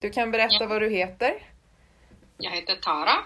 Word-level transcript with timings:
Du 0.00 0.10
kan 0.10 0.30
berätta 0.30 0.56
Ja. 0.60 0.66
vad 0.66 0.82
du 0.82 0.90
heter 0.90 1.46
Jag 2.38 2.50
heter 2.50 2.76
Tara, 2.76 3.16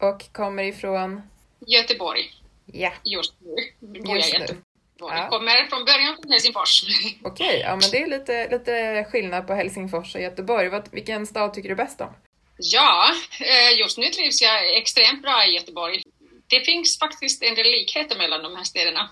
och 0.00 0.32
kommer 0.32 0.62
ifrån... 0.62 1.22
Göteborg. 1.66 2.32
Ja, 2.66 2.92
Just 3.04 3.34
nu 3.40 4.00
bor 4.00 4.16
jag 4.16 4.28
i. 4.28 4.32
Göteborg. 4.32 4.58
Ja. 4.98 5.28
Kommer 5.28 5.68
från 5.68 5.84
början 5.84 6.16
från 6.22 6.32
Helsingfors. 6.32 6.82
Okej, 7.24 7.60
ja 7.60 7.76
men 7.76 7.90
det 7.90 8.02
är 8.02 8.06
lite, 8.06 8.48
lite 8.50 9.04
skillnad 9.10 9.46
på 9.46 9.54
Helsingfors 9.54 10.14
och 10.14 10.20
Göteborg. 10.20 10.68
Vad, 10.68 10.88
vilken 10.92 11.26
stad 11.26 11.54
tycker 11.54 11.68
du 11.68 11.74
bäst 11.74 12.00
om? 12.00 12.14
Ja, 12.58 13.10
eh, 13.40 13.78
just 13.78 13.98
nu 13.98 14.06
trivs 14.06 14.42
jag 14.42 14.76
extremt 14.76 15.22
bra 15.22 15.46
i 15.46 15.54
Göteborg. 15.54 16.02
Det 16.46 16.60
finns 16.60 16.98
faktiskt 16.98 17.42
en 17.42 17.54
del 17.54 17.70
likheter 17.70 18.18
mellan 18.18 18.42
de 18.42 18.56
här 18.56 18.64
städerna. 18.64 19.10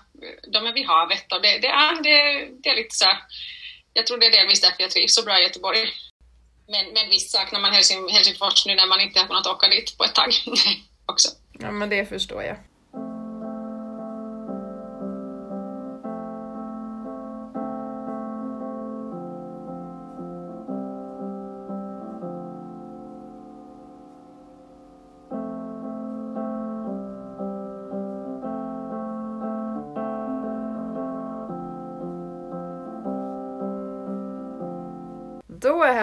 De 0.53 0.65
är 0.65 0.73
vid 0.73 0.85
havet 0.87 1.31
och 1.33 1.41
det, 1.41 1.57
det, 1.59 1.67
är, 1.67 2.03
det, 2.03 2.47
det 2.63 2.69
är 2.69 2.75
lite 2.75 2.95
så 2.95 3.05
här, 3.05 3.17
Jag 3.93 4.07
tror 4.07 4.17
det 4.17 4.25
är 4.25 4.31
delvis 4.31 4.61
därför 4.61 4.81
jag 4.83 4.91
trivs 4.91 5.15
så 5.15 5.23
bra 5.25 5.39
i 5.39 5.43
Göteborg. 5.43 5.79
Men, 6.67 6.93
men 6.93 7.09
visst 7.09 7.31
saknar 7.31 7.59
man 7.59 7.73
Helsing, 7.73 8.09
Helsingfors 8.09 8.65
nu 8.65 8.75
när 8.75 8.87
man 8.87 9.01
inte 9.01 9.19
har 9.19 9.27
kunnat 9.27 9.47
åka 9.47 9.67
dit 9.67 9.97
på 9.97 10.03
ett 10.03 10.15
tag 10.15 10.33
också. 11.05 11.29
Ja 11.59 11.71
men 11.71 11.89
det 11.89 12.05
förstår 12.05 12.43
jag. 12.43 12.57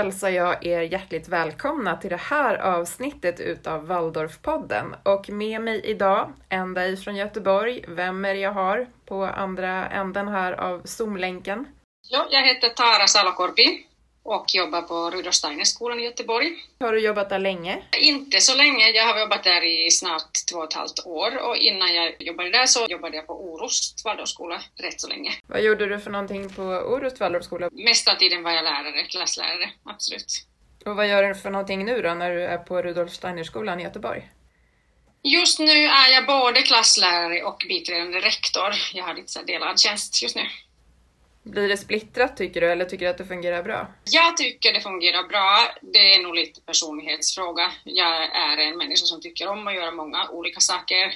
Hälsar 0.01 0.31
jag 0.31 0.67
er 0.67 0.81
hjärtligt 0.81 1.29
välkomna 1.29 1.97
till 1.97 2.11
det 2.11 2.21
här 2.21 2.55
avsnittet 2.55 3.41
utav 3.41 3.87
Waldorfpodden. 3.87 4.95
Och 5.03 5.31
med 5.31 5.61
mig 5.61 5.81
idag, 5.85 6.33
ända 6.49 6.89
ifrån 6.89 7.17
Göteborg, 7.17 7.85
vem 7.89 8.25
är 8.25 8.35
det 8.35 8.41
jag 8.41 8.53
har 8.53 8.87
på 9.07 9.25
andra 9.25 9.89
änden 9.89 10.29
här 10.29 10.53
av 10.53 10.83
zoomlänken? 10.85 11.67
Ja, 12.09 12.27
jag 12.31 12.47
heter 12.47 12.69
Tara 12.69 13.07
Salokorpi 13.07 13.87
och 14.35 14.55
jobbar 14.55 14.83
på 14.83 15.11
Rudolf 15.11 15.35
Steiner-skolan 15.35 16.01
i 16.01 16.05
Göteborg. 16.05 16.49
Har 16.81 16.93
du 16.93 17.01
jobbat 17.01 17.29
där 17.29 17.39
länge? 17.39 17.83
Inte 18.01 18.41
så 18.41 18.55
länge, 18.57 18.89
jag 18.91 19.05
har 19.05 19.21
jobbat 19.21 19.45
där 19.45 19.65
i 19.65 19.91
snart 19.91 20.31
två 20.51 20.59
och 20.59 20.65
ett 20.65 20.73
halvt 20.73 21.07
år 21.07 21.49
och 21.49 21.57
innan 21.57 21.95
jag 21.95 22.23
jobbade 22.23 22.51
där 22.51 22.67
så 22.67 22.87
jobbade 22.89 23.17
jag 23.17 23.27
på 23.27 23.45
Orust 23.45 24.05
Waldorfskola 24.05 24.63
rätt 24.77 25.01
så 25.01 25.09
länge. 25.09 25.33
Vad 25.47 25.63
gjorde 25.63 25.87
du 25.87 25.99
för 25.99 26.11
någonting 26.11 26.51
på 26.51 26.63
Orust 26.63 27.21
Waldorfskola? 27.21 27.69
Mesta 27.73 28.15
tiden 28.15 28.43
var 28.43 28.51
jag 28.51 28.65
lärare, 28.65 29.05
klasslärare, 29.05 29.71
absolut. 29.85 30.47
Och 30.87 30.97
vad 30.97 31.09
gör 31.09 31.23
du 31.23 31.35
för 31.35 31.51
någonting 31.51 31.85
nu 31.85 32.03
då 32.03 32.15
när 32.15 32.31
du 32.31 32.45
är 32.45 32.59
på 32.59 32.83
Rudolf 32.83 33.13
Steiner-skolan 33.13 33.81
i 33.81 33.83
Göteborg? 33.83 34.29
Just 35.23 35.59
nu 35.59 35.85
är 35.85 36.13
jag 36.13 36.27
både 36.27 36.63
klasslärare 36.63 37.43
och 37.43 37.65
biträdande 37.69 38.21
rektor. 38.21 38.71
Jag 38.95 39.05
har 39.05 39.15
lite 39.15 39.43
delad 39.43 39.81
tjänst 39.81 40.23
just 40.23 40.37
nu. 40.37 40.43
Blir 41.43 41.69
det 41.69 41.77
splittrat 41.77 42.37
tycker 42.37 42.61
du 42.61 42.71
eller 42.71 42.85
tycker 42.85 43.05
du 43.05 43.11
att 43.11 43.19
det 43.19 43.25
fungerar 43.25 43.63
bra? 43.63 43.89
Jag 44.05 44.37
tycker 44.37 44.73
det 44.73 44.81
fungerar 44.81 45.29
bra. 45.29 45.59
Det 45.83 46.15
är 46.15 46.23
nog 46.23 46.35
lite 46.35 46.61
personlighetsfråga. 46.61 47.73
Jag 47.85 48.23
är 48.25 48.59
en 48.59 48.77
människa 48.77 49.07
som 49.07 49.21
tycker 49.21 49.49
om 49.49 49.67
att 49.67 49.75
göra 49.75 49.91
många 49.91 50.29
olika 50.29 50.61
saker 50.61 51.15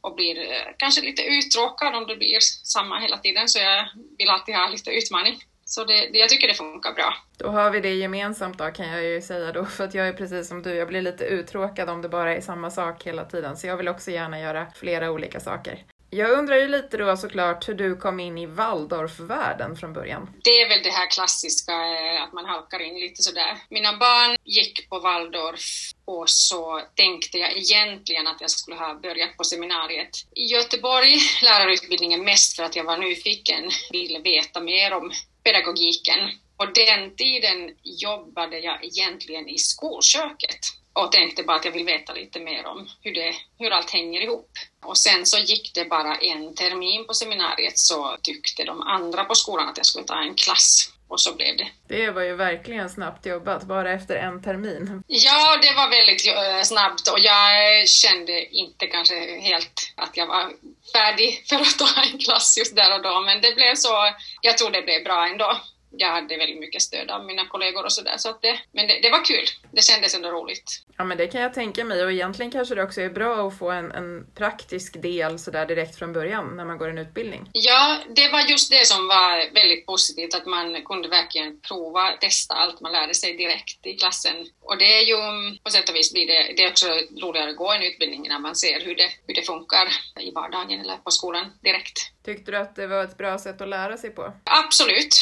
och 0.00 0.14
blir 0.14 0.38
eh, 0.38 0.72
kanske 0.76 1.00
lite 1.02 1.22
uttråkad 1.22 1.94
om 1.94 2.06
det 2.06 2.16
blir 2.16 2.38
samma 2.64 2.98
hela 2.98 3.18
tiden, 3.18 3.48
så 3.48 3.58
jag 3.58 3.88
vill 4.18 4.30
alltid 4.30 4.54
ha 4.54 4.68
lite 4.68 4.90
utmaning. 4.90 5.38
Så 5.64 5.84
det, 5.84 6.08
det, 6.12 6.18
jag 6.18 6.28
tycker 6.28 6.48
det 6.48 6.54
funkar 6.54 6.92
bra. 6.92 7.14
Då 7.38 7.48
har 7.48 7.70
vi 7.70 7.80
det 7.80 7.94
gemensamt 7.94 8.58
då 8.58 8.70
kan 8.70 8.88
jag 8.88 9.04
ju 9.04 9.22
säga 9.22 9.52
då, 9.52 9.64
för 9.64 9.84
att 9.84 9.94
jag 9.94 10.08
är 10.08 10.12
precis 10.12 10.48
som 10.48 10.62
du, 10.62 10.74
jag 10.74 10.88
blir 10.88 11.02
lite 11.02 11.24
uttråkad 11.24 11.90
om 11.90 12.02
det 12.02 12.08
bara 12.08 12.36
är 12.36 12.40
samma 12.40 12.70
sak 12.70 13.06
hela 13.06 13.24
tiden, 13.24 13.56
så 13.56 13.66
jag 13.66 13.76
vill 13.76 13.88
också 13.88 14.10
gärna 14.10 14.40
göra 14.40 14.66
flera 14.74 15.10
olika 15.10 15.40
saker. 15.40 15.84
Jag 16.12 16.30
undrar 16.30 16.56
ju 16.56 16.68
lite 16.68 16.96
då 16.96 17.16
såklart 17.16 17.68
hur 17.68 17.74
du 17.74 17.96
kom 17.96 18.20
in 18.20 18.38
i 18.38 18.46
Waldorfvärlden 18.46 19.76
från 19.76 19.92
början. 19.92 20.30
Det 20.44 20.50
är 20.50 20.68
väl 20.68 20.82
det 20.82 20.90
här 20.90 21.10
klassiska 21.10 21.72
eh, 21.72 22.22
att 22.22 22.32
man 22.32 22.44
halkar 22.44 22.80
in 22.80 22.94
lite 22.94 23.22
sådär. 23.22 23.58
Mina 23.68 23.96
barn 23.96 24.36
gick 24.44 24.88
på 24.88 24.98
Waldorf 24.98 25.90
och 26.04 26.30
så 26.30 26.82
tänkte 26.94 27.38
jag 27.38 27.56
egentligen 27.56 28.26
att 28.26 28.40
jag 28.40 28.50
skulle 28.50 28.76
ha 28.76 28.94
börjat 28.94 29.36
på 29.36 29.44
seminariet 29.44 30.10
i 30.36 30.44
Göteborg, 30.44 31.18
lärarutbildningen 31.42 32.24
mest 32.24 32.56
för 32.56 32.62
att 32.62 32.76
jag 32.76 32.84
var 32.84 32.96
nyfiken, 32.96 33.70
ville 33.92 34.18
veta 34.18 34.60
mer 34.60 34.92
om 34.92 35.12
pedagogiken. 35.44 36.18
På 36.56 36.64
den 36.64 37.16
tiden 37.16 37.76
jobbade 37.82 38.58
jag 38.58 38.84
egentligen 38.84 39.48
i 39.48 39.58
skolköket 39.58 40.60
och 41.00 41.12
tänkte 41.12 41.42
bara 41.42 41.56
att 41.56 41.64
jag 41.64 41.72
vill 41.72 41.84
veta 41.84 42.12
lite 42.12 42.40
mer 42.40 42.66
om 42.66 42.88
hur, 43.02 43.14
det, 43.14 43.34
hur 43.58 43.70
allt 43.70 43.90
hänger 43.90 44.20
ihop. 44.20 44.50
Och 44.84 44.98
sen 44.98 45.26
så 45.26 45.38
gick 45.38 45.74
det 45.74 45.84
bara 45.84 46.16
en 46.16 46.54
termin 46.54 47.06
på 47.06 47.14
seminariet 47.14 47.78
så 47.78 48.16
tyckte 48.22 48.64
de 48.64 48.80
andra 48.80 49.24
på 49.24 49.34
skolan 49.34 49.68
att 49.68 49.76
jag 49.76 49.86
skulle 49.86 50.04
ta 50.04 50.22
en 50.22 50.34
klass. 50.34 50.92
Och 51.10 51.20
så 51.20 51.34
blev 51.34 51.56
det. 51.56 51.68
Det 51.88 52.10
var 52.10 52.22
ju 52.22 52.36
verkligen 52.36 52.90
snabbt 52.90 53.26
jobbat, 53.26 53.62
bara 53.62 53.92
efter 53.92 54.16
en 54.16 54.42
termin. 54.42 55.02
Ja, 55.06 55.58
det 55.62 55.74
var 55.74 55.90
väldigt 55.90 56.26
eh, 56.26 56.62
snabbt 56.62 57.08
och 57.08 57.18
jag 57.18 57.88
kände 57.88 58.44
inte 58.44 58.86
kanske 58.86 59.40
helt 59.40 59.92
att 59.96 60.16
jag 60.16 60.26
var 60.26 60.52
färdig 60.92 61.44
för 61.48 61.56
att 61.56 61.78
ta 61.78 62.02
en 62.02 62.18
klass 62.18 62.58
just 62.58 62.76
där 62.76 62.94
och 62.94 63.02
då, 63.02 63.20
men 63.20 63.40
det 63.40 63.54
blev 63.54 63.74
så, 63.74 63.94
jag 64.40 64.58
tror 64.58 64.70
det 64.70 64.82
blev 64.82 65.04
bra 65.04 65.28
ändå. 65.28 65.60
Jag 65.90 66.08
hade 66.08 66.36
väldigt 66.36 66.60
mycket 66.60 66.82
stöd 66.82 67.10
av 67.10 67.24
mina 67.24 67.46
kollegor 67.46 67.84
och 67.84 67.92
sådär, 67.92 68.14
så 68.16 68.30
att 68.30 68.42
det, 68.42 68.60
men 68.72 68.86
det, 68.86 69.00
det 69.02 69.10
var 69.10 69.24
kul. 69.24 69.44
Det 69.72 69.82
kändes 69.82 70.14
ändå 70.14 70.30
roligt. 70.30 70.82
Ja 71.00 71.04
men 71.04 71.18
det 71.18 71.26
kan 71.26 71.40
jag 71.40 71.54
tänka 71.54 71.84
mig 71.84 72.04
och 72.04 72.12
egentligen 72.12 72.50
kanske 72.52 72.74
det 72.74 72.82
också 72.82 73.00
är 73.00 73.10
bra 73.10 73.48
att 73.48 73.58
få 73.58 73.70
en, 73.70 73.92
en 73.92 74.26
praktisk 74.34 75.02
del 75.02 75.38
sådär 75.38 75.66
direkt 75.66 75.98
från 75.98 76.12
början 76.12 76.56
när 76.56 76.64
man 76.64 76.78
går 76.78 76.88
en 76.88 76.98
utbildning. 76.98 77.50
Ja, 77.52 77.98
det 78.08 78.28
var 78.28 78.40
just 78.40 78.70
det 78.70 78.86
som 78.86 79.08
var 79.08 79.54
väldigt 79.54 79.86
positivt, 79.86 80.34
att 80.34 80.46
man 80.46 80.82
kunde 80.82 81.08
verkligen 81.08 81.60
prova, 81.60 82.10
testa 82.20 82.54
allt 82.54 82.80
man 82.80 82.92
lärde 82.92 83.14
sig 83.14 83.36
direkt 83.36 83.86
i 83.86 83.94
klassen. 83.94 84.36
Och 84.60 84.78
det 84.78 84.98
är 84.98 85.02
ju, 85.02 85.16
på 85.64 85.70
sätt 85.70 85.88
och 85.88 85.94
vis 85.94 86.12
blir 86.12 86.26
det, 86.26 86.52
det 86.56 86.64
är 86.64 86.70
också 86.70 86.86
roligare 87.22 87.50
att 87.50 87.56
gå 87.56 87.72
en 87.72 87.82
utbildning 87.82 88.26
när 88.28 88.38
man 88.38 88.56
ser 88.56 88.80
hur 88.80 88.94
det, 88.94 89.08
hur 89.26 89.34
det 89.34 89.42
funkar 89.42 89.88
i 90.20 90.30
vardagen 90.30 90.80
eller 90.80 90.96
på 90.96 91.10
skolan 91.10 91.46
direkt. 91.62 92.12
Tyckte 92.24 92.50
du 92.50 92.58
att 92.58 92.76
det 92.76 92.86
var 92.86 93.04
ett 93.04 93.18
bra 93.18 93.38
sätt 93.38 93.60
att 93.60 93.68
lära 93.68 93.96
sig 93.96 94.10
på? 94.10 94.32
Absolut. 94.44 95.14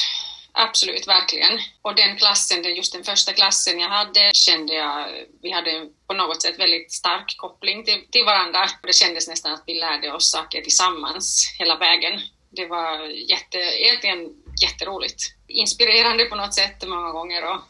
Absolut, 0.60 1.08
verkligen. 1.08 1.58
Och 1.82 1.94
den 1.94 2.16
klassen, 2.16 2.62
den- 2.62 2.74
just 2.74 2.92
den 2.92 3.04
första 3.04 3.32
klassen 3.32 3.80
jag 3.80 3.88
hade, 3.88 4.30
kände 4.34 4.74
jag, 4.74 5.08
vi 5.42 5.50
hade 5.50 5.88
på 6.06 6.14
något 6.14 6.42
sätt 6.42 6.58
väldigt 6.58 6.92
stark 6.92 7.34
koppling 7.36 7.84
till, 7.84 8.06
till 8.10 8.24
varandra. 8.24 8.60
Det 8.82 8.92
kändes 8.94 9.28
nästan 9.28 9.52
att 9.54 9.62
vi 9.66 9.74
lärde 9.74 10.12
oss 10.12 10.30
saker 10.30 10.60
tillsammans 10.62 11.54
hela 11.58 11.76
vägen. 11.78 12.20
Det 12.50 12.66
var 12.66 13.04
jätte, 13.06 13.58
egentligen 13.58 14.28
jätteroligt. 14.62 15.22
Inspirerande 15.48 16.24
på 16.24 16.36
något 16.36 16.54
sätt 16.54 16.88
många 16.88 17.12
gånger 17.12 17.44
och, 17.44 17.60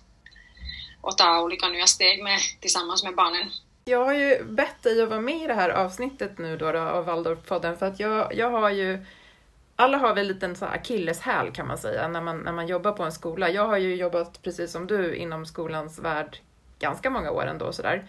och 1.00 1.18
ta 1.18 1.40
olika 1.40 1.68
nya 1.68 1.86
steg 1.86 2.22
med, 2.22 2.38
tillsammans 2.60 3.04
med 3.04 3.14
barnen. 3.14 3.50
Jag 3.84 4.04
har 4.04 4.14
ju 4.14 4.44
bett 4.44 4.82
dig 4.82 5.02
att 5.02 5.08
vara 5.08 5.20
med 5.20 5.42
i 5.42 5.46
det 5.46 5.54
här 5.54 5.70
avsnittet 5.70 6.38
nu 6.38 6.56
då, 6.56 6.72
då 6.72 6.78
av 6.78 7.04
Waldorfpodden 7.04 7.78
för 7.78 7.86
att 7.86 8.00
jag, 8.00 8.34
jag 8.34 8.50
har 8.50 8.70
ju 8.70 9.04
alla 9.80 9.98
har 9.98 10.14
väl 10.14 10.18
en 10.18 10.28
liten 10.28 10.56
så 10.56 10.64
här 10.64 10.74
akilleshäl 10.74 11.52
kan 11.52 11.66
man 11.66 11.78
säga 11.78 12.08
när 12.08 12.20
man, 12.20 12.38
när 12.38 12.52
man 12.52 12.66
jobbar 12.66 12.92
på 12.92 13.02
en 13.02 13.12
skola. 13.12 13.50
Jag 13.50 13.66
har 13.66 13.76
ju 13.76 13.94
jobbat 13.94 14.42
precis 14.42 14.72
som 14.72 14.86
du 14.86 15.14
inom 15.14 15.46
skolans 15.46 15.98
värld 15.98 16.38
ganska 16.78 17.10
många 17.10 17.30
år 17.30 17.46
ändå 17.46 17.72
sådär. 17.72 18.04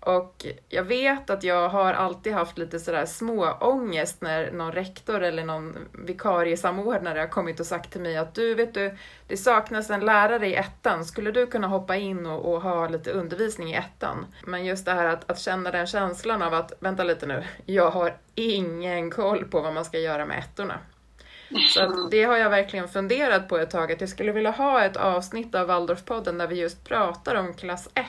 Och 0.00 0.46
jag 0.68 0.82
vet 0.82 1.30
att 1.30 1.44
jag 1.44 1.68
har 1.68 1.92
alltid 1.92 2.32
haft 2.32 2.58
lite 2.58 2.80
sådär 2.80 3.06
små 3.06 3.52
ångest 3.60 4.20
när 4.20 4.52
någon 4.52 4.72
rektor 4.72 5.22
eller 5.22 5.44
någon 5.44 5.78
vikariesamordnare 5.92 7.18
har 7.18 7.26
kommit 7.26 7.60
och 7.60 7.66
sagt 7.66 7.92
till 7.92 8.00
mig 8.00 8.16
att 8.16 8.34
du, 8.34 8.54
vet 8.54 8.74
du, 8.74 8.96
det 9.26 9.36
saknas 9.36 9.90
en 9.90 10.00
lärare 10.00 10.46
i 10.46 10.54
ettan. 10.54 11.04
Skulle 11.04 11.30
du 11.30 11.46
kunna 11.46 11.66
hoppa 11.66 11.96
in 11.96 12.26
och, 12.26 12.52
och 12.52 12.62
ha 12.62 12.88
lite 12.88 13.10
undervisning 13.10 13.70
i 13.70 13.76
ettan? 13.76 14.26
Men 14.46 14.64
just 14.64 14.84
det 14.84 14.92
här 14.92 15.06
att, 15.06 15.30
att 15.30 15.38
känna 15.38 15.70
den 15.70 15.86
känslan 15.86 16.42
av 16.42 16.54
att, 16.54 16.72
vänta 16.80 17.04
lite 17.04 17.26
nu, 17.26 17.44
jag 17.66 17.90
har 17.90 18.16
ingen 18.34 19.10
koll 19.10 19.44
på 19.44 19.60
vad 19.60 19.74
man 19.74 19.84
ska 19.84 19.98
göra 19.98 20.26
med 20.26 20.38
ettorna. 20.38 20.78
Så 21.68 22.08
det 22.10 22.24
har 22.24 22.36
jag 22.36 22.50
verkligen 22.50 22.88
funderat 22.88 23.48
på 23.48 23.58
ett 23.58 23.70
tag, 23.70 23.92
att 23.92 24.00
jag 24.00 24.10
skulle 24.10 24.32
vilja 24.32 24.50
ha 24.50 24.84
ett 24.84 24.96
avsnitt 24.96 25.54
av 25.54 25.66
Waldorfpodden 25.66 26.38
där 26.38 26.46
vi 26.46 26.60
just 26.60 26.84
pratar 26.84 27.34
om 27.34 27.54
klass 27.54 27.88
1. 27.94 28.06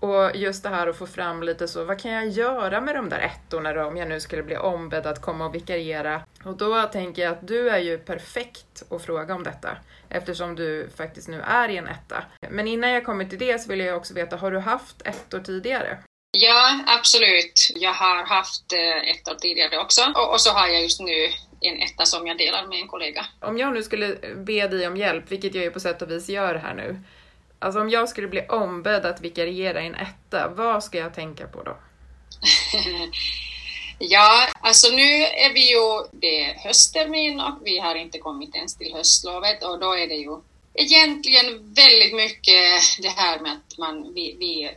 Och 0.00 0.36
just 0.36 0.62
det 0.62 0.68
här 0.68 0.86
att 0.86 0.96
få 0.96 1.06
fram 1.06 1.42
lite 1.42 1.68
så, 1.68 1.84
vad 1.84 2.00
kan 2.00 2.12
jag 2.12 2.28
göra 2.28 2.80
med 2.80 2.94
de 2.94 3.08
där 3.08 3.18
ettorna 3.18 3.72
då 3.72 3.84
om 3.84 3.96
jag 3.96 4.08
nu 4.08 4.20
skulle 4.20 4.42
bli 4.42 4.56
ombedd 4.56 5.06
att 5.06 5.22
komma 5.22 5.46
och 5.46 5.54
vikariera? 5.54 6.22
Och 6.44 6.56
då 6.56 6.82
tänker 6.82 7.22
jag 7.22 7.32
att 7.32 7.48
du 7.48 7.70
är 7.70 7.78
ju 7.78 7.98
perfekt 7.98 8.82
att 8.90 9.04
fråga 9.04 9.34
om 9.34 9.42
detta 9.42 9.76
eftersom 10.08 10.56
du 10.56 10.88
faktiskt 10.96 11.28
nu 11.28 11.40
är 11.40 11.68
i 11.68 11.76
en 11.76 11.88
etta. 11.88 12.24
Men 12.50 12.68
innan 12.68 12.90
jag 12.90 13.04
kommer 13.04 13.24
till 13.24 13.38
det 13.38 13.58
så 13.58 13.68
vill 13.68 13.80
jag 13.80 13.96
också 13.96 14.14
veta, 14.14 14.36
har 14.36 14.50
du 14.50 14.58
haft 14.58 15.02
ettor 15.04 15.40
tidigare? 15.40 15.98
Ja, 16.32 16.78
absolut. 16.86 17.72
Jag 17.74 17.92
har 17.92 18.26
haft 18.26 18.72
eh, 18.72 19.10
ettor 19.10 19.34
tidigare 19.34 19.78
också 19.78 20.02
och, 20.14 20.32
och 20.32 20.40
så 20.40 20.50
har 20.50 20.68
jag 20.68 20.82
just 20.82 21.00
nu 21.00 21.28
en 21.60 21.82
etta 21.82 22.06
som 22.06 22.26
jag 22.26 22.38
delar 22.38 22.66
med 22.66 22.80
en 22.80 22.88
kollega. 22.88 23.26
Om 23.40 23.58
jag 23.58 23.74
nu 23.74 23.82
skulle 23.82 24.16
be 24.36 24.68
dig 24.68 24.86
om 24.86 24.96
hjälp, 24.96 25.24
vilket 25.32 25.54
jag 25.54 25.64
ju 25.64 25.70
på 25.70 25.80
sätt 25.80 26.02
och 26.02 26.10
vis 26.10 26.28
gör 26.28 26.54
här 26.54 26.74
nu, 26.74 27.00
Alltså 27.62 27.80
om 27.80 27.90
jag 27.90 28.08
skulle 28.08 28.28
bli 28.28 28.40
ombedd 28.48 29.06
att 29.06 29.20
vikariera 29.20 29.82
i 29.82 29.86
en 29.86 29.94
etta, 29.94 30.48
vad 30.48 30.84
ska 30.84 30.98
jag 30.98 31.14
tänka 31.14 31.46
på 31.46 31.62
då? 31.62 31.76
ja, 33.98 34.48
alltså 34.60 34.88
nu 34.92 35.24
är 35.24 35.52
vi 35.54 35.70
ju, 35.70 36.08
det 36.12 36.44
är 36.44 36.54
hösttermin 36.54 37.40
och 37.40 37.58
vi 37.64 37.78
har 37.78 37.94
inte 37.94 38.18
kommit 38.18 38.54
ens 38.54 38.76
till 38.76 38.94
höstlovet 38.94 39.64
och 39.64 39.80
då 39.80 39.96
är 39.96 40.08
det 40.08 40.14
ju 40.14 40.40
egentligen 40.74 41.74
väldigt 41.74 42.14
mycket 42.14 42.82
det 43.02 43.08
här 43.08 43.40
med 43.40 43.52
att 43.52 43.78
man, 43.78 44.14
vi, 44.14 44.36
vi 44.38 44.70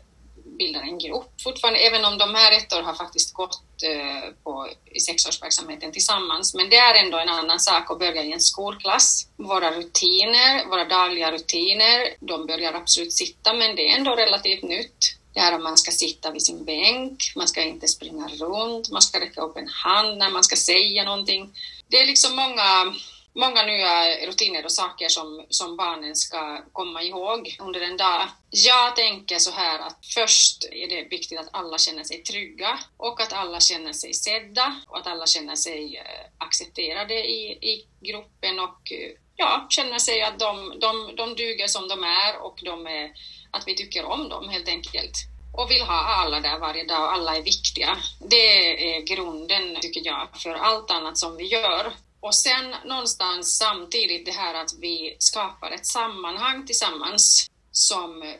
bildar 0.57 0.81
en 0.81 0.99
grupp 0.99 1.41
fortfarande, 1.43 1.79
även 1.79 2.05
om 2.05 2.17
de 2.17 2.35
här 2.35 2.51
ett 2.57 2.73
år 2.73 2.81
har 2.81 2.93
faktiskt 2.93 3.33
gått 3.33 3.61
eh, 3.83 4.29
på, 4.43 4.69
i 4.91 4.99
sexårsverksamheten 4.99 5.91
tillsammans. 5.91 6.53
Men 6.53 6.69
det 6.69 6.75
är 6.75 7.03
ändå 7.05 7.17
en 7.17 7.29
annan 7.29 7.59
sak 7.59 7.91
att 7.91 7.99
börja 7.99 8.23
i 8.23 8.31
en 8.31 8.39
skolklass. 8.39 9.27
Våra 9.37 9.71
rutiner, 9.71 10.65
våra 10.69 10.85
dagliga 10.85 11.31
rutiner, 11.31 12.13
de 12.19 12.45
börjar 12.45 12.73
absolut 12.73 13.13
sitta, 13.13 13.53
men 13.53 13.75
det 13.75 13.89
är 13.89 13.97
ändå 13.97 14.15
relativt 14.15 14.63
nytt. 14.63 15.17
Det 15.33 15.39
här 15.39 15.53
att 15.53 15.61
man 15.61 15.77
ska 15.77 15.91
sitta 15.91 16.31
vid 16.31 16.45
sin 16.45 16.65
bänk, 16.65 17.33
man 17.35 17.47
ska 17.47 17.61
inte 17.61 17.87
springa 17.87 18.27
runt, 18.27 18.91
man 18.91 19.01
ska 19.01 19.19
räcka 19.19 19.41
upp 19.41 19.57
en 19.57 19.67
hand 19.67 20.17
när 20.17 20.29
man 20.29 20.43
ska 20.43 20.55
säga 20.55 21.03
någonting. 21.03 21.53
Det 21.87 21.97
är 21.99 22.05
liksom 22.05 22.35
många 22.35 22.95
många 23.35 23.63
nya 23.63 24.25
rutiner 24.27 24.65
och 24.65 24.71
saker 24.71 25.09
som, 25.09 25.45
som 25.49 25.77
barnen 25.77 26.15
ska 26.15 26.65
komma 26.71 27.03
ihåg 27.03 27.55
under 27.59 27.81
en 27.81 27.97
dag. 27.97 28.27
Jag 28.49 28.95
tänker 28.95 29.39
så 29.39 29.51
här 29.51 29.79
att 29.79 30.05
först 30.13 30.63
är 30.71 30.87
det 30.89 31.03
viktigt 31.03 31.39
att 31.39 31.49
alla 31.51 31.77
känner 31.77 32.03
sig 32.03 32.23
trygga 32.23 32.79
och 32.97 33.21
att 33.21 33.33
alla 33.33 33.59
känner 33.59 33.93
sig 33.93 34.13
sedda 34.13 34.75
och 34.87 34.97
att 34.97 35.07
alla 35.07 35.25
känner 35.25 35.55
sig 35.55 35.97
eh, 35.97 36.45
accepterade 36.45 37.13
i, 37.13 37.51
i 37.51 37.87
gruppen 38.01 38.59
och 38.59 38.91
eh, 38.91 39.11
ja, 39.35 39.67
känner 39.69 39.99
sig 39.99 40.21
att 40.21 40.39
de, 40.39 40.79
de, 40.79 41.15
de 41.15 41.35
duger 41.35 41.67
som 41.67 41.87
de 41.87 42.03
är 42.03 42.37
och 42.41 42.59
de 42.63 42.87
är, 42.87 43.11
att 43.51 43.67
vi 43.67 43.75
tycker 43.75 44.05
om 44.05 44.29
dem 44.29 44.49
helt 44.49 44.67
enkelt 44.67 45.15
och 45.53 45.71
vill 45.71 45.81
ha 45.81 46.03
alla 46.03 46.39
där 46.39 46.59
varje 46.59 46.83
dag 46.83 47.03
och 47.03 47.13
alla 47.13 47.37
är 47.37 47.41
viktiga. 47.41 47.97
Det 48.19 48.95
är 48.95 49.01
grunden, 49.01 49.77
tycker 49.81 50.01
jag, 50.05 50.27
för 50.43 50.53
allt 50.53 50.91
annat 50.91 51.17
som 51.17 51.37
vi 51.37 51.45
gör. 51.45 51.93
Och 52.23 52.35
sen 52.35 52.75
någonstans 52.85 53.57
samtidigt 53.57 54.25
det 54.25 54.31
här 54.31 54.53
att 54.53 54.73
vi 54.81 55.15
skapar 55.19 55.71
ett 55.71 55.85
sammanhang 55.85 56.65
tillsammans 56.65 57.47
som 57.71 58.35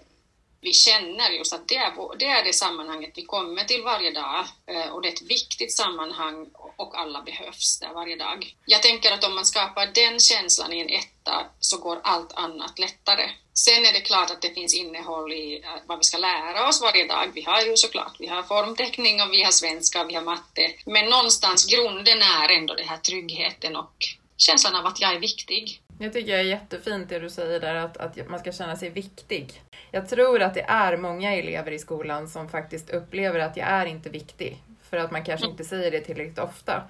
vi 0.62 0.74
känner 0.74 1.30
just 1.30 1.54
att 1.54 1.68
det 1.68 1.76
är, 1.76 2.18
det 2.18 2.26
är 2.26 2.44
det 2.44 2.54
sammanhanget 2.54 3.12
vi 3.16 3.26
kommer 3.26 3.64
till 3.64 3.84
varje 3.84 4.12
dag 4.12 4.46
eh, 4.68 4.88
och 4.88 5.02
det 5.02 5.08
är 5.08 5.14
ett 5.14 5.30
viktigt 5.30 5.74
sammanhang 5.74 6.50
och 6.78 6.98
alla 6.98 7.22
behövs 7.22 7.80
där 7.80 7.94
varje 7.94 8.16
dag. 8.16 8.56
Jag 8.66 8.82
tänker 8.82 9.12
att 9.12 9.24
om 9.24 9.36
man 9.36 9.46
skapar 9.46 9.86
den 9.86 10.20
känslan 10.20 10.74
i 10.74 10.80
en 10.80 10.90
etta 10.90 11.46
så 11.60 11.78
går 11.78 12.00
allt 12.04 12.34
annat 12.34 12.80
lättare. 12.80 13.30
Sen 13.54 13.86
är 13.86 13.94
det 13.94 14.02
klart 14.02 14.32
att 14.32 14.42
det 14.42 14.54
finns 14.54 14.74
innehåll 14.76 15.34
i 15.34 15.62
eh, 15.64 15.70
vad 15.86 15.98
vi 15.98 16.04
ska 16.04 16.18
lära 16.18 16.68
oss 16.68 16.82
varje 16.82 17.08
dag. 17.08 17.32
Vi 17.34 17.42
har 17.42 17.62
ju 17.62 17.78
såklart, 17.78 18.16
vi 18.20 18.28
har 18.28 18.44
formteckning 18.44 19.22
och 19.22 19.34
vi 19.34 19.44
har 19.44 19.52
svenska 19.52 20.02
och 20.02 20.10
vi 20.10 20.14
har 20.14 20.22
matte. 20.22 20.72
Men 20.86 21.06
någonstans 21.06 21.66
grunden 21.66 22.22
är 22.22 22.50
ändå 22.58 22.74
den 22.74 22.88
här 22.88 22.98
tryggheten 22.98 23.76
och 23.76 23.96
känslan 24.38 24.76
av 24.76 24.86
att 24.86 25.02
jag 25.02 25.16
är 25.16 25.20
viktig. 25.20 25.82
Jag 26.00 26.14
tycker 26.14 26.32
det 26.32 26.40
är 26.40 26.44
jättefint 26.44 27.10
det 27.10 27.20
du 27.20 27.30
säger 27.30 27.60
där, 27.60 27.76
att, 27.76 27.98
att 27.98 28.30
man 28.30 28.40
ska 28.40 28.52
känna 28.52 28.76
sig 28.76 28.90
viktig. 28.90 29.62
Jag 29.92 30.10
tror 30.10 30.42
att 30.42 30.54
det 30.54 30.66
är 30.68 30.98
många 30.98 31.34
elever 31.34 31.72
i 31.72 31.80
skolan 31.80 32.30
som 32.30 32.50
faktiskt 32.50 32.90
upplever 32.90 33.40
att 33.40 33.58
jag 33.58 33.68
är 33.68 33.86
inte 33.86 34.10
viktig, 34.10 34.58
för 34.90 34.98
att 34.98 35.12
man 35.12 35.26
kanske 35.26 35.48
inte 35.48 35.64
säger 35.64 35.92
det 35.92 36.00
tillräckligt 36.00 36.40
ofta. 36.40 36.84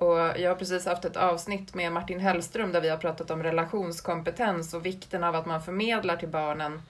Och 0.00 0.18
jag 0.18 0.50
har 0.50 0.54
precis 0.54 0.86
haft 0.86 1.04
ett 1.04 1.16
avsnitt 1.16 1.74
med 1.74 1.92
Martin 1.92 2.20
Hellström 2.20 2.72
där 2.72 2.80
vi 2.80 2.88
har 2.88 2.96
pratat 2.96 3.30
om 3.30 3.42
relationskompetens 3.42 4.74
och 4.74 4.86
vikten 4.86 5.24
av 5.24 5.34
att 5.34 5.46
man 5.46 5.62
förmedlar 5.62 6.16
till 6.16 6.28
barnen 6.28 6.82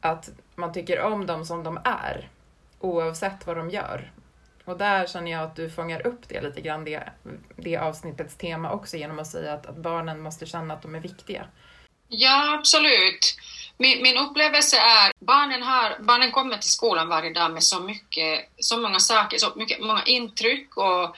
att 0.00 0.28
man 0.54 0.72
tycker 0.72 1.00
om 1.00 1.26
dem 1.26 1.44
som 1.44 1.64
de 1.64 1.80
är, 1.84 2.28
oavsett 2.80 3.46
vad 3.46 3.56
de 3.56 3.70
gör. 3.70 4.12
Och 4.64 4.78
där 4.78 5.06
känner 5.06 5.30
jag 5.30 5.42
att 5.42 5.56
du 5.56 5.70
fångar 5.70 6.06
upp 6.06 6.28
det 6.28 6.40
lite 6.40 6.60
grann, 6.60 6.84
det, 6.84 7.08
det 7.56 7.76
avsnittets 7.76 8.36
tema 8.36 8.70
också, 8.70 8.96
genom 8.96 9.18
att 9.18 9.26
säga 9.26 9.52
att, 9.52 9.66
att 9.66 9.76
barnen 9.76 10.20
måste 10.20 10.46
känna 10.46 10.74
att 10.74 10.82
de 10.82 10.94
är 10.94 11.00
viktiga. 11.00 11.46
Ja, 12.08 12.54
absolut. 12.58 13.38
Min, 13.76 14.02
min 14.02 14.16
upplevelse 14.16 14.76
är 14.76 15.12
barnen 15.18 15.62
har, 15.62 15.96
barnen 16.00 16.30
kommer 16.30 16.56
till 16.56 16.70
skolan 16.70 17.08
varje 17.08 17.32
dag 17.32 17.52
med 17.52 17.62
så 17.62 17.80
mycket, 17.80 18.48
så 18.56 18.80
många 18.80 18.98
saker, 18.98 19.38
så 19.38 19.52
mycket, 19.56 19.80
många 19.80 20.02
intryck 20.04 20.76
och 20.76 21.16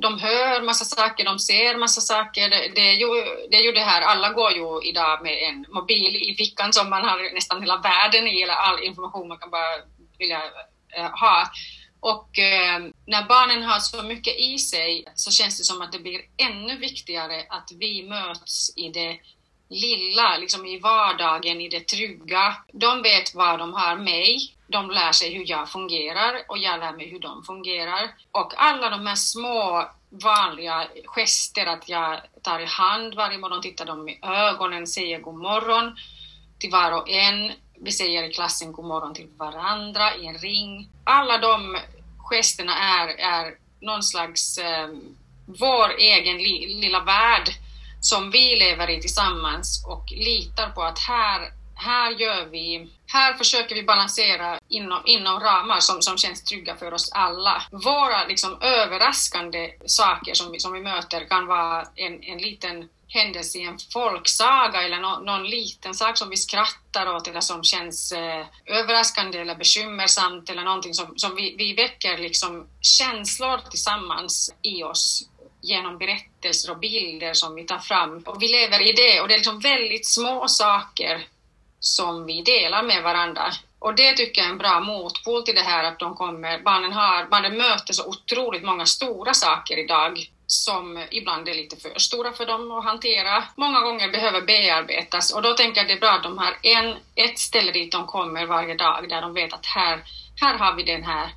de 0.00 0.18
hör 0.18 0.62
massa 0.62 0.84
saker, 0.84 1.24
de 1.24 1.38
ser 1.38 1.76
massa 1.78 2.00
saker. 2.00 2.50
Det, 2.50 2.80
är 2.80 2.96
ju, 2.96 3.08
det 3.50 3.56
är 3.56 3.62
ju 3.62 3.72
det 3.72 3.80
här, 3.80 4.02
alla 4.02 4.32
går 4.32 4.52
ju 4.52 4.88
idag 4.88 5.22
med 5.22 5.42
en 5.42 5.66
mobil 5.68 6.16
i 6.16 6.34
fickan 6.34 6.72
som 6.72 6.90
man 6.90 7.04
har 7.04 7.34
nästan 7.34 7.60
hela 7.60 7.76
världen 7.76 8.26
i, 8.26 8.42
eller 8.42 8.54
all 8.54 8.82
information 8.82 9.28
man 9.28 9.38
kan 9.38 9.50
bara 9.50 9.76
vilja 10.18 10.42
eh, 10.96 11.10
ha. 11.20 11.50
Och 12.00 12.38
eh, 12.38 12.78
när 13.06 13.28
barnen 13.28 13.62
har 13.62 13.78
så 13.78 14.02
mycket 14.02 14.40
i 14.40 14.58
sig 14.58 15.04
så 15.14 15.30
känns 15.30 15.58
det 15.58 15.64
som 15.64 15.82
att 15.82 15.92
det 15.92 15.98
blir 15.98 16.20
ännu 16.36 16.76
viktigare 16.76 17.44
att 17.48 17.70
vi 17.78 18.08
möts 18.08 18.76
i 18.76 18.88
det 18.88 19.18
lilla, 19.68 20.36
liksom 20.36 20.66
i 20.66 20.78
vardagen, 20.78 21.60
i 21.60 21.68
det 21.68 21.80
trygga. 21.80 22.56
De 22.72 23.02
vet 23.02 23.34
vad 23.34 23.58
de 23.58 23.74
har 23.74 23.96
mig, 23.96 24.54
de 24.66 24.90
lär 24.90 25.12
sig 25.12 25.34
hur 25.34 25.50
jag 25.50 25.68
fungerar 25.68 26.42
och 26.48 26.58
jag 26.58 26.80
lär 26.80 26.92
mig 26.92 27.10
hur 27.10 27.18
de 27.18 27.44
fungerar. 27.44 28.10
Och 28.32 28.52
alla 28.56 28.90
de 28.90 29.06
här 29.06 29.14
små 29.14 29.90
vanliga 30.10 30.86
gester, 31.04 31.66
att 31.66 31.88
jag 31.88 32.20
tar 32.42 32.60
i 32.60 32.66
hand 32.66 33.14
varje 33.14 33.38
morgon, 33.38 33.62
tittar 33.62 33.84
dem 33.84 34.08
i 34.08 34.18
ögonen, 34.22 34.86
säger 34.86 35.20
god 35.20 35.38
morgon 35.38 35.96
till 36.58 36.70
var 36.70 36.92
och 36.92 37.08
en. 37.08 37.52
Vi 37.80 37.92
säger 37.92 38.22
i 38.22 38.32
klassen 38.32 38.72
god 38.72 38.84
morgon 38.84 39.14
till 39.14 39.28
varandra 39.36 40.16
i 40.16 40.26
en 40.26 40.38
ring. 40.38 40.88
Alla 41.04 41.38
de 41.38 41.78
gesterna 42.18 42.78
är, 42.78 43.08
är 43.08 43.54
någon 43.80 44.02
slags 44.02 44.58
eh, 44.58 44.88
vår 45.46 45.90
egen 45.98 46.38
li, 46.38 46.80
lilla 46.80 47.00
värld 47.00 47.48
som 48.00 48.30
vi 48.30 48.56
lever 48.56 48.90
i 48.90 49.00
tillsammans 49.00 49.84
och 49.86 50.04
litar 50.10 50.70
på 50.70 50.82
att 50.82 50.98
här, 50.98 51.52
här 51.74 52.10
gör 52.10 52.44
vi, 52.44 52.90
här 53.06 53.34
försöker 53.34 53.74
vi 53.74 53.82
balansera 53.82 54.58
inom, 54.68 55.02
inom 55.04 55.40
ramar 55.40 55.80
som, 55.80 56.02
som 56.02 56.18
känns 56.18 56.44
trygga 56.44 56.76
för 56.76 56.94
oss 56.94 57.12
alla. 57.12 57.62
Våra 57.70 58.26
liksom 58.28 58.62
överraskande 58.62 59.70
saker 59.86 60.34
som 60.34 60.52
vi, 60.52 60.60
som 60.60 60.72
vi 60.72 60.80
möter 60.80 61.28
kan 61.28 61.46
vara 61.46 61.86
en, 61.94 62.22
en 62.22 62.38
liten 62.38 62.88
händelse 63.08 63.58
i 63.58 63.62
en 63.62 63.78
folksaga 63.92 64.82
eller 64.82 65.00
no, 65.00 65.20
någon 65.24 65.50
liten 65.50 65.94
sak 65.94 66.18
som 66.18 66.30
vi 66.30 66.36
skrattar 66.36 67.14
åt 67.14 67.28
eller 67.28 67.40
som 67.40 67.64
känns 67.64 68.12
eh, 68.12 68.46
överraskande 68.66 69.38
eller 69.38 69.54
bekymmersamt 69.54 70.50
eller 70.50 70.64
någonting 70.64 70.94
som, 70.94 71.18
som 71.18 71.34
vi, 71.34 71.54
vi 71.58 71.74
väcker 71.74 72.18
liksom 72.18 72.66
känslor 72.80 73.70
tillsammans 73.70 74.54
i 74.62 74.82
oss 74.82 75.28
genom 75.62 75.98
berättelser 75.98 76.70
och 76.70 76.78
bilder 76.78 77.32
som 77.32 77.54
vi 77.54 77.64
tar 77.64 77.78
fram. 77.78 78.22
Och 78.26 78.42
vi 78.42 78.48
lever 78.48 78.88
i 78.88 78.92
det 78.92 79.20
och 79.20 79.28
det 79.28 79.34
är 79.34 79.38
liksom 79.38 79.60
väldigt 79.60 80.06
små 80.06 80.48
saker 80.48 81.26
som 81.80 82.26
vi 82.26 82.42
delar 82.42 82.82
med 82.82 83.02
varandra. 83.02 83.52
Och 83.78 83.94
det 83.94 84.12
tycker 84.12 84.40
jag 84.40 84.48
är 84.48 84.52
en 84.52 84.58
bra 84.58 84.80
motpol 84.80 85.42
till 85.42 85.54
det 85.54 85.60
här 85.60 85.84
att 85.84 85.98
de 85.98 86.14
kommer, 86.14 86.58
barnen, 86.58 86.92
har, 86.92 87.24
barnen 87.24 87.58
möter 87.58 87.92
så 87.92 88.06
otroligt 88.06 88.64
många 88.64 88.86
stora 88.86 89.34
saker 89.34 89.78
idag 89.78 90.30
som 90.46 91.06
ibland 91.10 91.48
är 91.48 91.54
lite 91.54 91.76
för 91.76 91.98
stora 91.98 92.32
för 92.32 92.46
dem 92.46 92.72
att 92.72 92.84
hantera. 92.84 93.44
Många 93.56 93.80
gånger 93.80 94.12
behöver 94.12 94.40
bearbetas 94.40 95.34
och 95.34 95.42
då 95.42 95.52
tänker 95.52 95.80
jag 95.80 95.84
att 95.84 95.88
det 95.88 95.94
är 95.94 96.00
bra 96.00 96.10
att 96.10 96.22
de 96.22 96.38
har 96.38 96.58
en, 96.62 96.96
ett 97.14 97.38
ställe 97.38 97.72
dit 97.72 97.92
de 97.92 98.06
kommer 98.06 98.46
varje 98.46 98.74
dag 98.74 99.08
där 99.08 99.20
de 99.20 99.34
vet 99.34 99.52
att 99.52 99.66
här, 99.66 100.02
här 100.40 100.58
har 100.58 100.76
vi 100.76 100.82
den 100.82 101.04
här 101.04 101.30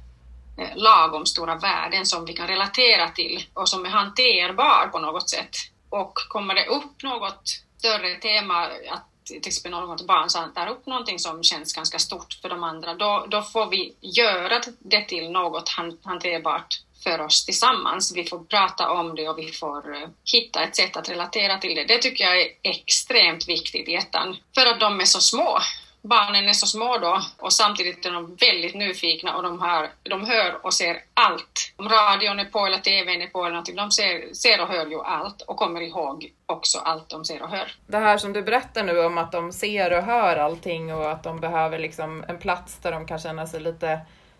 Eh, 0.57 0.75
lagom 0.75 1.25
stora 1.25 1.55
värden 1.55 2.05
som 2.05 2.25
vi 2.25 2.33
kan 2.33 2.47
relatera 2.47 3.09
till 3.09 3.45
och 3.53 3.69
som 3.69 3.85
är 3.85 3.89
hanterbar 3.89 4.87
på 4.87 4.99
något 4.99 5.29
sätt. 5.29 5.55
Och 5.89 6.13
kommer 6.13 6.55
det 6.55 6.65
upp 6.65 7.03
något 7.03 7.41
större 7.77 8.15
tema, 8.15 8.67
att 8.91 9.07
till 9.25 9.47
exempel 9.47 9.71
något 9.71 10.07
barn 10.07 10.53
tar 10.53 10.67
upp 10.67 10.85
någonting 10.85 11.19
som 11.19 11.43
känns 11.43 11.73
ganska 11.73 11.99
stort 11.99 12.33
för 12.41 12.49
de 12.49 12.63
andra, 12.63 12.93
då, 12.93 13.25
då 13.29 13.41
får 13.41 13.69
vi 13.69 13.93
göra 14.01 14.61
det 14.79 15.01
till 15.01 15.31
något 15.31 15.69
hanterbart 16.03 16.81
för 17.03 17.21
oss 17.21 17.45
tillsammans. 17.45 18.15
Vi 18.15 18.23
får 18.23 18.39
prata 18.39 18.91
om 18.91 19.15
det 19.15 19.29
och 19.29 19.37
vi 19.37 19.51
får 19.51 19.95
eh, 19.95 20.09
hitta 20.33 20.63
ett 20.63 20.75
sätt 20.75 20.97
att 20.97 21.09
relatera 21.09 21.57
till 21.57 21.75
det. 21.75 21.85
Det 21.85 21.97
tycker 21.97 22.23
jag 22.23 22.41
är 22.41 22.47
extremt 22.63 23.49
viktigt 23.49 23.89
i 23.89 23.95
ettan, 23.95 24.37
för 24.55 24.65
att 24.65 24.79
de 24.79 24.99
är 24.99 25.05
så 25.05 25.19
små. 25.19 25.59
Barnen 26.01 26.49
är 26.49 26.53
så 26.53 26.67
små 26.67 26.97
då 26.97 27.21
och 27.37 27.53
samtidigt 27.53 28.05
är 28.05 28.11
de 28.11 28.35
väldigt 28.35 28.75
nyfikna 28.75 29.35
och 29.37 29.43
de, 29.43 29.59
har, 29.59 29.89
de 30.03 30.25
hör 30.25 30.65
och 30.65 30.73
ser 30.73 30.97
allt. 31.13 31.73
Om 31.75 31.89
radion 31.89 32.39
är 32.39 32.45
på 32.45 32.65
eller 32.65 32.77
TVn 32.77 33.21
är 33.21 33.27
på 33.27 33.39
eller 33.39 33.49
någonting, 33.49 33.75
de 33.75 33.91
ser, 33.91 34.33
ser 34.33 34.61
och 34.61 34.67
hör 34.67 34.85
ju 34.85 35.01
allt 35.01 35.41
och 35.41 35.57
kommer 35.57 35.81
ihåg 35.81 36.31
också 36.45 36.77
allt 36.79 37.09
de 37.09 37.25
ser 37.25 37.41
och 37.41 37.49
hör. 37.49 37.71
Det 37.87 37.97
här 37.97 38.17
som 38.17 38.33
du 38.33 38.41
berättar 38.41 38.83
nu 38.83 39.05
om 39.05 39.17
att 39.17 39.31
de 39.31 39.51
ser 39.51 39.97
och 39.97 40.03
hör 40.03 40.37
allting 40.37 40.93
och 40.93 41.11
att 41.11 41.23
de 41.23 41.39
behöver 41.39 41.79
liksom 41.79 42.25
en 42.27 42.37
plats 42.37 42.77
där 42.81 42.91
de 42.91 43.07
kan 43.07 43.19
känna 43.19 43.47
sig 43.47 43.59
lite 43.59 43.99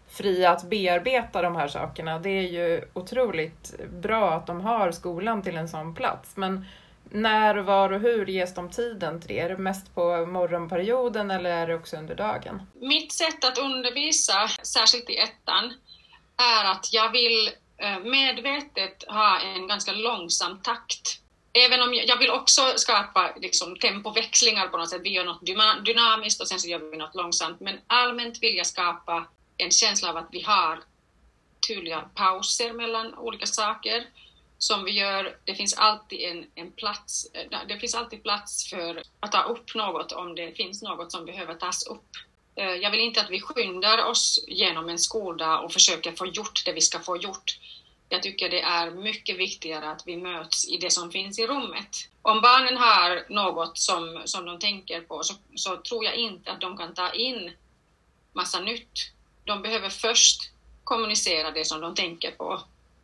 fria 0.10 0.52
att 0.52 0.64
bearbeta 0.64 1.42
de 1.42 1.56
här 1.56 1.68
sakerna. 1.68 2.20
Det 2.20 2.30
är 2.30 2.48
ju 2.48 2.82
otroligt 2.94 3.74
bra 3.90 4.32
att 4.32 4.48
de 4.48 4.62
har 4.62 4.92
skolan 4.92 5.42
till 5.42 5.58
en 5.58 5.70
sån 5.70 5.96
plats. 5.96 6.38
Men 6.38 6.66
när, 7.12 7.56
var 7.56 7.92
och 7.92 8.00
hur 8.00 8.26
ges 8.26 8.54
de 8.54 8.70
tiden 8.70 9.20
till 9.20 9.28
det? 9.28 9.40
Är 9.40 9.50
det 9.50 9.58
mest 9.58 9.96
på 9.96 10.26
morgonperioden 10.26 11.32
eller 11.32 11.50
är 11.50 11.68
det 11.68 11.76
också 11.76 11.98
under 11.98 12.16
dagen? 12.16 12.62
Mitt 12.74 13.12
sätt 13.12 13.46
att 13.46 13.58
undervisa, 13.58 14.48
särskilt 14.64 15.10
i 15.10 15.18
ettan, 15.18 15.74
är 16.38 16.72
att 16.72 16.94
jag 16.94 17.12
vill 17.12 17.50
eh, 17.78 18.00
medvetet 18.00 19.04
ha 19.08 19.40
en 19.40 19.68
ganska 19.68 19.92
långsam 19.92 20.60
takt. 20.62 21.18
Även 21.54 21.82
om 21.82 21.94
jag, 21.94 22.18
vill 22.18 22.30
också 22.30 22.62
skapa 22.76 23.34
liksom, 23.38 23.76
tempoväxlingar 23.76 24.68
på 24.68 24.78
något 24.78 24.90
sätt. 24.90 25.02
Vi 25.04 25.10
gör 25.10 25.26
något 25.26 25.86
dynamiskt 25.86 26.42
och 26.42 26.48
sen 26.48 26.60
så 26.60 26.68
gör 26.68 26.80
vi 26.80 26.98
något 26.98 27.16
långsamt. 27.16 27.60
Men 27.60 27.80
allmänt 27.88 28.44
vill 28.44 28.58
jag 28.58 28.68
skapa 28.68 29.26
en 29.58 29.72
känsla 29.72 30.10
av 30.10 30.18
att 30.18 30.28
vi 30.32 30.42
har 30.42 30.80
tydliga 31.68 32.02
pauser 32.16 32.74
mellan 32.74 33.16
olika 33.16 33.46
saker 33.46 34.06
som 34.64 34.84
vi 34.84 34.92
gör. 34.92 35.38
Det 35.46 35.56
finns 35.56 35.74
alltid 35.74 36.20
en, 36.20 36.46
en 36.56 36.72
plats, 36.72 37.28
eh, 37.34 37.60
det 37.68 37.80
finns 37.80 37.96
alltid 37.96 38.24
plats 38.24 38.70
för 38.70 39.04
att 39.20 39.32
ta 39.32 39.44
upp 39.44 39.76
något 39.76 40.12
om 40.12 40.36
det 40.36 40.52
finns 40.52 40.82
något 40.82 41.12
som 41.12 41.26
behöver 41.26 41.54
tas 41.54 41.88
upp. 41.88 42.10
Eh, 42.56 42.66
jag 42.66 42.92
vill 42.92 43.00
inte 43.00 43.22
att 43.22 43.30
vi 43.30 43.42
skyndar 43.42 44.06
oss 44.06 44.44
genom 44.48 44.90
en 44.90 45.00
skoldag 45.00 45.66
och 45.66 45.74
försöker 45.74 46.12
få 46.12 46.26
gjort 46.26 46.66
det 46.66 46.74
vi 46.74 46.82
ska 46.82 47.00
få 47.00 47.18
gjort. 47.18 47.60
Jag 48.10 48.24
tycker 48.24 48.50
det 48.50 48.62
är 48.62 48.92
mycket 48.92 49.38
viktigare 49.38 49.90
att 49.90 50.04
vi 50.06 50.18
möts 50.18 50.70
i 50.70 50.78
det 50.78 50.90
som 50.90 51.12
finns 51.12 51.40
i 51.40 51.48
rummet. 51.48 52.10
Om 52.22 52.42
barnen 52.42 52.78
har 52.78 53.26
något 53.30 53.78
som, 53.78 54.22
som 54.26 54.46
de 54.46 54.60
tänker 54.60 55.02
på 55.02 55.24
så, 55.24 55.34
så 55.56 55.78
tror 55.78 56.06
jag 56.06 56.16
inte 56.16 56.52
att 56.52 56.62
de 56.62 56.78
kan 56.78 56.94
ta 56.94 57.14
in 57.14 57.52
massa 58.34 58.60
nytt. 58.60 59.12
De 59.44 59.62
behöver 59.62 59.90
först 59.90 60.52
kommunicera 60.84 61.52
det 61.52 61.66
som 61.66 61.82
de 61.82 61.96
tänker 61.96 62.32
på 62.32 62.62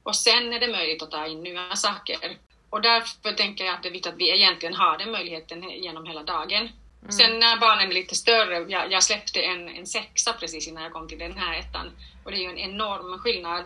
och 0.07 0.15
sen 0.15 0.53
är 0.53 0.59
det 0.59 0.67
möjligt 0.67 1.03
att 1.03 1.11
ta 1.11 1.27
in 1.27 1.43
nya 1.43 1.75
saker. 1.75 2.37
Och 2.69 2.81
därför 2.81 3.31
tänker 3.31 3.65
jag 3.65 3.73
att 3.73 3.83
det 3.83 3.89
är 3.89 3.93
viktigt 3.93 4.13
att 4.13 4.19
vi 4.19 4.35
egentligen 4.35 4.75
har 4.75 4.97
den 4.97 5.11
möjligheten 5.11 5.69
genom 5.69 6.05
hela 6.05 6.23
dagen. 6.23 6.69
Mm. 7.01 7.11
Sen 7.11 7.39
när 7.39 7.57
barnen 7.57 7.89
är 7.89 7.93
lite 7.93 8.15
större, 8.15 8.65
jag, 8.69 8.91
jag, 8.91 9.03
släppte 9.03 9.41
en, 9.41 9.69
en 9.69 9.87
sexa 9.87 10.33
precis 10.33 10.67
innan 10.67 10.83
jag 10.83 10.93
kom 10.93 11.07
till 11.07 11.19
den 11.19 11.37
här 11.37 11.59
ettan 11.59 11.91
och 12.25 12.31
det 12.31 12.37
är 12.37 12.41
ju 12.41 12.49
en 12.49 12.57
enorm 12.57 13.19
skillnad. 13.19 13.65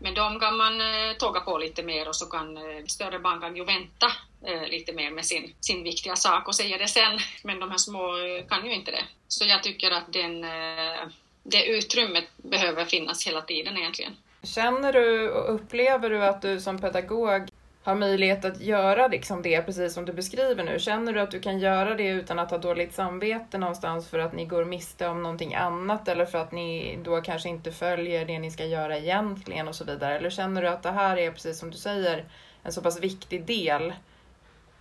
Men 0.00 0.14
de 0.14 0.40
kan 0.40 0.56
man 0.56 0.80
eh, 0.80 1.16
tåga 1.18 1.40
på 1.40 1.58
lite 1.58 1.82
mer 1.82 2.08
och 2.08 2.16
så 2.16 2.26
kan 2.26 2.56
eh, 2.56 2.84
större 2.86 3.18
barn 3.18 3.40
kan 3.40 3.56
ju 3.56 3.64
vänta 3.64 4.12
eh, 4.46 4.68
lite 4.68 4.92
mer 4.92 5.10
med 5.10 5.26
sin, 5.26 5.54
sin 5.60 5.82
viktiga 5.82 6.16
sak 6.16 6.48
och 6.48 6.56
säga 6.56 6.78
det 6.78 6.88
sen. 6.88 7.18
Men 7.44 7.60
de 7.60 7.70
här 7.70 7.78
små 7.78 8.18
eh, 8.18 8.46
kan 8.46 8.66
ju 8.66 8.74
inte 8.74 8.90
det. 8.90 9.04
Så 9.28 9.44
jag 9.44 9.62
tycker 9.62 9.90
att 9.90 10.12
den, 10.12 10.44
eh, 10.44 11.00
det 11.42 11.66
utrymmet 11.66 12.24
behöver 12.36 12.84
finnas 12.84 13.26
hela 13.26 13.42
tiden 13.42 13.76
egentligen. 13.76 14.16
Känner 14.48 14.92
du 14.92 15.30
och 15.30 15.54
upplever 15.54 16.10
du 16.10 16.24
att 16.24 16.42
du 16.42 16.60
som 16.60 16.78
pedagog 16.78 17.48
har 17.82 17.94
möjlighet 17.94 18.44
att 18.44 18.60
göra 18.60 19.08
liksom 19.08 19.42
det 19.42 19.62
precis 19.62 19.94
som 19.94 20.04
du 20.04 20.12
beskriver 20.12 20.64
nu? 20.64 20.78
Känner 20.78 21.12
du 21.12 21.20
att 21.20 21.30
du 21.30 21.40
kan 21.40 21.58
göra 21.58 21.94
det 21.94 22.08
utan 22.08 22.38
att 22.38 22.50
ha 22.50 22.58
dåligt 22.58 22.94
samvete 22.94 23.58
någonstans 23.58 24.08
för 24.08 24.18
att 24.18 24.32
ni 24.32 24.44
går 24.44 24.64
miste 24.64 25.08
om 25.08 25.22
någonting 25.22 25.54
annat 25.54 26.08
eller 26.08 26.24
för 26.24 26.38
att 26.38 26.52
ni 26.52 26.98
då 27.04 27.20
kanske 27.20 27.48
inte 27.48 27.72
följer 27.72 28.24
det 28.24 28.38
ni 28.38 28.50
ska 28.50 28.64
göra 28.64 28.98
egentligen 28.98 29.68
och 29.68 29.74
så 29.74 29.84
vidare? 29.84 30.16
Eller 30.16 30.30
känner 30.30 30.62
du 30.62 30.68
att 30.68 30.82
det 30.82 30.90
här 30.90 31.16
är 31.16 31.30
precis 31.30 31.58
som 31.58 31.70
du 31.70 31.76
säger 31.76 32.24
en 32.62 32.72
så 32.72 32.82
pass 32.82 33.00
viktig 33.00 33.46
del 33.46 33.92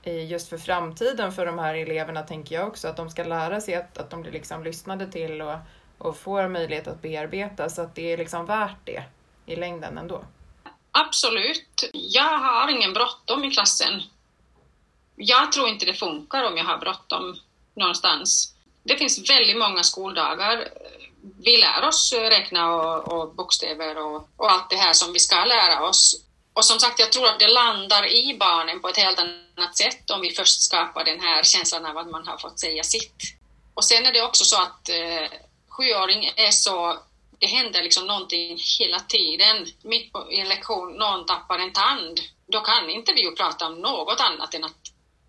just 0.03 0.49
för 0.49 0.57
framtiden 0.57 1.31
för 1.31 1.45
de 1.45 1.59
här 1.59 1.75
eleverna 1.75 2.21
tänker 2.21 2.55
jag 2.55 2.67
också 2.67 2.87
att 2.87 2.97
de 2.97 3.09
ska 3.09 3.23
lära 3.23 3.61
sig 3.61 3.75
att, 3.75 3.97
att 3.97 4.09
de 4.09 4.21
blir 4.21 4.31
liksom 4.31 4.63
lyssnade 4.63 5.11
till 5.11 5.41
och, 5.41 5.55
och 5.97 6.17
får 6.17 6.47
möjlighet 6.47 6.87
att 6.87 7.01
bearbeta 7.01 7.69
så 7.69 7.81
att 7.81 7.95
det 7.95 8.13
är 8.13 8.17
liksom 8.17 8.45
värt 8.45 8.77
det 8.83 9.03
i 9.47 9.55
längden 9.55 9.97
ändå? 9.97 10.25
Absolut. 10.91 11.89
Jag 11.93 12.39
har 12.39 12.71
ingen 12.71 12.93
bråttom 12.93 13.43
i 13.43 13.51
klassen. 13.51 14.03
Jag 15.15 15.51
tror 15.51 15.69
inte 15.69 15.85
det 15.85 15.93
funkar 15.93 16.43
om 16.43 16.57
jag 16.57 16.65
har 16.65 16.77
bråttom 16.77 17.39
någonstans. 17.73 18.53
Det 18.83 18.97
finns 18.97 19.29
väldigt 19.29 19.57
många 19.57 19.83
skoldagar. 19.83 20.67
Vi 21.43 21.57
lär 21.57 21.87
oss 21.87 22.13
räkna 22.13 22.75
och, 22.75 23.13
och 23.13 23.35
bokstäver 23.35 23.97
och, 23.97 24.29
och, 24.37 24.51
allt 24.51 24.69
det 24.69 24.75
här 24.75 24.93
som 24.93 25.13
vi 25.13 25.19
ska 25.19 25.45
lära 25.45 25.87
oss. 25.89 26.23
Och 26.53 26.65
som 26.65 26.79
sagt, 26.79 26.99
jag 26.99 27.11
tror 27.11 27.25
att 27.25 27.39
det 27.39 27.47
landar 27.47 28.05
i 28.05 28.37
barnen 28.39 28.79
på 28.79 28.89
ett 28.89 28.97
helt 28.97 29.19
annat 29.19 29.77
sätt 29.77 30.09
om 30.09 30.21
vi 30.21 30.31
först 30.31 30.61
skapar 30.61 31.03
den 31.05 31.19
här 31.19 31.43
känslan 31.43 31.85
av 31.85 31.97
att 31.97 32.09
man 32.09 32.27
har 32.27 32.37
fått 32.37 32.59
säga 32.59 32.83
sitt. 32.83 33.21
Och 33.73 33.85
sen 33.85 34.05
är 34.05 34.13
det 34.13 34.21
också 34.21 34.45
så 34.45 34.61
att 34.61 34.89
eh, 34.89 35.29
sjuåring 35.69 36.25
är 36.35 36.51
så 36.51 36.99
det 37.39 37.47
händer 37.47 37.83
liksom 37.83 38.07
någonting 38.07 38.57
hela 38.79 38.99
tiden. 38.99 39.67
Mitt 39.83 40.11
i 40.31 40.39
en 40.39 40.49
lektion, 40.49 40.93
någon 40.93 41.25
tappar 41.25 41.59
en 41.59 41.73
tand, 41.73 42.19
då 42.51 42.59
kan 42.59 42.89
inte 42.89 43.13
vi 43.13 43.21
ju 43.21 43.31
prata 43.31 43.67
om 43.67 43.81
något 43.81 44.19
annat 44.19 44.53
än 44.53 44.63
att 44.63 44.75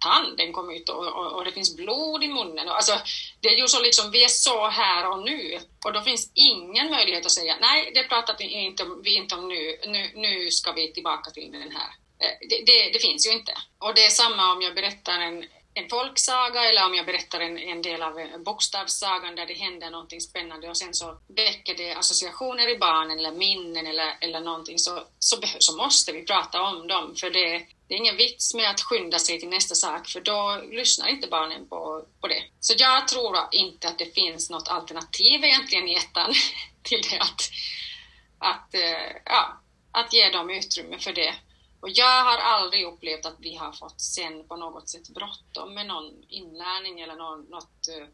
tanden 0.01 0.53
kom 0.53 0.71
ut 0.71 0.89
och, 0.89 1.07
och, 1.07 1.33
och, 1.33 1.45
det 1.45 1.53
finns 1.53 1.77
blod 1.77 2.25
i 2.25 2.29
munnen. 2.29 2.69
Alltså, 2.69 2.93
det 3.41 3.49
är 3.49 3.57
ju 3.57 3.69
så 3.69 3.83
liksom, 3.83 4.11
vi 4.11 4.25
är 4.25 4.29
så 4.29 4.69
här 4.69 5.11
och 5.11 5.23
nu 5.23 5.59
och 5.85 5.93
då 5.93 6.01
finns 6.01 6.33
ingen 6.35 6.91
möjlighet 6.91 7.27
att 7.27 7.33
säga 7.33 7.57
nej, 7.61 7.91
det 7.95 8.03
pratar 8.03 8.37
vi 8.39 8.45
inte, 8.45 8.87
vi 9.05 9.15
inte 9.15 9.35
om 9.35 9.49
nu. 9.49 9.79
nu, 9.87 10.13
nu 10.15 10.51
ska 10.51 10.73
vi 10.73 10.93
tillbaka 10.93 11.31
till 11.31 11.53
den 11.53 11.73
här. 11.73 11.91
Eh, 12.21 12.49
det, 12.49 12.65
det, 12.67 12.91
det, 12.93 12.99
finns 12.99 13.27
ju 13.27 13.33
inte. 13.33 13.53
Och 13.79 13.95
det 13.95 14.05
är 14.05 14.11
samma 14.11 14.53
om 14.53 14.63
jag 14.63 14.75
berättar 14.75 15.21
en, 15.21 15.45
en 15.79 15.89
folksaga 15.89 16.65
eller 16.65 16.87
om 16.87 16.95
jag 16.95 17.07
berättar 17.07 17.41
en, 17.41 17.59
en 17.59 17.83
del 17.83 18.03
av 18.03 18.15
bokstavssagan 18.45 19.37
där 19.37 19.47
det 19.47 19.55
händer 19.55 19.91
någonting 19.91 20.21
spännande 20.21 20.69
och 20.69 20.77
sen 20.77 20.95
så 20.95 21.19
väcker 21.29 21.75
det 21.75 21.93
associationer 21.93 22.69
i 22.69 22.79
barnen 22.79 23.19
eller 23.19 23.33
minnen 23.33 23.87
eller, 23.87 24.19
eller 24.21 24.41
någonting 24.41 24.79
så, 24.79 25.05
så, 25.19 25.37
så 25.59 25.77
måste 25.77 26.13
vi 26.13 26.25
prata 26.25 26.63
om 26.63 26.87
dem 26.87 27.15
för 27.17 27.31
det, 27.31 27.67
det 27.89 27.95
är 27.95 27.99
ingen 27.99 28.17
vits 28.17 28.55
med 28.55 28.71
att 28.71 28.81
skynda 28.81 29.19
sig 29.19 29.41
till 29.41 29.49
nästa 29.49 29.75
sak 29.75 30.09
för 30.09 30.21
då 30.21 30.63
lyssnar 30.71 31.09
inte 31.09 31.29
barnen 31.29 31.69
på, 31.69 32.05
på 32.21 32.29
det. 32.29 32.43
Så 32.61 32.75
jag 32.77 33.09
tror 33.09 33.37
inte 33.53 33.89
att 33.89 33.99
det 33.99 34.15
finns 34.15 34.51
något 34.51 34.69
alternativ 34.69 35.45
egentligen 35.45 35.89
i 35.89 35.95
ettan 35.95 36.35
till 36.83 37.03
det 37.11 37.19
att, 37.19 37.51
att, 38.39 38.75
eh, 38.75 39.17
ja, 39.25 39.61
att 39.93 40.13
ge 40.13 40.31
dem 40.31 40.51
utrymme 40.51 40.99
för 40.99 41.13
det. 41.13 41.35
Och 41.81 41.89
jag 41.91 42.25
har 42.25 42.39
aldrig 42.39 42.87
upplevt 42.87 43.27
att 43.27 43.37
vi 43.39 43.57
har 43.57 43.73
fått 43.73 44.01
sen 44.01 44.49
på 44.49 44.57
något 44.57 44.89
sätt 44.89 45.09
bråttom 45.09 45.75
med 45.75 45.87
någon 45.87 46.25
inlärning 46.29 47.01
eller 47.01 47.17
någon, 47.17 47.45
något 47.45 47.89
eh, 47.89 48.07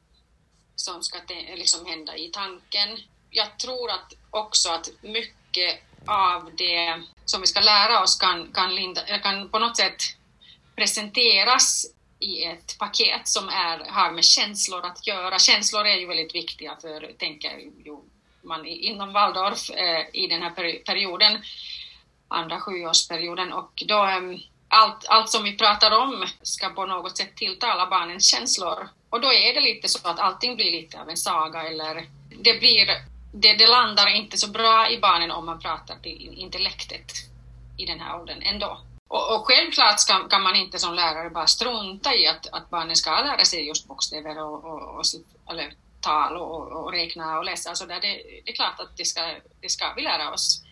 som 0.76 1.02
ska 1.02 1.18
liksom 1.56 1.86
hända 1.86 2.16
i 2.16 2.30
tanken. 2.30 2.98
Jag 3.30 3.58
tror 3.58 3.90
att 3.90 4.12
också 4.30 4.70
att 4.70 4.88
mycket 5.02 5.80
av 6.06 6.50
det 6.56 7.02
som 7.24 7.40
vi 7.40 7.46
ska 7.46 7.60
lära 7.60 8.02
oss 8.02 8.18
kan, 8.18 8.52
kan, 8.52 8.74
linda, 8.74 9.18
kan 9.18 9.48
på 9.48 9.58
något 9.58 9.76
sätt 9.76 10.02
presenteras 10.76 11.86
i 12.18 12.44
ett 12.44 12.78
paket 12.78 13.28
som 13.28 13.48
är, 13.48 13.78
har 13.78 14.10
med 14.10 14.24
känslor 14.24 14.86
att 14.86 15.06
göra. 15.06 15.38
Känslor 15.38 15.86
är 15.86 15.96
ju 15.96 16.06
väldigt 16.06 16.34
viktiga 16.34 16.76
för, 16.80 17.12
tänker 17.18 17.58
ju 17.58 17.96
man 18.42 18.66
inom 18.66 19.12
Waldorf 19.12 19.70
eh, 19.70 20.06
i 20.12 20.26
den 20.26 20.42
här 20.42 20.50
perioden 20.84 21.42
andra 22.34 22.60
sjuårsperioden 22.60 23.52
och 23.52 23.82
då 23.86 24.04
ehm, 24.04 24.38
allt, 24.68 25.06
allt 25.08 25.30
som 25.30 25.44
vi 25.44 25.56
pratar 25.56 25.90
om 25.90 26.26
ska 26.42 26.68
på 26.68 26.86
något 26.86 27.16
sätt 27.16 27.36
tilltala 27.36 27.86
barnens 27.86 28.30
känslor. 28.30 28.88
Och 29.10 29.20
då 29.20 29.32
är 29.32 29.54
det 29.54 29.60
lite 29.60 29.88
så 29.88 30.08
att 30.08 30.18
allting 30.18 30.56
blir 30.56 30.72
lite 30.72 31.00
av 31.00 31.08
en 31.08 31.16
saga 31.16 31.62
eller 31.62 32.06
det 32.42 32.60
blir, 32.60 32.86
det, 33.32 33.52
det 33.52 33.66
landar 33.66 34.08
inte 34.08 34.36
så 34.38 34.50
bra 34.50 34.90
i 34.90 34.98
barnen 35.00 35.30
om 35.30 35.46
man 35.46 35.60
pratar 35.60 35.96
till 36.02 36.34
intellektet 36.36 37.12
i 37.78 37.86
den 37.86 38.00
här 38.00 38.20
åldern 38.20 38.42
ändå. 38.42 38.80
Och, 39.08 39.34
och 39.34 39.46
självklart 39.46 40.00
ska, 40.00 40.28
kan 40.28 40.42
man 40.42 40.56
inte 40.56 40.78
som 40.78 40.94
lärare 40.94 41.30
bara 41.30 41.46
strunta 41.46 42.14
i 42.14 42.26
att, 42.26 42.46
att 42.46 42.70
barnen 42.70 42.96
ska 42.96 43.10
lära 43.10 43.44
sig 43.44 43.66
just 43.66 43.88
bokstäver 43.88 44.42
och, 44.42 44.64
och, 44.64 44.98
och 44.98 45.04
eller 45.50 45.74
tal 46.00 46.36
och, 46.36 46.72
och, 46.72 46.92
räkna 46.92 47.38
och 47.38 47.44
läsa. 47.44 47.68
Alltså 47.68 47.86
där, 47.86 48.00
det, 48.00 48.22
det 48.44 48.50
är 48.50 48.54
klart 48.54 48.80
att 48.80 48.96
det 48.96 49.04
ska, 49.04 49.20
det 49.60 49.68
ska 49.68 49.92
vi 49.96 50.02
lära 50.02 50.32
oss 50.32 50.62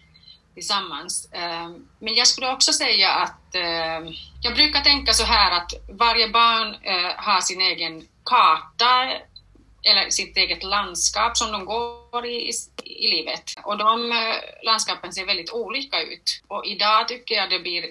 tillsammans. 0.54 1.32
Eh, 1.32 1.70
men 1.98 2.14
jag 2.14 2.26
skulle 2.26 2.52
också 2.52 2.72
säga 2.72 3.10
att 3.10 3.54
eh, 3.54 4.12
jag 4.42 4.54
brukar 4.54 4.80
tänka 4.80 5.12
så 5.12 5.24
här 5.24 5.56
att 5.56 5.72
varje 5.88 6.28
barn 6.28 6.74
eh, 6.82 7.12
har 7.16 7.40
sin 7.40 7.60
egen 7.60 8.08
karta 8.24 9.12
eller 9.82 10.10
sitt 10.10 10.36
eget 10.36 10.62
landskap 10.62 11.36
som 11.36 11.52
de 11.52 11.64
går 11.64 12.26
i, 12.26 12.50
i 12.84 13.08
livet. 13.08 13.54
Och 13.62 13.78
de 13.78 14.12
landskapen 14.62 15.12
ser 15.12 15.26
väldigt 15.26 15.52
olika 15.52 16.02
ut. 16.02 16.42
Och 16.48 16.66
idag 16.66 17.08
tycker 17.08 17.34
jag 17.34 17.50
det 17.50 17.58
blir 17.58 17.84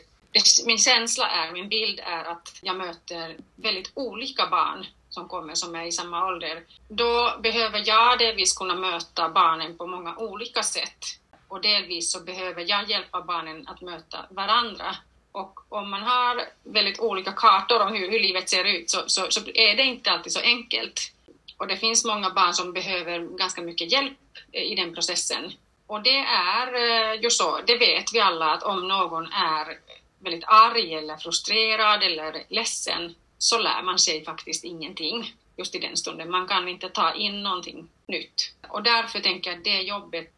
min 0.65 0.77
känsla 0.77 1.27
är, 1.27 1.51
min 1.51 1.69
bild 1.69 1.99
är 1.99 2.23
att 2.23 2.59
jag 2.61 2.77
möter 2.77 3.35
väldigt 3.55 3.91
olika 3.93 4.47
barn 4.47 4.85
som 5.09 5.27
kommer 5.27 5.55
som 5.55 5.75
är 5.75 5.85
i 5.85 5.91
samma 5.91 6.25
ålder. 6.25 6.63
Då 6.87 7.39
behöver 7.43 7.83
jag 7.85 8.19
delvis 8.19 8.57
kunna 8.57 8.75
möta 8.75 9.29
barnen 9.29 9.77
på 9.77 9.87
många 9.87 10.15
olika 10.15 10.63
sätt 10.63 11.20
och 11.51 11.61
delvis 11.61 12.11
så 12.11 12.19
behöver 12.19 12.65
jag 12.67 12.89
hjälpa 12.89 13.21
barnen 13.21 13.67
att 13.67 13.81
möta 13.81 14.25
varandra. 14.29 14.95
Och 15.31 15.59
om 15.69 15.89
man 15.89 16.03
har 16.03 16.45
väldigt 16.63 16.99
olika 16.99 17.31
kartor 17.31 17.79
om 17.81 17.93
hur, 17.93 18.11
hur 18.11 18.19
livet 18.19 18.49
ser 18.49 18.63
ut 18.63 18.89
så, 18.89 18.99
så, 19.07 19.25
så, 19.29 19.41
är 19.53 19.75
det 19.75 19.83
inte 19.83 20.11
alltid 20.11 20.31
så 20.33 20.39
enkelt. 20.39 21.11
Och 21.57 21.67
det 21.67 21.77
finns 21.77 22.05
många 22.05 22.29
barn 22.29 22.53
som 22.53 22.73
behöver 22.73 23.37
ganska 23.37 23.61
mycket 23.61 23.91
hjälp 23.91 24.17
eh, 24.51 24.63
i 24.63 24.75
den 24.75 24.93
processen. 24.93 25.51
Och 25.87 26.03
det 26.03 26.17
är 26.17 26.67
eh, 26.73 27.21
ju 27.21 27.29
så, 27.29 27.59
det 27.67 27.77
vet 27.77 28.13
vi 28.13 28.19
alla, 28.19 28.51
att 28.51 28.63
om 28.63 28.87
någon 28.87 29.25
är 29.33 29.77
väldigt 30.19 30.45
arg 30.47 30.93
eller 30.93 31.17
frustrerad 31.17 32.03
eller 32.03 32.43
ledsen 32.49 33.15
så 33.37 33.57
lär 33.57 33.83
man 33.83 33.99
sig 33.99 34.25
faktiskt 34.25 34.63
ingenting 34.63 35.33
just 35.57 35.75
i 35.75 35.79
den 35.79 35.97
stunden. 35.97 36.31
Man 36.31 36.47
kan 36.47 36.67
inte 36.67 36.89
ta 36.89 37.13
in 37.13 37.43
någonting 37.43 37.89
nytt. 38.07 38.53
Och 38.69 38.83
därför 38.83 39.19
tänker 39.19 39.49
jag 39.49 39.57
att 39.57 39.63
det 39.63 39.81
jobbet 39.81 40.33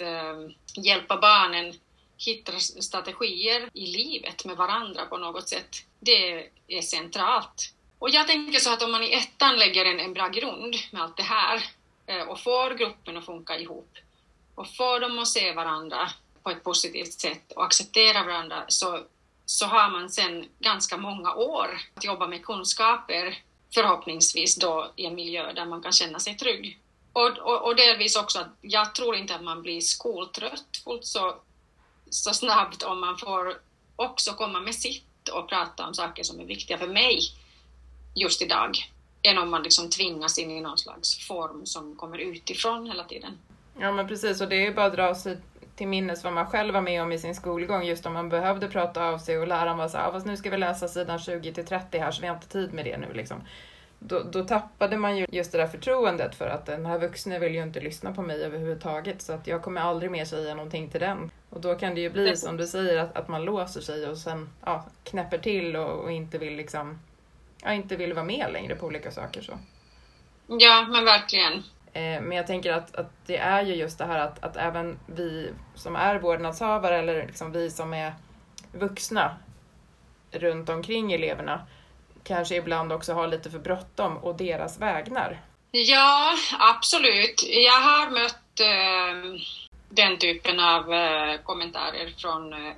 eh, 0.00 0.50
hjälpa 0.84 1.16
barnen 1.16 1.74
hitta 2.18 2.52
strategier 2.58 3.70
i 3.72 3.86
livet 3.86 4.44
med 4.44 4.56
varandra 4.56 5.06
på 5.06 5.16
något 5.16 5.48
sätt. 5.48 5.76
Det 6.00 6.48
är 6.68 6.82
centralt. 6.82 7.74
Och 7.98 8.10
jag 8.10 8.26
tänker 8.26 8.58
så 8.58 8.72
att 8.72 8.82
om 8.82 8.92
man 8.92 9.02
i 9.02 9.12
ettan 9.12 9.56
lägger 9.56 9.84
en, 9.84 10.00
en 10.00 10.12
bra 10.12 10.28
grund 10.28 10.74
med 10.90 11.02
allt 11.02 11.16
det 11.16 11.22
här 11.22 11.64
eh, 12.06 12.22
och 12.22 12.40
får 12.40 12.74
gruppen 12.74 13.16
att 13.16 13.26
funka 13.26 13.58
ihop 13.58 13.90
och 14.54 14.76
får 14.76 15.00
dem 15.00 15.18
att 15.18 15.28
se 15.28 15.52
varandra 15.52 16.08
på 16.42 16.50
ett 16.50 16.64
positivt 16.64 17.12
sätt 17.12 17.52
och 17.52 17.64
acceptera 17.64 18.24
varandra 18.24 18.64
så, 18.68 19.04
så 19.44 19.66
har 19.66 19.90
man 19.90 20.10
sen 20.10 20.48
ganska 20.58 20.96
många 20.96 21.34
år 21.34 21.80
att 21.94 22.04
jobba 22.04 22.26
med 22.26 22.44
kunskaper 22.44 23.38
förhoppningsvis 23.74 24.56
då 24.56 24.92
i 24.96 25.06
en 25.06 25.14
miljö 25.14 25.52
där 25.52 25.64
man 25.64 25.82
kan 25.82 25.92
känna 25.92 26.18
sig 26.18 26.36
trygg. 26.36 26.78
Och, 27.12 27.38
och, 27.38 27.66
och 27.66 27.76
delvis 27.76 28.16
också 28.16 28.38
att 28.38 28.48
jag 28.60 28.94
tror 28.94 29.16
inte 29.16 29.34
att 29.34 29.42
man 29.42 29.62
blir 29.62 29.80
skoltrött 29.80 30.76
fullt 30.84 31.06
så, 31.06 31.34
så 32.10 32.34
snabbt 32.34 32.82
om 32.82 33.00
man 33.00 33.18
får 33.18 33.60
också 33.96 34.32
komma 34.32 34.60
med 34.60 34.74
sitt 34.74 35.28
och 35.32 35.48
prata 35.48 35.86
om 35.86 35.94
saker 35.94 36.22
som 36.22 36.40
är 36.40 36.44
viktiga 36.44 36.78
för 36.78 36.86
mig 36.86 37.18
just 38.14 38.42
idag 38.42 38.76
än 39.22 39.38
om 39.38 39.50
man 39.50 39.62
liksom 39.62 39.90
tvingas 39.90 40.38
in 40.38 40.50
i 40.50 40.60
någon 40.60 40.78
slags 40.78 41.26
form 41.26 41.66
som 41.66 41.96
kommer 41.96 42.18
utifrån 42.18 42.86
hela 42.86 43.04
tiden. 43.04 43.38
Ja 43.80 43.92
men 43.92 44.08
precis 44.08 44.40
och 44.40 44.48
det 44.48 44.56
är 44.56 44.60
ju 44.60 44.74
bara 44.74 44.86
att 44.86 44.96
dra 44.96 45.14
sig 45.14 45.38
till 45.76 45.88
minnes 45.88 46.24
vad 46.24 46.32
man 46.32 46.46
själv 46.46 46.74
var 46.74 46.80
med 46.80 47.02
om 47.02 47.12
i 47.12 47.18
sin 47.18 47.34
skolgång 47.34 47.84
just 47.84 48.06
om 48.06 48.12
man 48.12 48.28
behövde 48.28 48.68
prata 48.68 49.04
av 49.04 49.18
sig 49.18 49.38
och 49.38 49.48
läraren 49.48 49.78
var 49.78 49.88
så 49.88 49.98
här, 49.98 50.08
ah, 50.08 50.12
fast 50.12 50.26
nu 50.26 50.36
ska 50.36 50.50
vi 50.50 50.58
läsa 50.58 50.88
sidan 50.88 51.18
20 51.18 51.54
till 51.54 51.66
30 51.66 51.98
här 51.98 52.10
så 52.10 52.20
vi 52.20 52.26
har 52.26 52.34
inte 52.34 52.48
tid 52.48 52.72
med 52.72 52.84
det 52.84 52.96
nu 52.96 53.12
liksom. 53.12 53.42
Då, 53.98 54.22
då 54.22 54.44
tappade 54.44 54.96
man 54.96 55.16
ju 55.16 55.26
just 55.32 55.52
det 55.52 55.58
där 55.58 55.66
förtroendet 55.66 56.34
för 56.34 56.46
att 56.46 56.66
den 56.66 56.86
här 56.86 56.98
vuxne 56.98 57.38
vill 57.38 57.54
ju 57.54 57.62
inte 57.62 57.80
lyssna 57.80 58.12
på 58.12 58.22
mig 58.22 58.44
överhuvudtaget 58.44 59.22
så 59.22 59.32
att 59.32 59.46
jag 59.46 59.62
kommer 59.62 59.80
aldrig 59.80 60.10
mer 60.10 60.24
säga 60.24 60.54
någonting 60.54 60.88
till 60.88 61.00
den. 61.00 61.30
Och 61.50 61.60
då 61.60 61.74
kan 61.74 61.94
det 61.94 62.00
ju 62.00 62.10
bli 62.10 62.36
som 62.36 62.56
du 62.56 62.66
säger 62.66 62.98
att, 62.98 63.16
att 63.16 63.28
man 63.28 63.44
låser 63.44 63.80
sig 63.80 64.06
och 64.06 64.18
sen 64.18 64.48
ja, 64.64 64.84
knäpper 65.04 65.38
till 65.38 65.76
och, 65.76 66.04
och 66.04 66.12
inte 66.12 66.38
vill 66.38 66.56
liksom 66.56 66.98
ja, 67.62 67.72
inte 67.72 67.96
vill 67.96 68.12
vara 68.12 68.24
med 68.24 68.52
längre 68.52 68.74
på 68.74 68.86
olika 68.86 69.10
saker. 69.10 69.42
Så. 69.42 69.58
Ja, 70.46 70.86
men 70.90 71.04
verkligen. 71.04 71.52
Eh, 71.92 72.22
men 72.22 72.32
jag 72.32 72.46
tänker 72.46 72.72
att, 72.72 72.96
att 72.96 73.10
det 73.26 73.36
är 73.36 73.62
ju 73.62 73.74
just 73.74 73.98
det 73.98 74.04
här 74.04 74.18
att, 74.18 74.44
att 74.44 74.56
även 74.56 74.98
vi 75.06 75.50
som 75.74 75.96
är 75.96 76.18
vårdnadshavare 76.18 76.98
eller 76.98 77.26
liksom 77.26 77.52
vi 77.52 77.70
som 77.70 77.94
är 77.94 78.12
vuxna 78.72 79.36
runt 80.30 80.68
omkring 80.68 81.12
eleverna 81.12 81.66
kanske 82.28 82.56
ibland 82.56 82.92
också 82.92 83.12
har 83.12 83.26
lite 83.28 83.50
för 83.50 83.58
bråttom 83.58 84.16
och 84.16 84.36
deras 84.36 84.80
vägnar. 84.80 85.40
Ja, 85.70 86.34
absolut. 86.58 87.42
Jag 87.48 87.80
har 87.80 88.10
mött 88.10 88.60
eh, 88.60 89.40
den 89.88 90.18
typen 90.18 90.60
av 90.60 90.92
eh, 90.92 91.40
kommentarer 91.44 92.14
från 92.18 92.52
eh, 92.52 92.72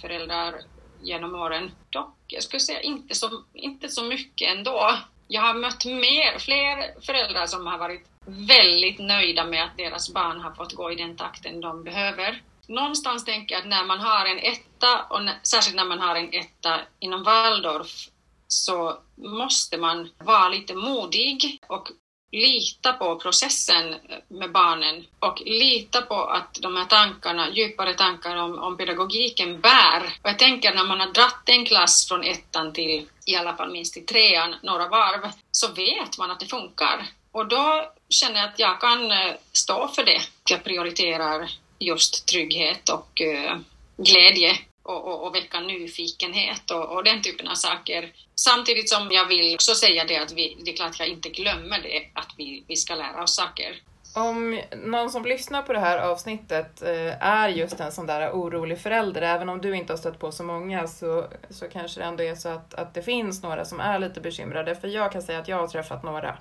föräldrar 0.00 0.54
genom 1.02 1.34
åren. 1.34 1.70
Dock, 1.90 2.16
jag 2.26 2.42
skulle 2.42 2.60
säga 2.60 2.80
inte 2.80 3.14
så, 3.14 3.44
inte 3.54 3.88
så 3.88 4.04
mycket 4.04 4.48
ändå. 4.56 4.98
Jag 5.28 5.42
har 5.42 5.54
mött 5.54 5.84
mer, 5.84 6.38
fler 6.38 7.00
föräldrar 7.00 7.46
som 7.46 7.66
har 7.66 7.78
varit 7.78 8.06
väldigt 8.26 8.98
nöjda 8.98 9.44
med 9.44 9.64
att 9.64 9.76
deras 9.76 10.12
barn 10.12 10.40
har 10.40 10.54
fått 10.54 10.72
gå 10.72 10.92
i 10.92 10.94
den 10.94 11.16
takten 11.16 11.60
de 11.60 11.84
behöver. 11.84 12.42
Någonstans 12.66 13.24
tänker 13.24 13.54
jag 13.54 13.62
att 13.62 13.68
när 13.68 13.84
man 13.84 14.00
har 14.00 14.26
en 14.26 14.38
etta, 14.38 15.02
och 15.10 15.20
särskilt 15.42 15.76
när 15.76 15.84
man 15.84 15.98
har 15.98 16.16
en 16.16 16.32
etta 16.32 16.80
inom 16.98 17.22
Waldorf, 17.22 18.08
så 18.52 18.98
måste 19.16 19.78
man 19.78 20.10
vara 20.18 20.48
lite 20.48 20.74
modig 20.74 21.60
och 21.66 21.88
lita 22.32 22.92
på 22.92 23.16
processen 23.16 23.94
med 24.28 24.52
barnen 24.52 25.06
och 25.18 25.42
lita 25.44 26.02
på 26.02 26.24
att 26.24 26.58
de 26.62 26.76
här 26.76 26.84
tankarna, 26.84 27.50
djupare 27.50 27.94
tankar 27.94 28.36
om, 28.36 28.58
om 28.58 28.76
pedagogiken 28.76 29.60
bär. 29.60 30.02
Och 30.22 30.28
jag 30.28 30.38
tänker 30.38 30.74
när 30.74 30.84
man 30.84 31.00
har 31.00 31.12
dratt 31.12 31.48
en 31.48 31.64
klass 31.64 32.08
från 32.08 32.24
ettan 32.24 32.72
till 32.72 33.08
i 33.26 33.36
alla 33.36 33.56
fall 33.56 33.72
minst 33.72 33.94
till 33.94 34.06
trean, 34.06 34.54
några 34.62 34.88
varv, 34.88 35.30
så 35.50 35.72
vet 35.72 36.18
man 36.18 36.30
att 36.30 36.40
det 36.40 36.46
funkar. 36.46 37.06
Och 37.32 37.48
då 37.48 37.92
känner 38.08 38.40
jag 38.40 38.48
att 38.48 38.58
jag 38.58 38.80
kan 38.80 39.10
eh, 39.10 39.34
stå 39.52 39.88
för 39.88 40.04
det. 40.04 40.20
Jag 40.50 40.64
prioriterar 40.64 41.50
just 41.78 42.26
trygghet 42.26 42.88
och 42.88 43.20
uh, 43.20 43.60
glädje 43.96 44.58
och, 44.82 45.04
och, 45.08 45.26
och 45.26 45.34
väcka 45.34 45.60
nyfikenhet 45.60 46.70
och, 46.70 46.96
och, 46.96 47.04
den 47.04 47.22
typen 47.22 47.48
av 47.48 47.54
saker. 47.54 48.12
Samtidigt 48.34 48.90
som 48.90 49.08
jag 49.10 49.26
vill 49.26 49.54
också 49.54 49.74
säga 49.74 50.04
det 50.04 50.16
att 50.16 50.32
vi, 50.32 50.56
det 50.64 50.70
är 50.70 50.76
klart 50.76 50.98
jag 50.98 51.08
inte 51.08 51.28
glömmer 51.28 51.82
det, 51.82 52.10
att 52.14 52.34
vi, 52.36 52.64
vi 52.68 52.76
ska 52.76 52.94
lära 52.94 53.22
oss 53.22 53.36
saker. 53.36 53.82
Om 54.14 54.60
någon 54.84 55.10
som 55.10 55.24
lyssnar 55.24 55.62
på 55.62 55.72
det 55.72 55.78
här 55.78 55.98
avsnittet 55.98 56.82
eh, 56.82 57.26
är 57.26 57.48
just 57.48 57.80
en 57.80 57.92
sån 57.92 58.06
där 58.06 58.30
orolig 58.32 58.78
förälder, 58.78 59.22
även 59.22 59.48
om 59.48 59.60
du 59.60 59.76
inte 59.76 59.92
har 59.92 59.98
stött 59.98 60.18
på 60.18 60.32
så 60.32 60.44
många 60.44 60.86
så, 60.88 61.26
så 61.50 61.68
kanske 61.68 62.00
det 62.00 62.04
ändå 62.04 62.22
är 62.22 62.34
så 62.34 62.48
att, 62.48 62.74
att 62.74 62.94
det 62.94 63.02
finns 63.02 63.42
några 63.42 63.64
som 63.64 63.80
är 63.80 63.98
lite 63.98 64.20
bekymrade. 64.20 64.74
För 64.74 64.88
jag 64.88 65.12
kan 65.12 65.22
säga 65.22 65.38
att 65.38 65.48
jag 65.48 65.56
har 65.56 65.66
träffat 65.66 66.02
några. 66.02 66.38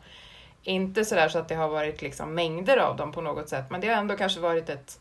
Inte 0.63 1.05
sådär 1.05 1.29
så 1.29 1.39
att 1.39 1.49
det 1.49 1.55
har 1.55 1.69
varit 1.69 2.01
liksom 2.01 2.35
mängder 2.35 2.77
av 2.77 2.97
dem 2.97 3.11
på 3.11 3.21
något 3.21 3.49
sätt, 3.49 3.65
men 3.69 3.81
det 3.81 3.87
har 3.87 3.95
ändå 3.95 4.17
kanske 4.17 4.39
varit 4.39 4.69
ett 4.69 4.99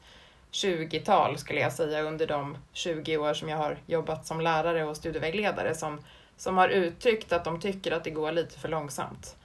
20-tal 0.52 1.38
skulle 1.38 1.60
jag 1.60 1.72
säga 1.72 2.02
under 2.02 2.26
de 2.26 2.56
20 2.72 3.16
år 3.16 3.34
som 3.34 3.48
jag 3.48 3.56
har 3.56 3.78
jobbat 3.86 4.26
som 4.26 4.40
lärare 4.40 4.84
och 4.84 4.96
studievägledare 4.96 5.74
som, 5.74 6.04
som 6.36 6.58
har 6.58 6.68
uttryckt 6.68 7.32
att 7.32 7.44
de 7.44 7.60
tycker 7.60 7.92
att 7.92 8.04
det 8.04 8.10
går 8.10 8.32
lite 8.32 8.58
för 8.58 8.68
långsamt. 8.68 9.36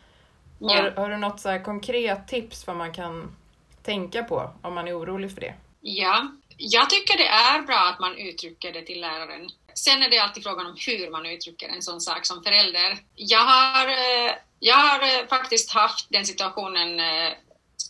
Ja. 0.59 0.75
Har, 0.75 0.91
har, 0.91 1.09
du 1.09 1.17
något 1.17 1.39
så 1.39 1.59
konkret 1.59 2.27
tips 2.27 2.67
vad 2.67 2.75
man 2.75 2.93
kan 2.93 3.35
tänka 3.83 4.23
på 4.23 4.51
om 4.61 4.73
man 4.73 4.87
är 4.87 4.99
orolig 4.99 5.33
för 5.33 5.41
det? 5.41 5.53
Ja, 5.81 6.27
jag 6.57 6.89
tycker 6.89 7.17
det 7.17 7.27
är 7.27 7.61
bra 7.61 7.89
att 7.93 7.99
man 7.99 8.17
uttrycker 8.17 8.73
det 8.73 8.81
till 8.81 9.01
läraren. 9.01 9.49
Sen 9.73 10.03
är 10.03 10.09
det 10.09 10.19
alltid 10.19 10.43
frågan 10.43 10.65
om 10.65 10.75
hur 10.87 11.11
man 11.11 11.25
uttrycker 11.25 11.67
en 11.67 11.81
sån 11.81 12.01
sak 12.01 12.25
som 12.25 12.43
förälder. 12.43 12.97
Jag 13.15 13.45
har, 13.45 13.87
eh, 13.87 14.31
jag 14.59 14.75
har 14.75 15.01
eh, 15.01 15.27
faktiskt 15.27 15.73
haft 15.73 16.07
den 16.09 16.25
situationen 16.25 16.99
eh, 16.99 17.33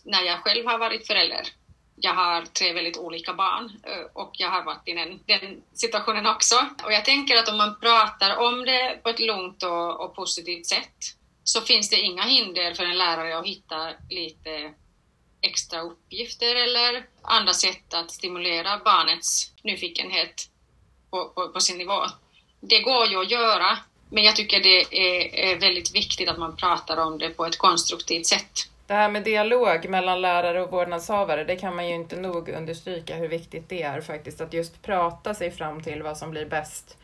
när 0.04 0.22
jag 0.22 0.38
själv 0.38 0.66
har 0.66 0.78
varit 0.78 1.06
förälder 1.06 1.48
jag 1.96 2.14
har 2.14 2.42
tre 2.42 2.72
väldigt 2.72 2.98
olika 2.98 3.34
barn 3.34 3.72
eh, 3.82 4.06
och 4.12 4.30
jag 4.32 4.50
har 4.50 4.64
varit 4.64 4.88
i 4.88 4.92
den, 4.92 5.20
den, 5.26 5.62
situationen 5.72 6.26
också. 6.26 6.54
Och 6.84 6.92
jag 6.92 7.04
tänker 7.04 7.36
att 7.36 7.48
om 7.48 7.56
man 7.56 7.80
pratar 7.80 8.36
om 8.36 8.64
det 8.64 9.00
på 9.02 9.08
ett 9.08 9.20
lugnt 9.20 9.62
och, 9.62 10.00
och, 10.00 10.14
positivt 10.14 10.66
sätt 10.66 10.96
så 11.44 11.60
finns 11.60 11.90
det 11.90 12.00
inga 12.00 12.22
hinder 12.22 12.74
för 12.74 12.84
en 12.84 12.98
lärare 12.98 13.38
att 13.38 13.46
hitta 13.46 13.92
lite 14.10 14.74
extra 15.40 15.80
uppgifter 15.80 16.56
eller 16.56 17.06
andra 17.22 17.52
sätt 17.52 17.94
att 17.94 18.10
stimulera 18.10 18.78
barnets 18.84 19.52
nyfikenhet 19.62 20.50
på, 21.10 21.24
på, 21.28 21.48
på 21.48 21.60
sin 21.60 21.78
nivå. 21.78 22.06
Det 22.60 22.80
går 22.80 23.06
ju 23.06 23.20
att 23.20 23.30
göra, 23.30 23.78
men 24.10 24.24
jag 24.24 24.36
tycker 24.36 24.60
det 24.60 24.80
är, 24.80 25.34
är 25.34 25.56
väldigt 25.56 25.94
viktigt 25.94 26.28
att 26.28 26.38
man 26.38 26.56
pratar 26.56 26.96
om 26.96 27.18
det 27.18 27.30
på 27.30 27.46
ett 27.46 27.58
konstruktivt 27.58 28.26
sätt. 28.26 28.68
Det 28.86 28.94
här 28.94 29.08
med 29.08 29.24
dialog 29.24 29.88
mellan 29.88 30.20
lärare 30.20 30.62
och 30.62 30.70
vårdnadshavare, 30.70 31.44
det 31.44 31.56
kan 31.56 31.76
man 31.76 31.88
ju 31.88 31.94
inte 31.94 32.16
nog 32.16 32.48
understryka 32.48 33.14
hur 33.14 33.28
viktigt 33.28 33.68
det 33.68 33.82
är 33.82 34.00
faktiskt. 34.00 34.40
Att 34.40 34.52
just 34.52 34.82
prata 34.82 35.34
sig 35.34 35.50
fram 35.50 35.82
till 35.82 36.02
vad 36.02 36.18
som 36.18 36.30
blir 36.30 36.46
bäst 36.46 36.96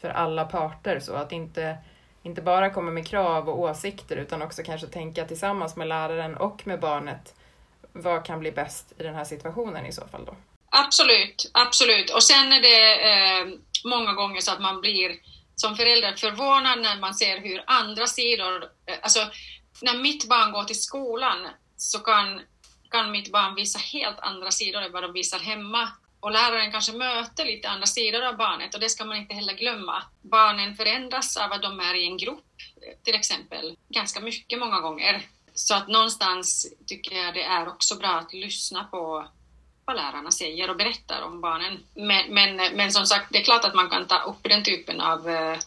för 0.00 0.08
alla 0.08 0.44
parter 0.44 1.00
så 1.00 1.12
att 1.14 1.32
inte, 1.32 1.76
inte 2.22 2.42
bara 2.42 2.70
komma 2.70 2.90
med 2.90 3.06
krav 3.06 3.48
och 3.48 3.60
åsikter 3.60 4.16
utan 4.16 4.42
också 4.42 4.62
kanske 4.62 4.86
tänka 4.86 5.24
tillsammans 5.24 5.76
med 5.76 5.88
läraren 5.88 6.36
och 6.36 6.66
med 6.66 6.80
barnet. 6.80 7.34
Vad 7.92 8.24
kan 8.24 8.40
bli 8.40 8.52
bäst 8.52 8.92
i 8.98 9.02
den 9.02 9.14
här 9.14 9.24
situationen 9.24 9.86
i 9.86 9.92
så 9.92 10.06
fall 10.08 10.24
då? 10.24 10.36
Absolut, 10.70 11.50
absolut. 11.54 12.10
Och 12.10 12.22
sen 12.22 12.52
är 12.52 12.60
det 12.60 13.10
eh, 13.10 13.58
många 13.84 14.12
gånger 14.12 14.40
så 14.40 14.52
att 14.52 14.60
man 14.60 14.80
blir 14.80 15.10
som 15.56 15.76
förälder 15.76 16.12
förvånad 16.16 16.80
när 16.80 17.00
man 17.00 17.14
ser 17.14 17.40
hur 17.40 17.64
andra 17.66 18.06
sidor, 18.06 18.64
eh, 18.86 18.96
alltså 19.02 19.20
när 19.80 19.98
mitt 19.98 20.28
barn 20.28 20.52
går 20.52 20.64
till 20.64 20.80
skolan 20.80 21.48
så 21.76 21.98
kan, 21.98 22.40
kan 22.90 23.10
mitt 23.10 23.32
barn 23.32 23.54
visa 23.54 23.78
helt 23.78 24.20
andra 24.20 24.50
sidor 24.50 24.82
än 24.82 24.92
vad 24.92 25.02
de 25.02 25.12
visar 25.12 25.38
hemma. 25.38 25.88
Och 26.20 26.30
läraren 26.30 26.72
kanske 26.72 26.92
möter 26.92 27.44
lite 27.44 27.68
andra 27.68 27.86
sidor 27.86 28.22
av 28.22 28.36
barnet 28.36 28.74
och 28.74 28.80
det 28.80 28.88
ska 28.88 29.04
man 29.04 29.16
inte 29.16 29.34
heller 29.34 29.54
glömma. 29.54 30.02
Barnen 30.22 30.76
förändras 30.76 31.36
av 31.36 31.52
att 31.52 31.62
de 31.62 31.80
är 31.80 31.94
i 31.94 32.06
en 32.06 32.16
grupp, 32.16 32.44
till 33.04 33.14
exempel, 33.14 33.76
ganska 33.88 34.20
mycket 34.20 34.58
många 34.58 34.80
gånger. 34.80 35.26
Så 35.54 35.74
att 35.74 35.88
någonstans 35.88 36.66
tycker 36.86 37.16
jag 37.16 37.34
det 37.34 37.42
är 37.42 37.68
också 37.68 37.96
bra 37.96 38.08
att 38.08 38.32
lyssna 38.32 38.84
på 38.84 39.28
vad 39.84 39.96
lärarna 39.96 40.30
säger 40.30 40.70
och 40.70 40.76
berättar 40.76 41.22
om 41.22 41.40
barnen. 41.40 41.78
Men, 41.94 42.34
men, 42.34 42.56
men 42.56 42.92
som 42.92 43.06
sagt, 43.06 43.26
det 43.32 43.38
är 43.38 43.44
klart 43.44 43.64
att 43.64 43.74
man 43.74 43.90
kan 43.90 44.06
ta 44.06 44.18
upp 44.18 44.42
den 44.42 44.62
typen 44.62 45.00
av 45.00 45.28
eh, 45.28 45.58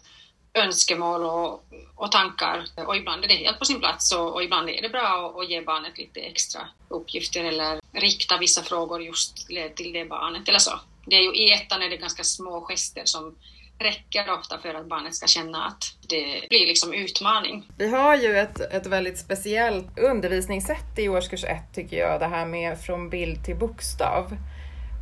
önskemål 0.53 1.23
och, 1.23 1.65
och 1.95 2.11
tankar. 2.11 2.65
Och 2.87 2.95
ibland 2.95 3.23
är 3.23 3.27
det 3.27 3.35
helt 3.35 3.59
på 3.59 3.65
sin 3.65 3.79
plats 3.79 4.11
och, 4.11 4.33
och 4.33 4.43
ibland 4.43 4.69
är 4.69 4.81
det 4.81 4.89
bra 4.89 5.33
att, 5.37 5.49
ge 5.49 5.61
barnet 5.61 5.97
lite 5.97 6.19
extra 6.19 6.61
uppgifter 6.89 7.43
eller 7.43 7.79
rikta 7.91 8.37
vissa 8.37 8.63
frågor 8.63 9.01
just 9.01 9.47
till 9.75 9.93
det 9.93 10.05
barnet 10.05 10.49
eller 10.49 10.59
så. 10.59 10.79
Det 11.05 11.15
är 11.15 11.21
ju 11.21 11.33
i 11.33 11.53
ettan 11.53 11.81
är 11.81 11.89
det 11.89 11.97
ganska 11.97 12.23
små 12.23 12.61
gester 12.61 13.01
som 13.05 13.35
räcker 13.79 14.31
ofta 14.31 14.57
för 14.57 14.73
att 14.73 14.85
barnet 14.85 15.15
ska 15.15 15.27
känna 15.27 15.65
att 15.65 15.83
det 16.09 16.49
blir 16.49 16.67
liksom 16.67 16.93
utmaning. 16.93 17.67
Vi 17.77 17.89
har 17.89 18.15
ju 18.15 18.37
ett, 18.37 18.59
ett 18.59 18.85
väldigt 18.87 19.17
speciellt 19.17 19.99
undervisningssätt 19.99 20.99
i 20.99 21.09
årskurs 21.09 21.43
1 21.43 21.73
tycker 21.73 21.97
jag, 21.97 22.19
det 22.19 22.27
här 22.27 22.45
med 22.45 22.81
från 22.81 23.09
bild 23.09 23.45
till 23.45 23.55
bokstav. 23.55 24.37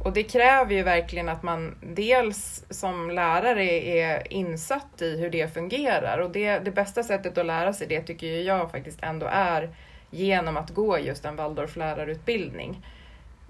Och 0.04 0.14
det 0.14 0.24
kräver 0.24 0.76
ju 0.76 0.84
verkligen 0.84 1.30
att 1.30 1.44
man 1.44 1.78
dels 1.82 2.64
som 2.70 3.10
lärare 3.10 3.66
är 3.82 4.34
insatt 4.34 5.02
i 5.02 5.18
hur 5.18 5.30
det 5.30 5.54
fungerar 5.54 6.20
och 6.20 6.32
det, 6.32 6.60
det 6.60 6.72
bästa 6.72 7.04
sättet 7.04 7.38
att 7.38 7.46
lära 7.46 7.74
sig 7.74 7.88
det 7.88 8.02
tycker 8.02 8.28
jag 8.28 8.72
faktiskt 8.72 9.00
ändå 9.02 9.28
är 9.32 9.76
genom 10.12 10.58
att 10.58 10.70
gå 10.70 11.00
just 11.00 11.26
en 11.26 11.36
Waldorf-lärarutbildning. 11.36 12.86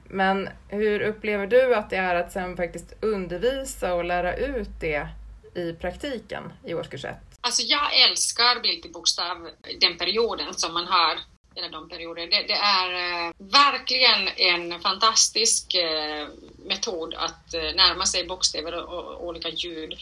Men 0.03 0.49
hur 0.67 1.01
upplever 1.01 1.47
du 1.47 1.75
att 1.75 1.89
det 1.89 1.97
är 1.97 2.15
att 2.15 2.31
sen 2.31 2.57
faktiskt 2.57 2.93
undervisa 3.01 3.93
och 3.93 4.03
lära 4.03 4.35
ut 4.35 4.69
det 4.79 5.07
i 5.55 5.73
praktiken 5.73 6.53
i 6.65 6.73
årskurs 6.73 7.05
1? 7.05 7.15
Alltså 7.41 7.61
jag 7.63 8.09
älskar 8.09 8.61
bild 8.61 8.81
till 8.81 8.91
bokstav, 8.91 9.49
den 9.81 9.97
perioden 9.97 10.53
som 10.53 10.73
man 10.73 10.87
har 10.87 11.38
eller 11.59 11.69
de 11.69 11.89
perioder. 11.89 12.27
Det, 12.27 12.43
det 12.47 12.53
är 12.53 12.89
eh, 12.93 13.33
verkligen 13.37 14.27
en 14.27 14.79
fantastisk 14.79 15.73
eh, 15.75 16.27
metod 16.65 17.13
att 17.13 17.53
eh, 17.53 17.61
närma 17.61 18.05
sig 18.05 18.27
bokstäver 18.27 18.73
och, 18.73 18.93
och, 18.93 19.27
olika 19.27 19.49
ljud. 19.49 19.93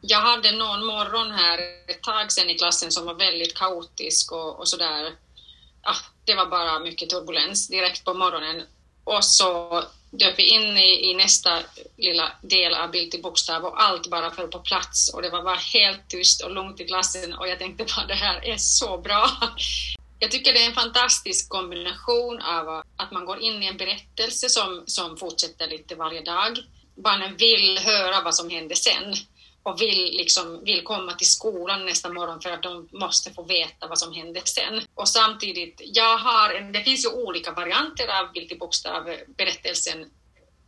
Jag 0.00 0.20
hade 0.20 0.52
någon 0.52 0.86
morgon 0.86 1.30
här 1.30 1.58
ett 1.88 2.02
tag 2.02 2.32
sedan 2.32 2.50
i 2.50 2.54
klassen 2.54 2.92
som 2.92 3.06
var 3.06 3.14
väldigt 3.14 3.54
kaotisk 3.54 4.32
och, 4.32 4.58
och 4.58 4.68
sådär. 4.68 5.12
Ah, 5.82 5.96
det 6.24 6.34
var 6.34 6.46
bara 6.46 6.78
mycket 6.78 7.10
turbulens 7.10 7.68
direkt 7.68 8.04
på 8.04 8.14
morgonen 8.14 8.62
och 9.04 9.24
så 9.24 9.82
döp 10.10 10.38
vi 10.38 10.42
in 10.42 10.76
i, 10.76 11.10
i, 11.10 11.14
nästa 11.14 11.58
lilla 11.96 12.32
del 12.42 12.74
av 12.74 12.90
bild 12.90 13.10
till 13.10 13.22
bokstav 13.22 13.64
och 13.64 13.82
allt 13.82 14.10
bara 14.10 14.30
föll 14.30 14.48
på 14.48 14.58
plats 14.58 15.14
och 15.14 15.22
det 15.22 15.30
var 15.30 15.42
bara 15.42 15.54
helt 15.54 16.08
tyst 16.08 16.42
och 16.42 16.50
lugnt 16.50 16.80
i 16.80 16.84
klassen 16.84 17.32
och 17.32 17.48
jag 17.48 17.58
tänkte 17.58 17.84
bara 17.96 18.06
det 18.06 18.14
här 18.14 18.44
är 18.44 18.56
så 18.56 18.98
bra. 18.98 19.30
Jag 20.18 20.30
tycker 20.30 20.52
det 20.52 20.62
är 20.62 20.68
en 20.68 20.74
fantastisk 20.74 21.48
kombination 21.48 22.40
av 22.40 22.82
att 22.96 23.12
man 23.12 23.26
går 23.26 23.38
in 23.38 23.62
i 23.62 23.66
en 23.66 23.76
berättelse 23.76 24.48
som, 24.48 24.82
som 24.86 25.16
fortsätter 25.16 25.68
lite 25.68 25.94
varje 25.94 26.22
dag. 26.22 26.58
Barnen 26.94 27.36
vill 27.36 27.78
höra 27.78 28.22
vad 28.22 28.34
som 28.34 28.50
händer 28.50 28.74
sen 28.74 29.14
och 29.62 29.80
vill, 29.80 30.16
liksom, 30.16 30.64
vill 30.64 30.84
komma 30.84 31.12
till 31.12 31.30
skolan 31.30 31.86
nästa 31.86 32.12
morgon 32.12 32.40
för 32.40 32.50
att 32.50 32.62
de 32.62 32.88
måste 32.92 33.30
få 33.30 33.42
veta 33.42 33.86
vad 33.86 33.98
som 33.98 34.12
händer 34.12 34.42
sen. 34.44 34.82
Och 34.94 35.08
samtidigt, 35.08 35.80
jag 35.84 36.18
har, 36.18 36.72
det 36.72 36.80
finns 36.80 37.04
ju 37.04 37.08
olika 37.08 37.52
varianter 37.52 38.20
av 38.20 38.32
Bild 38.32 38.58
bokstav 38.58 39.16
berättelsen 39.36 40.10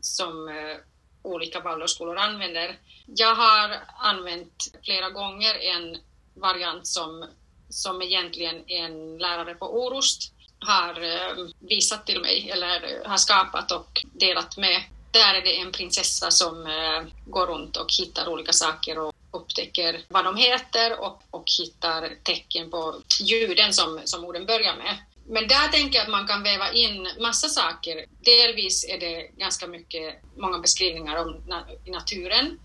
som 0.01 0.49
uh, 0.49 0.77
olika 1.23 1.61
Waldorfskolor 1.61 2.17
använder. 2.17 2.79
Jag 3.07 3.35
har 3.35 3.77
använt 3.99 4.79
flera 4.85 5.11
gånger 5.11 5.55
en 5.55 5.97
variant 6.35 6.87
som, 6.87 7.27
som 7.69 8.03
egentligen 8.03 8.65
en 8.67 9.19
lärare 9.19 9.55
på 9.55 9.87
Orust 9.87 10.33
har 10.61 11.03
eh, 11.03 11.47
visat 11.69 12.07
till 12.07 12.21
mig 12.21 12.51
eller 12.51 13.09
har 13.09 13.17
skapat 13.17 13.73
och 13.73 14.05
delat 14.13 14.57
med 14.57 14.83
där 15.11 15.35
är 15.35 15.43
det 15.43 15.61
en 15.61 15.73
prinsessa 15.73 16.31
som 16.31 16.67
eh, 16.67 17.03
går 17.27 17.47
runt 17.47 17.77
och 17.77 17.87
hittar 17.99 18.29
olika 18.29 18.53
saker 18.53 18.99
och 18.99 19.15
upptäcker 19.31 20.01
vad 20.09 20.25
de 20.25 20.37
heter 20.37 21.01
och, 21.01 21.23
och 21.31 21.45
hittar 21.59 22.15
tecken 22.23 22.71
på 22.71 22.95
ljuden 23.21 23.73
som, 23.73 24.01
som 24.05 24.25
orden 24.25 24.47
börjar 24.47 24.77
med. 24.77 24.97
Men 25.27 25.49
där 25.49 25.69
tänker 25.69 25.99
jag 25.99 26.05
att 26.05 26.11
man 26.11 26.27
kan 26.27 26.43
väva 26.43 26.73
in 26.73 27.09
massa 27.21 27.49
saker. 27.49 28.05
Delvis 28.25 28.85
är 28.89 29.01
det 29.01 29.23
ganska 29.37 29.67
mycket, 29.67 30.15
många 30.37 30.59
beskrivningar 30.59 31.17
om 31.17 31.43
na 31.47 31.67
naturen. 31.87 32.59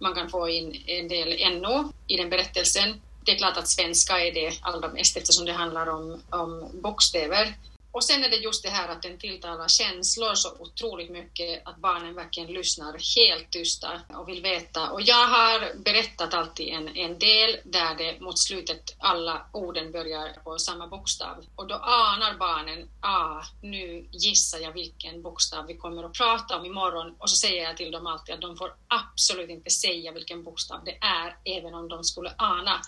Man 0.00 0.14
kan 0.14 0.30
få 0.30 0.48
in 0.48 0.84
en 0.86 1.08
del 1.08 1.60
NO 1.60 1.92
i 2.06 2.16
den 2.16 2.30
berättelsen. 2.30 3.00
Det 3.28 3.32
är 3.32 3.38
klart 3.38 3.56
att 3.56 3.68
svenska 3.68 4.20
är 4.20 4.32
det 4.32 4.58
allra 4.62 4.88
mest 4.88 5.16
eftersom 5.16 5.44
det 5.44 5.52
handlar 5.52 5.86
om, 5.86 6.22
om 6.30 6.70
bokstäver. 6.82 7.54
Och 7.92 8.04
sen 8.04 8.24
är 8.24 8.30
det 8.30 8.36
just 8.36 8.62
det 8.62 8.68
här 8.68 8.88
att 8.88 9.02
den 9.02 9.18
tilltalar 9.18 9.68
känslor 9.68 10.34
så 10.34 10.48
otroligt 10.58 11.10
mycket, 11.10 11.62
att 11.64 11.76
barnen 11.76 12.14
verkligen 12.14 12.52
lyssnar 12.52 12.92
helt 13.16 13.50
tysta 13.50 14.00
och 14.08 14.28
vill 14.28 14.42
veta. 14.42 14.90
Och 14.90 15.02
jag 15.02 15.28
har 15.28 15.74
berättat 15.84 16.34
alltid 16.34 16.68
en, 16.68 16.96
en 16.96 17.18
del 17.18 17.56
där 17.64 17.94
det 17.94 18.20
mot 18.20 18.38
slutet 18.38 18.96
alla 18.98 19.46
orden 19.52 19.92
börjar 19.92 20.28
på 20.44 20.58
samma 20.58 20.86
bokstav. 20.86 21.44
Och 21.56 21.66
då 21.66 21.74
anar 21.74 22.38
barnen, 22.38 22.88
ah, 23.00 23.42
nu 23.62 24.08
gissar 24.12 24.58
jag 24.58 24.72
vilken 24.72 25.22
bokstav 25.22 25.66
vi 25.66 25.76
kommer 25.76 26.04
att 26.04 26.12
prata 26.12 26.58
om 26.58 26.66
imorgon. 26.66 27.14
Och 27.18 27.30
så 27.30 27.36
säger 27.36 27.62
jag 27.62 27.76
till 27.76 27.90
dem 27.90 28.06
alltid 28.06 28.34
att 28.34 28.40
de 28.40 28.56
får 28.56 28.74
absolut 28.88 29.50
inte 29.50 29.70
säga 29.70 30.12
vilken 30.12 30.42
bokstav 30.42 30.84
det 30.84 30.98
är, 31.00 31.36
även 31.58 31.74
om 31.74 31.88
de 31.88 32.04
skulle 32.04 32.34
ana. 32.38 32.80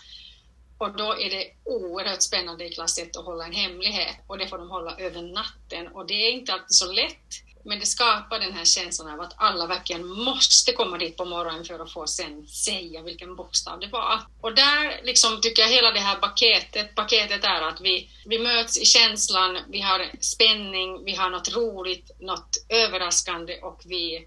Och 0.80 0.96
då 0.96 1.18
är 1.18 1.30
det 1.30 1.46
oerhört 1.64 2.22
spännande 2.22 2.64
i 2.64 2.70
klass 2.70 2.98
1 2.98 3.16
att 3.16 3.24
hålla 3.24 3.44
en 3.44 3.52
hemlighet. 3.52 4.16
Och 4.26 4.38
det 4.38 4.48
får 4.48 4.58
de 4.58 4.70
hålla 4.70 4.96
över 4.96 5.22
natten. 5.22 5.88
Och 5.94 6.06
det 6.06 6.14
är 6.14 6.30
inte 6.30 6.52
alltid 6.52 6.74
så 6.74 6.92
lätt. 6.92 7.28
Men 7.64 7.80
det 7.80 7.86
skapar 7.86 8.38
den 8.38 8.52
här 8.52 8.64
känslan 8.64 9.14
av 9.14 9.20
att 9.20 9.34
alla 9.36 9.66
verkligen 9.66 10.06
måste 10.06 10.72
komma 10.72 10.98
dit 10.98 11.16
på 11.16 11.24
morgonen 11.24 11.64
för 11.64 11.78
att 11.78 11.92
få 11.92 12.06
sen 12.06 12.48
säga 12.48 13.02
vilken 13.02 13.36
bokstav 13.36 13.80
det 13.80 13.86
var. 13.86 14.20
Och 14.40 14.54
där 14.54 15.00
liksom 15.04 15.40
tycker 15.40 15.62
jag 15.62 15.68
hela 15.68 15.90
det 15.90 16.00
här 16.00 16.16
paketet, 16.16 16.94
paketet 16.94 17.44
är 17.44 17.62
att 17.62 17.80
vi, 17.80 18.10
vi 18.26 18.38
möts 18.38 18.78
i 18.78 18.84
känslan, 18.84 19.58
vi 19.68 19.80
har 19.80 20.10
spänning, 20.20 21.04
vi 21.04 21.14
har 21.14 21.30
något 21.30 21.56
roligt, 21.56 22.10
något 22.20 22.50
överraskande 22.68 23.60
och 23.60 23.80
vi 23.84 24.26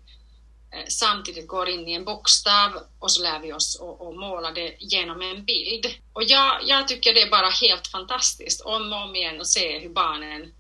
Eh, 0.74 0.86
samtidigt 0.88 1.48
går 1.48 1.70
in 1.70 1.88
i 1.88 1.94
en 1.94 2.06
bokstav 2.06 2.72
och 3.00 3.12
så 3.12 3.24
lär 3.24 3.40
vi 3.40 3.54
oss 3.54 3.82
att 3.82 4.16
måla 4.16 4.52
det 4.52 4.76
genom 4.80 5.22
en 5.22 5.46
bild. 5.46 5.86
Och 6.14 6.24
jag, 6.24 6.60
jag 6.64 6.88
tycker 6.88 7.14
det 7.14 7.22
är 7.22 7.30
bara 7.30 7.50
helt 7.50 7.88
fantastiskt 7.88 8.62
om 8.62 8.94
och 8.94 9.02
om 9.02 9.16
igen 9.16 9.42
att 9.42 9.48
se 9.48 9.80
hur 9.80 9.90
barnen 9.90 10.54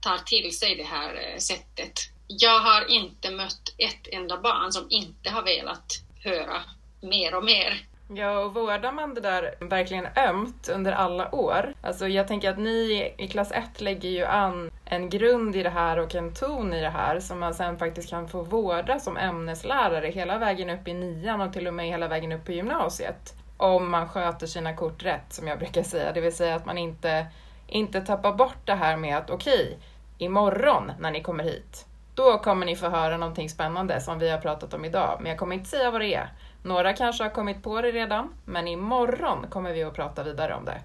tar 0.00 0.18
till 0.18 0.58
sig 0.58 0.76
det 0.76 0.84
här 0.84 1.14
eh, 1.14 1.38
sättet. 1.38 1.92
Jag 2.26 2.60
har 2.60 2.90
inte 2.90 3.30
mött 3.30 3.74
ett 3.78 4.06
enda 4.12 4.40
barn 4.40 4.72
som 4.72 4.86
inte 4.90 5.30
har 5.30 5.42
velat 5.42 5.92
höra 6.20 6.62
mer 7.02 7.34
och 7.34 7.44
mer. 7.44 7.86
Ja, 8.08 8.38
och 8.38 8.54
vårdar 8.54 8.92
man 8.92 9.14
det 9.14 9.20
där 9.20 9.54
verkligen 9.60 10.06
ömt 10.16 10.68
under 10.68 10.92
alla 10.92 11.34
år? 11.34 11.74
Alltså 11.80 12.08
jag 12.08 12.28
tänker 12.28 12.50
att 12.50 12.58
ni 12.58 13.14
i 13.18 13.28
klass 13.28 13.52
1 13.52 13.80
lägger 13.80 14.08
ju 14.08 14.24
an 14.24 14.70
en 14.84 15.10
grund 15.10 15.56
i 15.56 15.62
det 15.62 15.70
här 15.70 15.98
och 15.98 16.14
en 16.14 16.34
ton 16.34 16.74
i 16.74 16.80
det 16.80 16.88
här 16.88 17.20
som 17.20 17.40
man 17.40 17.54
sen 17.54 17.78
faktiskt 17.78 18.10
kan 18.10 18.28
få 18.28 18.42
vårda 18.42 19.00
som 19.00 19.16
ämneslärare 19.16 20.06
hela 20.06 20.38
vägen 20.38 20.70
upp 20.70 20.88
i 20.88 20.94
nian 20.94 21.40
och 21.40 21.52
till 21.52 21.66
och 21.66 21.74
med 21.74 21.86
hela 21.86 22.08
vägen 22.08 22.32
upp 22.32 22.44
på 22.44 22.52
gymnasiet. 22.52 23.34
Om 23.56 23.90
man 23.90 24.08
sköter 24.08 24.46
sina 24.46 24.76
kort 24.76 25.04
rätt, 25.04 25.32
som 25.32 25.48
jag 25.48 25.58
brukar 25.58 25.82
säga. 25.82 26.12
Det 26.12 26.20
vill 26.20 26.36
säga 26.36 26.54
att 26.54 26.66
man 26.66 26.78
inte, 26.78 27.26
inte 27.66 28.00
tappar 28.00 28.32
bort 28.32 28.58
det 28.64 28.74
här 28.74 28.96
med 28.96 29.16
att 29.16 29.30
okej, 29.30 29.64
okay, 29.64 29.76
imorgon 30.18 30.92
när 30.98 31.10
ni 31.10 31.22
kommer 31.22 31.44
hit, 31.44 31.86
då 32.14 32.38
kommer 32.38 32.66
ni 32.66 32.76
få 32.76 32.88
höra 32.88 33.16
någonting 33.16 33.50
spännande 33.50 34.00
som 34.00 34.18
vi 34.18 34.30
har 34.30 34.38
pratat 34.38 34.74
om 34.74 34.84
idag, 34.84 35.18
men 35.20 35.30
jag 35.30 35.38
kommer 35.38 35.56
inte 35.56 35.70
säga 35.70 35.90
vad 35.90 36.00
det 36.00 36.14
är. 36.14 36.28
Några 36.64 36.92
kanske 36.92 37.22
har 37.22 37.30
kommit 37.30 37.62
på 37.62 37.80
det 37.80 37.92
redan, 37.92 38.34
men 38.44 38.68
imorgon 38.68 39.46
kommer 39.50 39.72
vi 39.72 39.82
att 39.82 39.94
prata 39.94 40.22
vidare 40.22 40.54
om 40.54 40.64
det. 40.64 40.80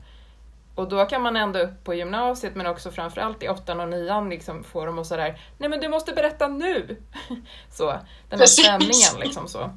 Och 0.75 0.89
då 0.89 1.05
kan 1.05 1.21
man 1.21 1.35
ändå 1.35 1.59
upp 1.59 1.83
på 1.83 1.93
gymnasiet, 1.93 2.55
men 2.55 2.67
också 2.67 2.91
framförallt 2.91 3.43
i 3.43 3.49
åttan 3.49 3.79
och 3.79 3.89
nian, 3.89 4.29
liksom 4.29 4.63
få 4.63 4.85
dem 4.85 4.99
att 4.99 5.07
sådär, 5.07 5.41
nej 5.57 5.69
men 5.69 5.79
du 5.79 5.89
måste 5.89 6.13
berätta 6.13 6.47
nu! 6.47 6.97
så, 7.71 7.93
den 8.29 8.39
här 8.39 8.45
spänningen 8.45 9.19
liksom 9.19 9.47
så. 9.47 9.69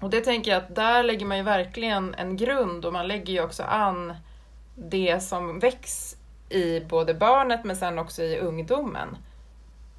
Och 0.00 0.10
det 0.10 0.20
tänker 0.20 0.50
jag 0.50 0.62
att 0.62 0.74
där 0.74 1.02
lägger 1.02 1.26
man 1.26 1.36
ju 1.36 1.42
verkligen 1.42 2.14
en 2.14 2.36
grund 2.36 2.84
och 2.84 2.92
man 2.92 3.08
lägger 3.08 3.32
ju 3.32 3.42
också 3.42 3.62
an 3.62 4.14
det 4.74 5.22
som 5.22 5.58
väcks 5.58 6.16
i 6.48 6.80
både 6.80 7.14
barnet 7.14 7.64
men 7.64 7.76
sen 7.76 7.98
också 7.98 8.22
i 8.22 8.38
ungdomen 8.38 9.16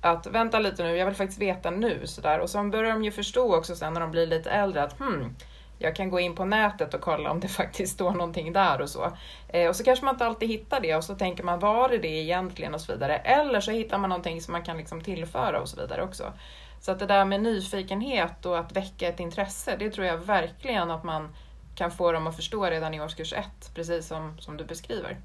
att 0.03 0.27
vänta 0.27 0.59
lite 0.59 0.83
nu, 0.83 0.97
jag 0.97 1.05
vill 1.05 1.15
faktiskt 1.15 1.41
veta 1.41 1.71
nu 1.71 2.07
sådär. 2.07 2.39
Och 2.39 2.49
sen 2.49 2.71
börjar 2.71 2.93
de 2.93 3.03
ju 3.03 3.11
förstå 3.11 3.55
också 3.55 3.75
sen 3.75 3.93
när 3.93 4.01
de 4.01 4.11
blir 4.11 4.27
lite 4.27 4.49
äldre 4.51 4.83
att 4.83 4.99
hmm, 4.99 5.35
jag 5.79 5.95
kan 5.95 6.09
gå 6.09 6.19
in 6.19 6.35
på 6.35 6.45
nätet 6.45 6.93
och 6.93 7.01
kolla 7.01 7.31
om 7.31 7.39
det 7.39 7.47
faktiskt 7.61 7.93
står 7.93 8.11
någonting 8.11 8.53
där 8.53 8.81
och 8.81 8.89
så. 8.89 9.17
Eh, 9.47 9.69
och 9.69 9.75
så 9.75 9.83
kanske 9.83 10.05
man 10.05 10.15
inte 10.15 10.25
alltid 10.25 10.49
hittar 10.49 10.79
det 10.79 10.95
och 10.95 11.03
så 11.03 11.15
tänker 11.15 11.43
man 11.43 11.59
var 11.59 11.89
är 11.89 11.97
det 11.97 12.07
egentligen 12.07 12.73
och 12.73 12.81
så 12.81 12.93
vidare. 12.93 13.17
Eller 13.17 13.61
så 13.61 13.71
hittar 13.71 13.97
man 13.97 14.09
någonting 14.09 14.41
som 14.41 14.51
man 14.51 14.63
kan 14.63 14.77
liksom 14.77 15.01
tillföra 15.01 15.61
och 15.61 15.69
så 15.69 15.81
vidare 15.81 16.03
också. 16.03 16.33
Så 16.81 16.91
att 16.91 16.99
det 16.99 17.05
där 17.05 17.25
med 17.25 17.41
nyfikenhet 17.41 18.45
och 18.45 18.59
att 18.59 18.71
väcka 18.71 19.07
ett 19.07 19.19
intresse, 19.19 19.75
det 19.79 19.89
tror 19.89 20.07
jag 20.07 20.17
verkligen 20.17 20.91
att 20.91 21.03
man 21.03 21.35
kan 21.75 21.91
få 21.91 22.11
dem 22.11 22.27
att 22.27 22.35
förstå 22.35 22.65
redan 22.65 22.93
i 22.93 23.01
årskurs 23.01 23.33
ett, 23.33 23.75
precis 23.75 24.07
som, 24.07 24.37
som 24.39 24.57
du 24.57 24.63
beskriver. 24.63 25.17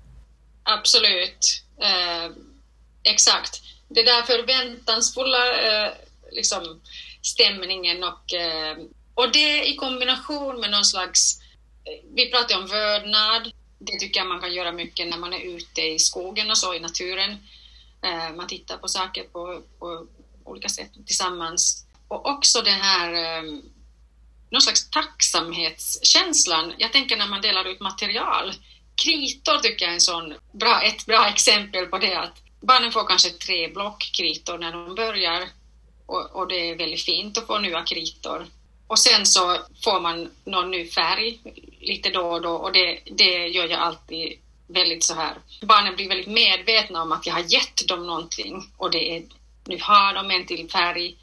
Absolut. 0.63 1.65
Eh, 1.79 2.33
exakt 3.03 3.78
det 3.89 4.03
där 4.03 4.23
förväntansfulla 4.23 5.63
eh, 5.63 5.93
liksom, 6.33 6.81
stämningen 7.23 8.05
och, 8.05 8.35
eh, 8.35 8.77
och 9.15 9.33
det 9.33 9.69
i 9.69 9.77
kombination 9.77 10.61
med 10.61 10.71
någon 10.71 10.85
slags, 10.85 11.41
eh, 11.85 12.05
vi 12.15 12.31
pratar 12.31 12.59
om 12.59 12.67
vördnad, 12.67 13.53
det 13.79 13.99
tycker 13.99 14.21
jag 14.21 14.29
man 14.29 14.41
kan 14.41 14.55
göra 14.55 14.73
mycket 14.73 15.09
när 15.09 15.19
man 15.19 15.33
är 15.33 15.41
ute 15.41 15.83
i 15.83 15.99
skogen 15.99 16.51
och 16.51 16.59
så 16.59 16.75
i 16.75 16.81
naturen. 16.81 17.31
Eh, 18.05 18.37
man 18.37 18.47
tittar 18.47 18.77
på 18.77 18.89
saker 18.89 19.23
på, 19.23 19.63
på 19.79 20.07
olika 20.45 20.69
sätt 20.69 20.93
tillsammans. 21.07 21.87
Och 22.09 22.27
också 22.27 22.63
den 22.63 22.81
här, 22.81 23.13
eh, 23.13 23.43
någon 24.51 24.63
slags 24.63 24.91
tacksamhetskänslan. 24.91 26.75
Jag 26.79 26.93
tänker 26.93 27.17
när 27.17 27.29
man 27.29 27.41
delar 27.41 27.65
ut 27.65 27.81
material. 27.81 28.55
Kritor 29.05 29.59
tycker 29.59 29.85
jag 29.85 29.91
är 29.91 29.95
en 29.95 30.01
sån 30.01 30.35
bra, 30.53 30.83
ett 30.83 31.07
bra 31.07 31.29
exempel 31.29 31.87
på 31.87 31.99
det 31.99 32.15
att 32.15 32.43
barnen 32.61 32.93
får 32.93 33.09
kanske 33.09 33.31
tre 33.31 33.69
block 33.69 34.11
kritor 34.17 34.59
när 34.59 34.73
de 34.73 34.95
börjar 34.95 35.49
och, 36.07 36.31
och 36.37 36.49
det 36.49 36.71
är 36.71 36.77
väldigt 36.77 37.05
fint 37.05 37.39
att 37.39 37.47
få 37.47 37.59
nya 37.59 37.83
kritor. 37.83 38.47
Och 38.87 38.99
sen 38.99 39.27
så 39.27 39.57
får 39.85 40.01
man 40.01 40.31
någon 40.45 40.71
ny 40.71 40.89
färg 40.89 41.39
lite 41.81 42.11
då 42.11 42.21
och 42.21 42.43
då 42.43 42.51
och 42.51 42.73
det, 42.73 42.99
det 43.05 43.49
gör 43.49 43.69
jag 43.69 43.81
alltid 43.81 44.39
väldigt 44.67 45.05
så 45.05 45.15
här. 45.15 45.39
Barnen 45.63 45.97
blir 45.97 46.09
väldigt 46.09 46.27
medvetna 46.27 47.03
om 47.03 47.13
att 47.13 47.27
jag 47.27 47.35
har 47.35 47.45
gett 47.53 47.89
dem 47.89 48.07
någonting 48.07 48.73
och 48.77 48.91
det 48.91 49.17
är, 49.17 49.23
nu 49.65 49.79
har 49.81 50.15
de 50.15 50.31
en 50.31 50.47
till 50.47 50.71
färg 50.71 51.17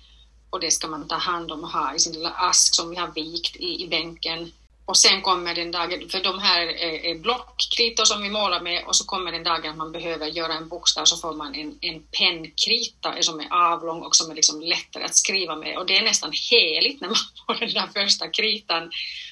och 0.49 0.59
det 0.59 0.71
ska 0.71 0.87
man 0.87 1.07
ta 1.07 1.15
hand 1.15 1.51
om 1.51 1.63
och 1.63 1.69
ha 1.69 1.95
i 1.95 1.99
sin 1.99 2.13
lilla 2.13 2.29
ask 2.29 2.75
som 2.75 2.89
vi 2.89 2.95
har 2.95 3.07
vikt 3.07 3.55
i, 3.55 3.83
i 3.83 3.87
bänken. 3.87 4.51
Och 4.85 4.97
sen 4.97 5.21
kommer 5.21 5.55
den 5.55 5.71
dagen, 5.71 6.09
för 6.09 6.23
de 6.23 6.39
här 6.39 6.67
är, 6.67 7.19
blockkritor 7.19 8.05
som 8.05 8.21
vi 8.21 8.29
målar 8.29 8.61
med 8.61 8.83
och 8.85 8.95
så 8.95 9.05
kommer 9.05 9.31
den 9.31 9.43
dagen 9.43 9.71
att 9.71 9.77
man 9.77 9.91
behöver 9.91 10.27
göra 10.27 10.53
en 10.53 10.67
bokstav 10.67 11.05
så 11.05 11.17
får 11.17 11.33
man 11.33 11.55
en, 11.55 11.77
en 11.81 12.03
pennkrita 12.03 13.21
som 13.21 13.39
är 13.39 13.53
avlång 13.53 14.01
och 14.01 14.15
som 14.15 14.31
är 14.31 14.35
liksom 14.35 14.61
lättare 14.61 15.03
att 15.03 15.15
skriva 15.15 15.55
med 15.55 15.77
och 15.77 15.85
det 15.85 15.97
är 15.97 16.03
nästan 16.03 16.31
heligt 16.51 17.01
när 17.01 17.07
man 17.07 17.17
får 17.47 17.65
den 17.65 17.73
där 17.73 18.03
första 18.03 18.29
kritan. 18.29 18.91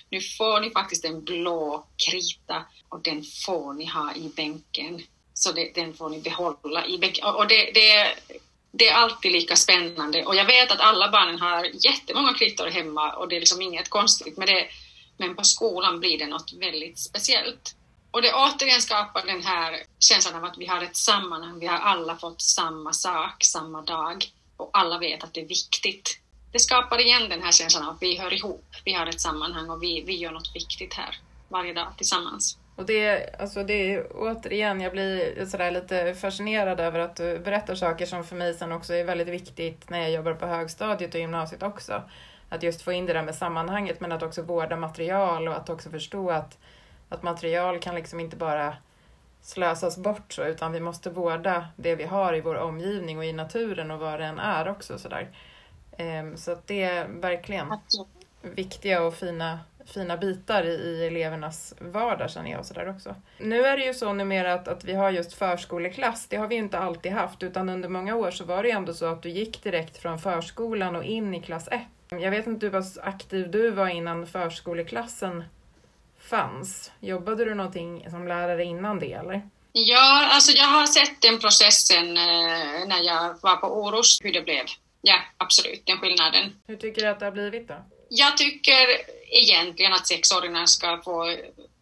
Nu 0.09 0.21
får 0.21 0.59
ni 0.59 0.69
faktiskt 0.69 1.05
en 1.05 1.23
blå 1.23 1.85
krita 2.07 2.65
och 2.89 3.01
den 3.01 3.23
får 3.45 3.73
ni 3.73 3.85
ha 3.85 4.15
i 4.15 4.31
bänken. 4.35 5.01
Så 5.33 5.51
det, 5.51 5.71
den 5.75 5.93
får 5.93 6.09
ni 6.09 6.21
behålla 6.21 6.85
i 6.85 6.97
bänken. 6.97 7.25
Och 7.25 7.47
det, 7.47 7.71
det, 7.73 8.15
det 8.71 8.87
är 8.87 8.93
alltid 8.93 9.31
lika 9.31 9.55
spännande 9.55 10.25
och 10.25 10.35
jag 10.35 10.45
vet 10.45 10.71
att 10.71 10.79
alla 10.79 11.11
barnen 11.11 11.39
har 11.39 11.85
jättemånga 11.85 12.33
kritor 12.33 12.67
hemma 12.67 13.13
och 13.13 13.29
det 13.29 13.35
är 13.35 13.39
liksom 13.39 13.61
inget 13.61 13.89
konstigt 13.89 14.37
med 14.37 14.47
det 14.47 14.67
men 15.23 15.35
på 15.35 15.43
skolan 15.43 15.99
blir 15.99 16.17
det 16.19 16.27
något 16.27 16.53
väldigt 16.53 16.99
speciellt. 16.99 17.75
Och 18.11 18.21
det 18.21 18.33
återigen 18.33 18.81
skapar 18.81 19.25
den 19.25 19.41
här 19.41 19.83
känslan 19.99 20.35
av 20.35 20.43
att 20.43 20.57
vi 20.57 20.65
har 20.65 20.81
ett 20.81 20.95
sammanhang, 20.95 21.59
vi 21.59 21.67
har 21.67 21.77
alla 21.77 22.15
fått 22.15 22.41
samma 22.41 22.93
sak 22.93 23.43
samma 23.43 23.81
dag 23.81 24.25
och 24.57 24.69
alla 24.73 24.99
vet 24.99 25.23
att 25.23 25.33
det 25.33 25.41
är 25.41 25.47
viktigt. 25.47 26.19
Det 26.51 26.59
skapar 26.59 27.01
igen 27.01 27.29
den 27.29 27.41
här 27.41 27.51
känslan 27.51 27.83
av 27.83 27.95
att 27.95 28.01
vi 28.01 28.17
hör 28.17 28.33
ihop, 28.33 28.65
vi 28.85 28.93
har 28.93 29.07
ett 29.07 29.21
sammanhang 29.21 29.69
och 29.69 29.83
vi, 29.83 30.03
vi 30.07 30.15
gör 30.15 30.31
något 30.31 30.55
viktigt 30.55 30.93
här 30.93 31.17
varje 31.49 31.73
dag 31.73 31.87
tillsammans. 31.97 32.57
Och 32.75 32.85
det, 32.85 33.35
alltså 33.39 33.63
det 33.63 33.93
är 33.93 34.07
återigen, 34.15 34.81
jag 34.81 34.91
blir 34.91 35.45
sådär 35.45 35.71
lite 35.71 36.15
fascinerad 36.15 36.79
över 36.79 36.99
att 36.99 37.15
du 37.15 37.39
berättar 37.39 37.75
saker 37.75 38.05
som 38.05 38.23
för 38.23 38.35
mig 38.35 38.53
sen 38.53 38.71
också 38.71 38.93
är 38.93 39.03
väldigt 39.03 39.27
viktigt 39.27 39.89
när 39.89 40.01
jag 40.01 40.11
jobbar 40.11 40.33
på 40.33 40.45
högstadiet 40.45 41.13
och 41.13 41.19
gymnasiet 41.19 41.63
också 41.63 42.03
att 42.49 42.63
just 42.63 42.81
få 42.81 42.91
in 42.91 43.05
det 43.05 43.13
där 43.13 43.23
med 43.23 43.35
sammanhanget 43.35 43.99
men 43.99 44.11
att 44.11 44.23
också 44.23 44.41
vårda 44.41 44.75
material 44.75 45.47
och 45.47 45.55
att 45.55 45.69
också 45.69 45.89
förstå 45.89 46.29
att, 46.29 46.57
att 47.09 47.23
material 47.23 47.79
kan 47.79 47.95
liksom 47.95 48.19
inte 48.19 48.35
bara 48.35 48.75
slösas 49.41 49.97
bort 49.97 50.33
så, 50.33 50.43
utan 50.43 50.71
vi 50.71 50.79
måste 50.79 51.09
vårda 51.09 51.67
det 51.75 51.95
vi 51.95 52.03
har 52.03 52.35
i 52.35 52.41
vår 52.41 52.55
omgivning 52.55 53.17
och 53.17 53.25
i 53.25 53.33
naturen 53.33 53.91
och 53.91 53.99
vad 53.99 54.19
det 54.19 54.25
än 54.25 54.39
är 54.39 54.67
också 54.67 54.97
sådär. 54.97 55.27
Um, 55.99 56.37
så 56.37 56.51
att 56.51 56.67
det 56.67 56.83
är 56.83 57.07
verkligen 57.07 57.73
viktiga 58.41 59.03
och 59.03 59.13
fina, 59.13 59.59
fina 59.85 60.17
bitar 60.17 60.63
i, 60.63 61.07
elevernas 61.07 61.73
vardag 61.79 62.29
känner 62.29 62.51
jag 62.51 62.59
och 62.59 62.65
sådär 62.65 62.89
också. 62.89 63.15
Nu 63.37 63.65
är 63.65 63.77
det 63.77 63.85
ju 63.85 63.93
så 63.93 64.13
numera 64.13 64.53
att, 64.53 64.67
att 64.67 64.83
vi 64.83 64.93
har 64.93 65.11
just 65.11 65.33
förskoleklass, 65.33 66.27
det 66.27 66.37
har 66.37 66.47
vi 66.47 66.55
inte 66.55 66.79
alltid 66.79 67.11
haft 67.11 67.43
utan 67.43 67.69
under 67.69 67.89
många 67.89 68.15
år 68.15 68.31
så 68.31 68.45
var 68.45 68.63
det 68.63 68.69
ju 68.69 68.75
ändå 68.75 68.93
så 68.93 69.05
att 69.05 69.23
du 69.23 69.29
gick 69.29 69.63
direkt 69.63 69.97
från 69.97 70.19
förskolan 70.19 70.95
och 70.95 71.03
in 71.03 71.33
i 71.33 71.41
klass 71.41 71.67
1 71.67 71.81
jag 72.19 72.31
vet 72.31 72.47
inte 72.47 72.65
hur 72.65 72.73
pass 72.73 72.97
aktiv 72.97 73.51
du 73.51 73.71
var 73.71 73.87
innan 73.87 74.27
förskoleklassen 74.27 75.43
fanns. 76.29 76.91
Jobbade 76.99 77.45
du 77.45 77.55
någonting 77.55 78.09
som 78.09 78.27
lärare 78.27 78.63
innan 78.63 78.99
det 78.99 79.13
eller? 79.13 79.49
Ja, 79.71 80.27
alltså 80.31 80.51
jag 80.51 80.65
har 80.65 80.85
sett 80.85 81.21
den 81.21 81.39
processen 81.39 82.17
eh, 82.17 82.87
när 82.87 83.03
jag 83.03 83.35
var 83.41 83.55
på 83.55 83.67
Orust, 83.67 84.25
hur 84.25 84.33
det 84.33 84.41
blev. 84.41 84.65
Ja, 85.01 85.19
absolut, 85.37 85.85
den 85.85 85.97
skillnaden. 85.97 86.55
Hur 86.67 86.75
tycker 86.75 87.01
du 87.01 87.07
att 87.07 87.19
det 87.19 87.25
har 87.25 87.31
blivit 87.31 87.67
då? 87.67 87.75
Jag 88.09 88.37
tycker 88.37 88.87
egentligen 89.29 89.93
att 89.93 90.07
sexåringar 90.07 90.65
ska 90.65 91.01
få 91.01 91.35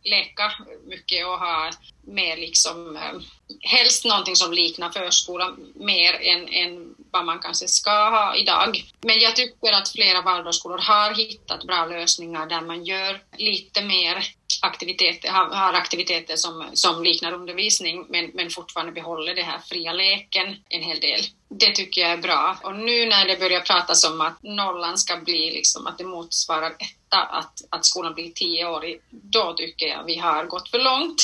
leka 0.04 0.52
mycket 0.88 1.26
och 1.26 1.40
ha 1.40 1.70
mer 2.02 2.38
liksom, 2.38 2.96
eh, 2.96 3.22
helst 3.62 4.06
någonting 4.06 4.36
som 4.36 4.54
liknar 4.54 4.90
förskolan 4.90 5.74
mer 5.76 6.14
än, 6.14 6.48
än 6.48 6.96
vad 7.12 7.26
man 7.26 7.40
kanske 7.40 7.68
ska 7.68 8.10
ha 8.10 8.36
idag. 8.36 8.84
Men 9.02 9.20
jag 9.20 9.36
tycker 9.36 9.72
att 9.72 9.90
flera 9.90 10.22
Waldorfskolor 10.22 10.78
har 10.78 11.16
hittat 11.16 11.64
bra 11.64 11.86
lösningar 11.86 12.46
där 12.46 12.62
man 12.62 12.86
gör 12.86 13.22
lite 13.38 13.82
mer 13.82 14.36
aktiviteter, 14.62 15.30
har 15.30 15.74
aktiviteter 15.74 16.36
som, 16.36 16.66
som 16.74 17.04
liknar 17.04 17.32
undervisning 17.32 18.06
men, 18.10 18.32
men 18.34 18.50
fortfarande 18.50 18.92
behåller 18.92 19.36
den 19.36 19.46
här 19.46 19.60
fria 19.60 19.94
leken 19.94 20.56
en 20.70 20.84
hel 20.84 21.00
del. 21.00 21.22
Det 21.50 21.76
tycker 21.76 22.02
jag 22.02 22.12
är 22.12 22.18
bra. 22.18 22.58
Och 22.64 22.76
nu 22.76 23.06
när 23.06 23.28
det 23.28 23.40
börjar 23.40 23.62
pratas 23.62 24.04
om 24.04 24.22
att 24.22 24.44
nollan 24.44 24.98
ska 24.98 25.18
bli 25.18 25.52
liksom 25.52 25.88
att 25.88 25.98
det 25.98 26.04
motsvarar 26.04 26.72
etta, 26.80 27.18
att, 27.18 27.62
att 27.70 27.86
skolan 27.86 28.14
blir 28.14 28.32
tioårig, 28.32 29.02
då 29.10 29.54
tycker 29.54 29.86
jag 29.86 30.04
vi 30.04 30.16
har 30.16 30.46
gått 30.46 30.70
för 30.70 30.80
långt. 30.80 31.24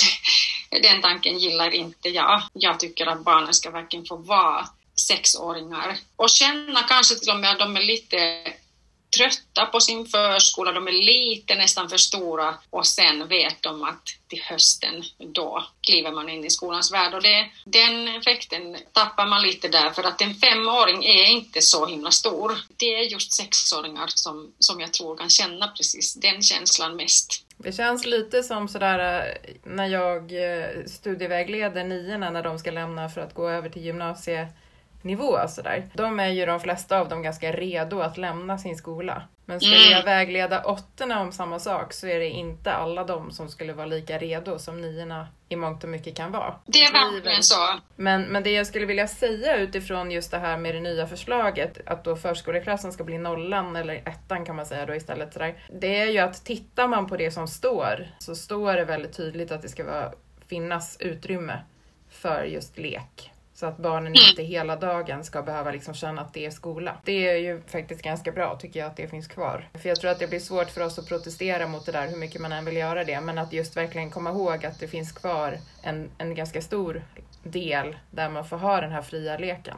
Den 0.83 1.01
tanken 1.01 1.37
gillar 1.37 1.73
inte 1.73 2.09
jag. 2.09 2.41
Jag 2.53 2.79
tycker 2.79 3.05
att 3.05 3.23
barnen 3.23 3.53
ska 3.53 3.71
verkligen 3.71 4.05
få 4.05 4.15
vara 4.15 4.67
sexåringar. 5.01 5.97
Och 6.15 6.29
känna 6.29 6.83
kanske 6.83 7.15
till 7.15 7.31
och 7.31 7.39
med 7.39 7.51
att 7.51 7.59
de 7.59 7.77
är 7.77 7.81
lite 7.81 8.43
trötta 9.17 9.65
på 9.65 9.79
sin 9.79 10.05
förskola, 10.05 10.71
de 10.71 10.87
är 10.87 10.91
lite 10.91 11.55
nästan 11.55 11.89
för 11.89 11.97
stora. 11.97 12.55
Och 12.69 12.87
sen 12.87 13.27
vet 13.27 13.61
de 13.61 13.83
att 13.83 14.03
till 14.27 14.41
hösten 14.41 15.03
då 15.17 15.63
kliver 15.81 16.11
man 16.11 16.29
in 16.29 16.45
i 16.45 16.49
skolans 16.49 16.93
värld. 16.93 17.13
Och 17.13 17.21
det, 17.21 17.49
den 17.65 18.07
effekten 18.07 18.77
tappar 18.91 19.27
man 19.27 19.41
lite 19.41 19.67
där. 19.67 19.89
För 19.89 20.03
att 20.03 20.21
en 20.21 20.35
femåring 20.35 21.05
är 21.05 21.25
inte 21.25 21.61
så 21.61 21.85
himla 21.85 22.11
stor. 22.11 22.57
Det 22.77 22.95
är 22.95 23.03
just 23.03 23.31
sexåringar 23.31 24.07
som, 24.07 24.53
som 24.59 24.79
jag 24.79 24.93
tror 24.93 25.17
kan 25.17 25.29
känna 25.29 25.67
precis 25.67 26.13
den 26.13 26.41
känslan 26.41 26.95
mest. 26.95 27.43
Det 27.57 27.71
känns 27.71 28.05
lite 28.05 28.43
som 28.43 28.67
sådär 28.67 28.99
eh, 28.99 29.51
när 29.63 29.87
jag 29.87 30.21
eh, 30.31 30.85
studievägleder 30.85 31.83
niorna 31.83 32.29
när 32.29 32.43
de 32.43 32.59
ska 32.59 32.71
lämna 32.71 33.09
för 33.09 33.21
att 33.21 33.33
gå 33.33 33.49
över 33.49 33.69
till 33.69 33.85
gymnasiet 33.85 34.47
nivå. 35.01 35.47
Sådär. 35.47 35.85
De 35.93 36.19
är 36.19 36.29
ju 36.29 36.45
de 36.45 36.59
flesta 36.59 36.99
av 36.99 37.09
dem 37.09 37.21
ganska 37.21 37.51
redo 37.51 37.99
att 37.99 38.17
lämna 38.17 38.57
sin 38.57 38.77
skola. 38.77 39.23
Men 39.49 39.59
skulle 39.59 39.75
mm. 39.75 39.91
jag 39.91 40.03
vägleda 40.03 40.63
åttorna 40.63 41.21
om 41.21 41.31
samma 41.31 41.59
sak 41.59 41.93
så 41.93 42.07
är 42.07 42.19
det 42.19 42.29
inte 42.29 42.73
alla 42.73 43.03
de 43.03 43.31
som 43.31 43.49
skulle 43.49 43.73
vara 43.73 43.85
lika 43.85 44.17
redo 44.17 44.59
som 44.59 44.81
niorna 44.81 45.27
i 45.49 45.55
mångt 45.55 45.83
och 45.83 45.89
mycket 45.89 46.15
kan 46.15 46.31
vara. 46.31 46.55
Det 46.65 46.79
är 46.79 46.93
verkligen 46.93 47.43
så. 47.43 47.79
Men, 47.95 48.21
men 48.21 48.43
det 48.43 48.51
jag 48.51 48.67
skulle 48.67 48.85
vilja 48.85 49.07
säga 49.07 49.57
utifrån 49.57 50.11
just 50.11 50.31
det 50.31 50.37
här 50.37 50.57
med 50.57 50.75
det 50.75 50.81
nya 50.81 51.07
förslaget, 51.07 51.77
att 51.85 52.03
då 52.03 52.15
förskoleklassen 52.15 52.91
ska 52.91 53.03
bli 53.03 53.17
nollan 53.17 53.75
eller 53.75 53.95
ettan 53.95 54.45
kan 54.45 54.55
man 54.55 54.65
säga 54.65 54.85
då 54.85 54.95
istället. 54.95 55.33
Sådär. 55.33 55.65
Det 55.79 55.99
är 55.99 56.05
ju 56.05 56.19
att 56.19 56.45
tittar 56.45 56.87
man 56.87 57.07
på 57.07 57.17
det 57.17 57.31
som 57.31 57.47
står 57.47 58.07
så 58.19 58.35
står 58.35 58.73
det 58.73 58.85
väldigt 58.85 59.17
tydligt 59.17 59.51
att 59.51 59.61
det 59.61 59.69
ska 59.69 59.83
vara, 59.83 60.11
finnas 60.47 60.97
utrymme 60.99 61.59
för 62.09 62.43
just 62.43 62.77
lek. 62.77 63.31
Så 63.59 63.65
att 63.65 63.77
barnen 63.77 64.07
mm. 64.07 64.29
inte 64.29 64.43
hela 64.43 64.75
dagen 64.75 65.23
ska 65.23 65.41
behöva 65.41 65.71
liksom 65.71 65.93
känna 65.93 66.21
att 66.21 66.33
det 66.33 66.45
är 66.45 66.51
skola. 66.51 66.97
Det 67.03 67.27
är 67.27 67.37
ju 67.37 67.61
faktiskt 67.71 68.01
ganska 68.01 68.31
bra 68.31 68.55
tycker 68.55 68.79
jag 68.79 68.87
att 68.87 68.97
det 68.97 69.07
finns 69.07 69.27
kvar. 69.27 69.69
För 69.81 69.89
jag 69.89 70.01
tror 70.01 70.11
att 70.11 70.19
det 70.19 70.27
blir 70.27 70.39
svårt 70.39 70.69
för 70.69 70.81
oss 70.81 70.99
att 70.99 71.07
protestera 71.07 71.67
mot 71.67 71.85
det 71.85 71.91
där 71.91 72.07
hur 72.07 72.17
mycket 72.17 72.41
man 72.41 72.51
än 72.51 72.65
vill 72.65 72.77
göra 72.77 73.03
det. 73.03 73.21
Men 73.21 73.37
att 73.37 73.53
just 73.53 73.77
verkligen 73.77 74.11
komma 74.11 74.29
ihåg 74.29 74.65
att 74.65 74.79
det 74.79 74.87
finns 74.87 75.11
kvar 75.11 75.59
en, 75.83 76.11
en 76.17 76.35
ganska 76.35 76.61
stor 76.61 77.03
del 77.43 77.97
där 78.11 78.29
man 78.29 78.47
får 78.47 78.57
ha 78.57 78.81
den 78.81 78.91
här 78.91 79.01
fria 79.01 79.37
leken. 79.37 79.77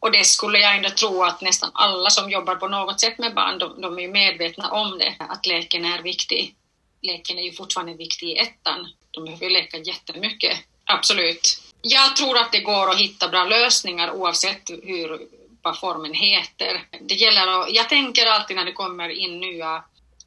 Och 0.00 0.12
det 0.12 0.24
skulle 0.24 0.58
jag 0.58 0.76
ändå 0.76 0.90
tro 0.90 1.22
att 1.22 1.40
nästan 1.40 1.70
alla 1.74 2.10
som 2.10 2.30
jobbar 2.30 2.54
på 2.54 2.68
något 2.68 3.00
sätt 3.00 3.18
med 3.18 3.34
barn, 3.34 3.58
de, 3.58 3.80
de 3.80 3.98
är 3.98 4.08
medvetna 4.08 4.70
om 4.70 4.98
det, 4.98 5.14
att 5.18 5.46
leken 5.46 5.84
är 5.84 6.02
viktig. 6.02 6.54
Leken 7.02 7.38
är 7.38 7.42
ju 7.42 7.52
fortfarande 7.52 7.94
viktig 7.94 8.26
i 8.26 8.38
ettan. 8.38 8.86
De 9.10 9.24
behöver 9.24 9.44
ju 9.44 9.50
leka 9.50 9.76
jättemycket, 9.76 10.56
absolut. 10.84 11.63
Jag 11.86 12.16
tror 12.16 12.38
att 12.38 12.52
det 12.52 12.60
går 12.60 12.90
att 12.90 12.98
hitta 12.98 13.28
bra 13.28 13.44
lösningar 13.44 14.10
oavsett 14.10 14.70
hur, 14.70 15.20
vad 15.62 15.78
formen 15.78 16.14
heter. 16.14 16.86
Det 17.00 17.14
gäller 17.14 17.46
att, 17.46 17.72
jag 17.72 17.88
tänker 17.88 18.26
alltid 18.26 18.56
när 18.56 18.64
det 18.64 18.72
kommer 18.72 19.08
in 19.08 19.40
nya 19.40 19.84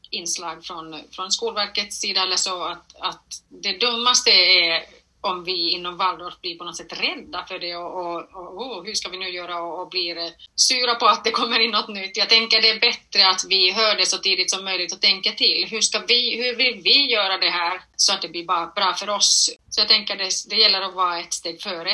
inslag 0.09 0.65
från, 0.65 0.95
från 1.11 1.31
Skolverkets 1.31 1.97
sida 1.99 2.21
eller 2.21 2.35
så 2.35 2.63
att, 2.63 2.95
att 2.99 3.43
det 3.49 3.79
dummaste 3.79 4.29
är 4.31 4.83
om 5.27 5.43
vi 5.43 5.69
inom 5.69 5.97
Waldorf 5.97 6.41
blir 6.41 6.57
på 6.57 6.63
något 6.63 6.77
sätt 6.77 7.01
rädda 7.01 7.45
för 7.47 7.59
det 7.59 7.75
och, 7.75 7.91
och, 7.99 8.17
och 8.33 8.61
oh, 8.61 8.85
hur 8.85 8.93
ska 8.93 9.09
vi 9.09 9.17
nu 9.17 9.29
göra 9.29 9.61
och, 9.61 9.81
och 9.81 9.89
blir 9.89 10.17
eh, 10.17 10.31
sura 10.55 10.95
på 10.95 11.05
att 11.05 11.23
det 11.23 11.31
kommer 11.31 11.59
in 11.59 11.71
något 11.71 11.87
nytt. 11.87 12.17
Jag 12.17 12.29
tänker 12.29 12.61
det 12.61 12.69
är 12.69 12.79
bättre 12.79 13.29
att 13.29 13.45
vi 13.49 13.71
hör 13.71 13.95
det 13.95 14.05
så 14.05 14.17
tidigt 14.17 14.51
som 14.51 14.65
möjligt 14.65 14.93
och 14.93 15.01
tänker 15.01 15.31
till. 15.31 15.67
Hur, 15.71 15.81
ska 15.81 15.99
vi, 16.07 16.43
hur 16.43 16.55
vill 16.55 16.81
vi 16.83 17.11
göra 17.11 17.37
det 17.37 17.49
här 17.49 17.81
så 17.95 18.13
att 18.13 18.21
det 18.21 18.29
blir 18.29 18.45
bara 18.45 18.65
bra 18.75 18.93
för 18.93 19.09
oss? 19.09 19.49
Så 19.69 19.81
jag 19.81 19.87
tänker 19.87 20.15
det, 20.15 20.29
det 20.49 20.55
gäller 20.55 20.81
att 20.81 20.93
vara 20.93 21.19
ett 21.19 21.33
steg 21.33 21.61
före. 21.61 21.91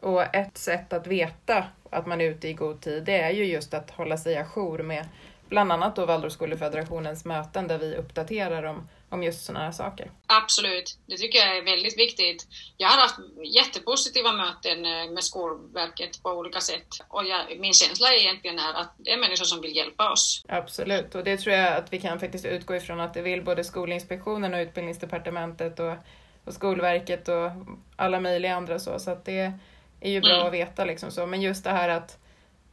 Och 0.00 0.34
ett 0.34 0.58
sätt 0.58 0.92
att 0.92 1.06
veta 1.06 1.64
att 1.90 2.06
man 2.06 2.20
är 2.20 2.24
ute 2.24 2.48
i 2.48 2.52
god 2.52 2.80
tid, 2.80 3.04
det 3.04 3.20
är 3.20 3.30
ju 3.30 3.44
just 3.44 3.74
att 3.74 3.90
hålla 3.90 4.16
sig 4.16 4.36
ajour 4.36 4.78
med 4.78 5.08
bland 5.48 5.72
annat 5.72 5.96
då 5.96 6.06
Waldorfskolefederationens 6.06 7.24
möten 7.24 7.68
där 7.68 7.78
vi 7.78 7.96
uppdaterar 7.96 8.62
om, 8.62 8.88
om 9.08 9.22
just 9.22 9.44
sådana 9.44 9.64
här 9.64 9.72
saker. 9.72 10.10
Absolut, 10.26 10.98
det 11.06 11.16
tycker 11.16 11.38
jag 11.38 11.56
är 11.56 11.62
väldigt 11.62 11.98
viktigt. 11.98 12.46
Jag 12.76 12.88
har 12.88 13.00
haft 13.00 13.18
jättepositiva 13.54 14.32
möten 14.32 14.86
eh, 14.86 15.10
med 15.10 15.24
Skolverket 15.24 16.22
på 16.22 16.30
olika 16.30 16.60
sätt 16.60 16.88
och 17.08 17.24
jag, 17.24 17.60
min 17.60 17.72
känsla 17.72 18.08
är 18.08 18.18
egentligen 18.18 18.58
är 18.58 18.74
att 18.74 18.94
det 18.96 19.12
är 19.12 19.16
människor 19.16 19.44
som 19.44 19.60
vill 19.60 19.76
hjälpa 19.76 20.12
oss. 20.12 20.44
Absolut, 20.48 21.14
och 21.14 21.24
det 21.24 21.36
tror 21.36 21.54
jag 21.54 21.76
att 21.76 21.92
vi 21.92 22.00
kan 22.00 22.20
faktiskt 22.20 22.44
utgå 22.44 22.76
ifrån 22.76 23.00
att 23.00 23.14
det 23.14 23.22
vill 23.22 23.44
både 23.44 23.64
Skolinspektionen 23.64 24.54
och 24.54 24.60
Utbildningsdepartementet 24.60 25.80
och, 25.80 25.94
och 26.44 26.54
Skolverket 26.54 27.28
och 27.28 27.50
alla 27.96 28.20
möjliga 28.20 28.56
andra 28.56 28.78
så, 28.78 28.98
så 28.98 29.10
att 29.10 29.24
det 29.24 29.52
är 30.00 30.10
ju 30.10 30.20
bra 30.20 30.34
mm. 30.34 30.46
att 30.46 30.52
veta 30.52 30.84
liksom 30.84 31.10
så. 31.10 31.26
Men 31.26 31.42
just 31.42 31.64
det 31.64 31.70
här 31.70 31.88
att 31.88 32.18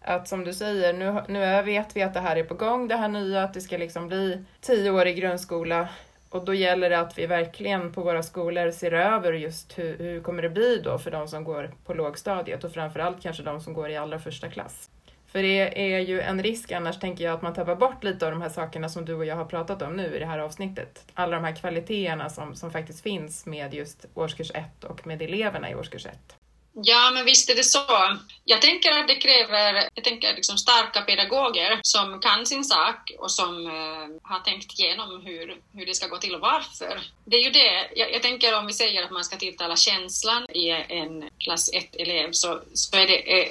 att 0.01 0.27
som 0.27 0.43
du 0.43 0.53
säger, 0.53 0.93
nu, 0.93 1.23
nu 1.27 1.61
vet 1.61 1.95
vi 1.95 2.01
att 2.01 2.13
det 2.13 2.19
här 2.19 2.35
är 2.35 2.43
på 2.43 2.53
gång, 2.53 2.87
det 2.87 2.95
här 2.95 3.07
nya, 3.07 3.43
att 3.43 3.53
det 3.53 3.61
ska 3.61 3.77
liksom 3.77 4.07
bli 4.07 4.43
tio 4.61 4.91
år 4.91 5.07
i 5.07 5.13
grundskola 5.13 5.87
och 6.31 6.45
då 6.45 6.53
gäller 6.53 6.89
det 6.89 6.99
att 6.99 7.17
vi 7.17 7.25
verkligen 7.25 7.91
på 7.91 8.01
våra 8.01 8.23
skolor 8.23 8.71
ser 8.71 8.91
över 8.91 9.33
just 9.33 9.79
hur, 9.79 9.97
hur 9.97 10.21
kommer 10.21 10.41
det 10.41 10.49
bli 10.49 10.81
då 10.83 10.97
för 10.97 11.11
de 11.11 11.27
som 11.27 11.43
går 11.43 11.71
på 11.85 11.93
lågstadiet 11.93 12.63
och 12.63 12.71
framförallt 12.71 13.21
kanske 13.21 13.43
de 13.43 13.61
som 13.61 13.73
går 13.73 13.89
i 13.89 13.97
allra 13.97 14.19
första 14.19 14.49
klass. 14.49 14.89
För 15.27 15.41
det 15.41 15.93
är 15.93 15.99
ju 15.99 16.21
en 16.21 16.43
risk 16.43 16.71
annars 16.71 16.99
tänker 16.99 17.23
jag 17.23 17.33
att 17.33 17.41
man 17.41 17.53
tappar 17.53 17.75
bort 17.75 18.03
lite 18.03 18.25
av 18.25 18.31
de 18.31 18.41
här 18.41 18.49
sakerna 18.49 18.89
som 18.89 19.05
du 19.05 19.13
och 19.13 19.25
jag 19.25 19.35
har 19.35 19.45
pratat 19.45 19.81
om 19.81 19.95
nu 19.95 20.15
i 20.15 20.19
det 20.19 20.25
här 20.25 20.39
avsnittet. 20.39 21.05
Alla 21.13 21.35
de 21.35 21.43
här 21.45 21.55
kvaliteterna 21.55 22.29
som, 22.29 22.55
som 22.55 22.71
faktiskt 22.71 23.01
finns 23.01 23.45
med 23.45 23.73
just 23.73 24.05
årskurs 24.13 24.51
1 24.53 24.83
och 24.83 25.07
med 25.07 25.21
eleverna 25.21 25.71
i 25.71 25.75
årskurs 25.75 26.05
1. 26.05 26.35
Ja, 26.73 27.11
men 27.13 27.25
visst 27.25 27.49
är 27.49 27.55
det 27.55 27.63
så. 27.63 28.17
Jag 28.45 28.61
tänker 28.61 28.91
att 28.91 29.07
det 29.07 29.15
kräver 29.15 29.89
jag 29.93 30.03
tänker 30.03 30.35
liksom 30.35 30.57
starka 30.57 31.01
pedagoger 31.01 31.79
som 31.81 32.19
kan 32.19 32.45
sin 32.45 32.63
sak 32.63 33.11
och 33.19 33.31
som 33.31 33.67
eh, 33.67 34.29
har 34.29 34.39
tänkt 34.39 34.79
igenom 34.79 35.21
hur, 35.25 35.61
hur 35.73 35.85
det 35.85 35.95
ska 35.95 36.07
gå 36.07 36.17
till 36.17 36.35
och 36.35 36.41
varför. 36.41 37.01
Det 37.25 37.35
är 37.35 37.43
ju 37.43 37.49
det, 37.49 37.89
jag, 37.95 38.13
jag 38.13 38.21
tänker 38.21 38.57
om 38.57 38.67
vi 38.67 38.73
säger 38.73 39.03
att 39.03 39.11
man 39.11 39.23
ska 39.23 39.37
tilltala 39.37 39.75
känslan 39.75 40.45
i 40.49 40.69
en 40.69 41.29
klass 41.37 41.73
1-elev 41.73 42.29
så, 42.31 42.61
så 42.73 42.97
är 42.97 43.07
det 43.07 43.41
eh, 43.41 43.47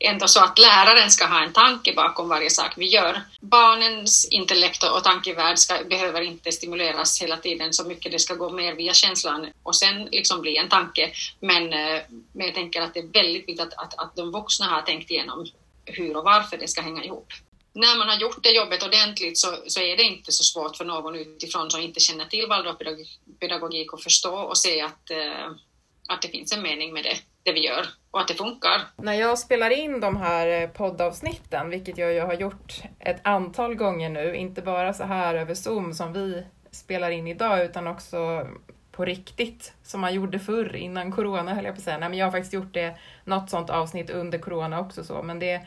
ändå 0.00 0.28
så 0.28 0.40
att 0.40 0.58
läraren 0.58 1.10
ska 1.10 1.26
ha 1.26 1.44
en 1.44 1.52
tanke 1.52 1.92
bakom 1.92 2.28
varje 2.28 2.50
sak 2.50 2.72
vi 2.76 2.86
gör. 2.86 3.20
Barnens 3.40 4.28
intellekt 4.30 4.82
och 4.82 5.04
tankevärld 5.04 5.58
ska, 5.58 5.84
behöver 5.84 6.20
inte 6.20 6.52
stimuleras 6.52 7.22
hela 7.22 7.36
tiden 7.36 7.72
så 7.72 7.84
mycket, 7.84 8.12
det 8.12 8.18
ska 8.18 8.34
gå 8.34 8.50
mer 8.50 8.74
via 8.74 8.94
känslan 8.94 9.46
och 9.62 9.76
sen 9.76 10.04
liksom 10.04 10.40
bli 10.40 10.56
en 10.56 10.68
tanke. 10.68 11.10
Men, 11.40 11.72
eh, 11.72 12.02
men 12.32 12.46
jag 12.46 12.54
tänker 12.54 12.80
att 12.80 12.94
det 12.94 13.00
är 13.00 13.12
väldigt 13.12 13.48
viktigt 13.48 13.60
att, 13.60 13.74
att, 13.74 13.98
att 13.98 14.16
de 14.16 14.32
vuxna 14.32 14.66
har 14.66 14.82
tänkt 14.82 15.10
igenom 15.10 15.46
hur 15.84 16.16
och 16.16 16.24
varför 16.24 16.56
det 16.56 16.68
ska 16.68 16.80
hänga 16.80 17.04
ihop. 17.04 17.32
När 17.72 17.98
man 17.98 18.08
har 18.08 18.16
gjort 18.16 18.42
det 18.42 18.50
jobbet 18.50 18.82
ordentligt 18.82 19.38
så, 19.38 19.56
så 19.66 19.80
är 19.80 19.96
det 19.96 20.02
inte 20.02 20.32
så 20.32 20.44
svårt 20.44 20.76
för 20.76 20.84
någon 20.84 21.14
utifrån 21.14 21.70
som 21.70 21.80
inte 21.80 22.00
känner 22.00 22.24
till 22.24 22.46
Waldorfpedagogik 22.46 23.94
att 23.94 24.02
förstå 24.02 24.34
och 24.34 24.58
se 24.58 24.80
att, 24.80 25.10
eh, 25.10 25.50
att 26.08 26.22
det 26.22 26.28
finns 26.28 26.52
en 26.52 26.62
mening 26.62 26.92
med 26.92 27.04
det 27.04 27.16
det 27.42 27.52
vi 27.52 27.66
gör 27.66 27.86
och 28.10 28.20
att 28.20 28.28
det 28.28 28.34
funkar. 28.34 28.80
När 28.96 29.12
jag 29.12 29.38
spelar 29.38 29.70
in 29.70 30.00
de 30.00 30.16
här 30.16 30.62
eh, 30.62 30.68
poddavsnitten, 30.68 31.70
vilket 31.70 31.98
jag 31.98 32.12
ju 32.12 32.20
har 32.20 32.34
gjort 32.34 32.82
ett 32.98 33.20
antal 33.22 33.74
gånger 33.74 34.10
nu, 34.10 34.36
inte 34.36 34.62
bara 34.62 34.94
så 34.94 35.04
här 35.04 35.34
över 35.34 35.54
Zoom 35.54 35.94
som 35.94 36.12
vi 36.12 36.44
spelar 36.70 37.10
in 37.10 37.26
idag, 37.26 37.64
utan 37.64 37.86
också 37.86 38.46
på 38.92 39.04
riktigt, 39.04 39.72
som 39.82 40.00
man 40.00 40.14
gjorde 40.14 40.38
förr 40.38 40.76
innan 40.76 41.12
corona 41.12 41.54
höll 41.54 41.64
jag 41.64 41.74
på 41.74 41.78
att 41.78 41.84
säga. 41.84 41.98
Nej, 41.98 42.08
men 42.08 42.18
jag 42.18 42.26
har 42.26 42.32
faktiskt 42.32 42.54
gjort 42.54 42.74
det, 42.74 42.98
något 43.24 43.50
sånt 43.50 43.70
avsnitt 43.70 44.10
under 44.10 44.38
corona 44.38 44.80
också 44.80 45.04
så, 45.04 45.22
men 45.22 45.38
det 45.38 45.66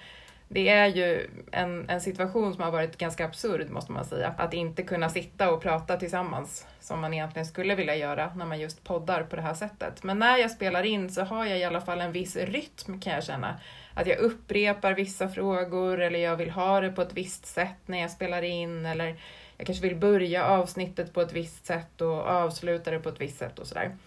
det 0.54 0.70
är 0.70 0.88
ju 0.88 1.30
en, 1.52 1.90
en 1.90 2.02
situation 2.02 2.54
som 2.54 2.64
har 2.64 2.72
varit 2.72 2.98
ganska 2.98 3.26
absurd 3.26 3.70
måste 3.70 3.92
man 3.92 4.06
säga. 4.06 4.34
Att 4.38 4.54
inte 4.54 4.84
kunna 4.84 5.10
sitta 5.10 5.52
och 5.52 5.62
prata 5.62 5.98
tillsammans 5.98 6.68
som 6.80 7.02
man 7.02 7.14
egentligen 7.14 7.46
skulle 7.46 7.76
vilja 7.76 7.96
göra 7.96 8.34
när 8.36 8.46
man 8.46 8.60
just 8.60 8.84
poddar 8.84 9.24
på 9.24 9.36
det 9.36 9.42
här 9.42 9.54
sättet. 9.54 10.04
Men 10.04 10.20
när 10.20 10.38
jag 10.38 10.52
spelar 10.52 10.84
in 10.84 11.10
så 11.10 11.22
har 11.22 11.46
jag 11.46 11.60
i 11.60 11.64
alla 11.64 11.82
fall 11.82 12.02
en 12.02 12.12
viss 12.12 12.36
rytm 12.36 13.00
kan 13.00 13.14
jag 13.14 13.24
känna. 13.24 13.60
Att 13.94 14.08
jag 14.08 14.18
upprepar 14.18 14.94
vissa 14.94 15.30
frågor 15.30 16.02
eller 16.02 16.20
jag 16.20 16.36
vill 16.36 16.52
ha 16.52 16.82
det 16.82 16.90
på 16.90 17.02
ett 17.02 17.14
visst 17.14 17.46
sätt 17.46 17.80
när 17.86 18.02
jag 18.02 18.12
spelar 18.12 18.42
in 18.42 18.86
eller 18.86 19.16
jag 19.58 19.66
kanske 19.66 19.88
vill 19.88 19.98
börja 19.98 20.46
avsnittet 20.46 21.14
på 21.14 21.22
ett 21.22 21.34
visst 21.34 21.66
sätt 21.66 22.02
och 22.02 22.28
avsluta 22.28 22.92
det 22.92 23.00
på 23.00 23.10
ett 23.10 23.22
visst 23.22 23.38
sätt 23.38 23.60
och 23.60 23.68
sådär. 23.68 23.98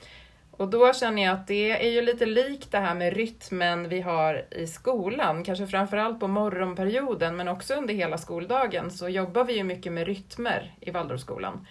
Och 0.57 0.69
då 0.69 0.93
känner 0.93 1.23
jag 1.23 1.33
att 1.33 1.47
det 1.47 1.71
är 1.71 1.90
ju 1.90 2.03
lite 2.03 2.27
likt 2.27 2.73
det 2.73 2.79
här 2.79 2.95
med 2.95 3.17
rytmen 3.17 3.88
vi 3.88 4.01
har 4.01 4.47
i 4.51 4.67
skolan, 4.67 5.45
kanske 5.45 5.67
framförallt 5.67 6.21
på 6.21 6.29
morgonperioden 6.29 7.37
men 7.37 7.49
också 7.49 7.75
under 7.75 7.95
hela 7.95 8.19
skoldagen 8.19 8.90
så 8.90 9.09
jobbar 9.09 9.45
vi 9.45 9.57
ju 9.57 9.64
mycket 9.64 9.93
med 9.93 10.07
rytmer 10.07 10.75
i 10.81 10.90
Waldorfskolan. 10.90 11.67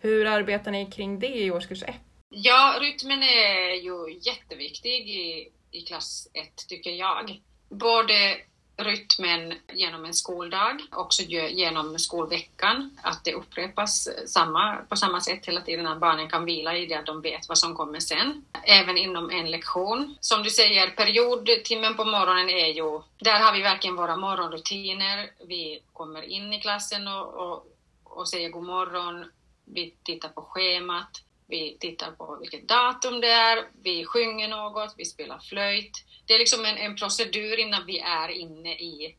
Hur 0.00 0.26
arbetar 0.26 0.70
ni 0.70 0.86
kring 0.90 1.18
det 1.18 1.38
i 1.38 1.50
årskurs 1.50 1.82
1? 1.82 1.94
Ja, 2.28 2.78
rytmen 2.80 3.22
är 3.22 3.84
ju 3.84 4.18
jätteviktig 4.22 5.08
i, 5.08 5.48
i 5.70 5.80
klass 5.80 6.28
1 6.34 6.68
tycker 6.68 6.90
jag. 6.90 7.40
Både 7.70 8.36
rytmen 8.76 9.54
genom 9.72 10.04
en 10.04 10.14
skoldag, 10.14 10.82
också 10.92 11.22
genom 11.22 11.98
skolveckan, 11.98 12.98
att 13.02 13.24
det 13.24 13.34
upprepas 13.34 14.08
samma, 14.26 14.76
på 14.76 14.96
samma 14.96 15.20
sätt 15.20 15.46
hela 15.46 15.60
tiden, 15.60 15.86
att 15.86 16.00
barnen 16.00 16.30
kan 16.30 16.44
vila 16.44 16.76
i 16.76 16.86
det, 16.86 16.94
att 16.94 17.06
de 17.06 17.20
vet 17.20 17.48
vad 17.48 17.58
som 17.58 17.74
kommer 17.74 18.00
sen. 18.00 18.44
Även 18.62 18.98
inom 18.98 19.30
en 19.30 19.50
lektion. 19.50 20.16
Som 20.20 20.42
du 20.42 20.50
säger, 20.50 20.90
periodtimmen 20.90 21.96
på 21.96 22.04
morgonen 22.04 22.50
är 22.50 22.66
ju, 22.66 23.02
där 23.18 23.40
har 23.40 23.52
vi 23.52 23.62
verkligen 23.62 23.96
våra 23.96 24.16
morgonrutiner. 24.16 25.30
Vi 25.48 25.82
kommer 25.92 26.22
in 26.22 26.52
i 26.52 26.60
klassen 26.60 27.08
och, 27.08 27.34
och, 27.34 27.66
och 28.04 28.28
säger 28.28 28.48
god 28.48 28.64
morgon, 28.64 29.24
vi 29.64 29.94
tittar 30.02 30.28
på 30.28 30.42
schemat, 30.42 31.22
vi 31.48 31.76
tittar 31.80 32.10
på 32.10 32.36
vilket 32.40 32.68
datum 32.68 33.20
det 33.20 33.30
är, 33.30 33.64
vi 33.82 34.04
sjunger 34.04 34.48
något, 34.48 34.94
vi 34.96 35.04
spelar 35.04 35.38
flöjt. 35.38 36.05
Det 36.26 36.34
är 36.34 36.38
liksom 36.38 36.64
en, 36.64 36.76
en 36.76 36.96
procedur 36.96 37.58
innan 37.58 37.86
vi 37.86 37.98
är 37.98 38.28
inne 38.28 38.72
i, 38.72 39.16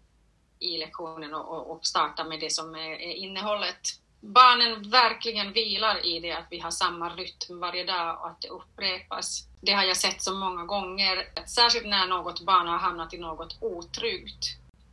i 0.60 0.78
lektionen 0.78 1.34
och, 1.34 1.72
och 1.72 1.86
startar 1.86 2.26
med 2.26 2.40
det 2.40 2.52
som 2.52 2.76
är, 2.76 2.92
är 2.92 3.14
innehållet. 3.14 3.80
Barnen 4.20 4.90
verkligen 4.90 5.54
vilar 5.54 6.06
i 6.06 6.20
det 6.20 6.32
att 6.32 6.48
vi 6.50 6.60
har 6.60 6.72
samma 6.72 7.10
rytm 7.10 7.60
varje 7.60 7.84
dag 7.84 8.22
och 8.22 8.28
att 8.28 8.42
det 8.42 8.48
upprepas. 8.48 9.44
Det 9.62 9.72
har 9.72 9.84
jag 9.84 9.98
sett 9.98 10.22
så 10.22 10.34
många 10.34 10.66
gånger, 10.66 11.30
särskilt 11.46 11.88
när 11.88 12.08
något 12.08 12.42
barn 12.42 12.68
har 12.68 12.78
hamnat 12.78 13.14
i 13.14 13.18
något 13.18 13.58
otryggt 13.62 14.46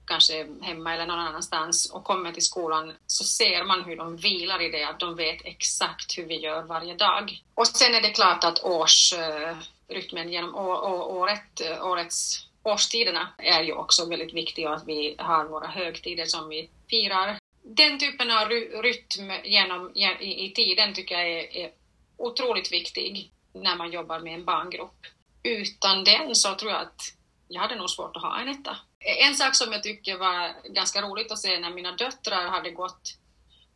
kanske 0.07 0.46
hemma 0.62 0.94
eller 0.94 1.07
någon 1.07 1.18
annanstans 1.18 1.90
och 1.90 2.05
kommer 2.05 2.33
till 2.33 2.44
skolan 2.44 2.92
så 3.07 3.24
ser 3.24 3.64
man 3.64 3.85
hur 3.85 3.96
de 3.96 4.16
vilar 4.16 4.62
i 4.62 4.68
det, 4.70 4.85
att 4.85 5.00
de 5.00 5.16
vet 5.16 5.44
exakt 5.44 6.18
hur 6.18 6.27
vi 6.27 6.40
gör 6.40 6.62
varje 6.62 6.94
dag. 6.94 7.42
Och 7.55 7.66
sen 7.66 7.94
är 7.94 8.00
det 8.00 8.11
klart 8.11 8.44
att 8.44 8.64
års... 8.64 9.12
Eh, 9.12 9.57
Rytmen 9.88 10.33
genom 10.33 10.55
året, 10.55 11.61
årets 11.83 12.49
årstiderna 12.62 13.29
är 13.38 13.62
ju 13.62 13.73
också 13.73 14.09
väldigt 14.09 14.35
viktig 14.35 14.68
och 14.68 14.75
att 14.75 14.87
vi 14.87 15.14
har 15.18 15.44
våra 15.44 15.66
högtider 15.66 16.25
som 16.25 16.49
vi 16.49 16.70
firar. 16.90 17.38
Den 17.62 17.99
typen 17.99 18.31
av 18.31 18.49
rytm 18.83 19.33
genom, 19.44 19.92
i, 19.97 20.47
i 20.47 20.53
tiden 20.55 20.94
tycker 20.94 21.14
jag 21.14 21.31
är, 21.31 21.57
är 21.57 21.70
otroligt 22.16 22.73
viktig 22.73 23.31
när 23.53 23.77
man 23.77 23.92
jobbar 23.92 24.20
med 24.20 24.35
en 24.35 24.44
barngrupp. 24.44 25.07
Utan 25.42 26.05
den 26.05 26.35
så 26.35 26.55
tror 26.55 26.73
jag 26.73 26.81
att 26.81 27.03
jag 27.49 27.61
hade 27.61 27.77
nog 27.77 27.90
svårt 27.90 28.16
att 28.16 28.23
ha 28.23 28.40
en 28.40 28.49
etta. 28.49 28.77
En 29.20 29.35
sak 29.35 29.55
som 29.55 29.73
jag 29.73 29.83
tycker 29.83 30.16
var 30.16 30.53
ganska 30.68 31.03
roligt 31.03 31.33
att 31.33 31.38
se 31.38 31.59
när 31.59 31.70
mina 31.70 31.92
döttrar 31.92 32.49
hade 32.49 32.70
gått 32.70 33.18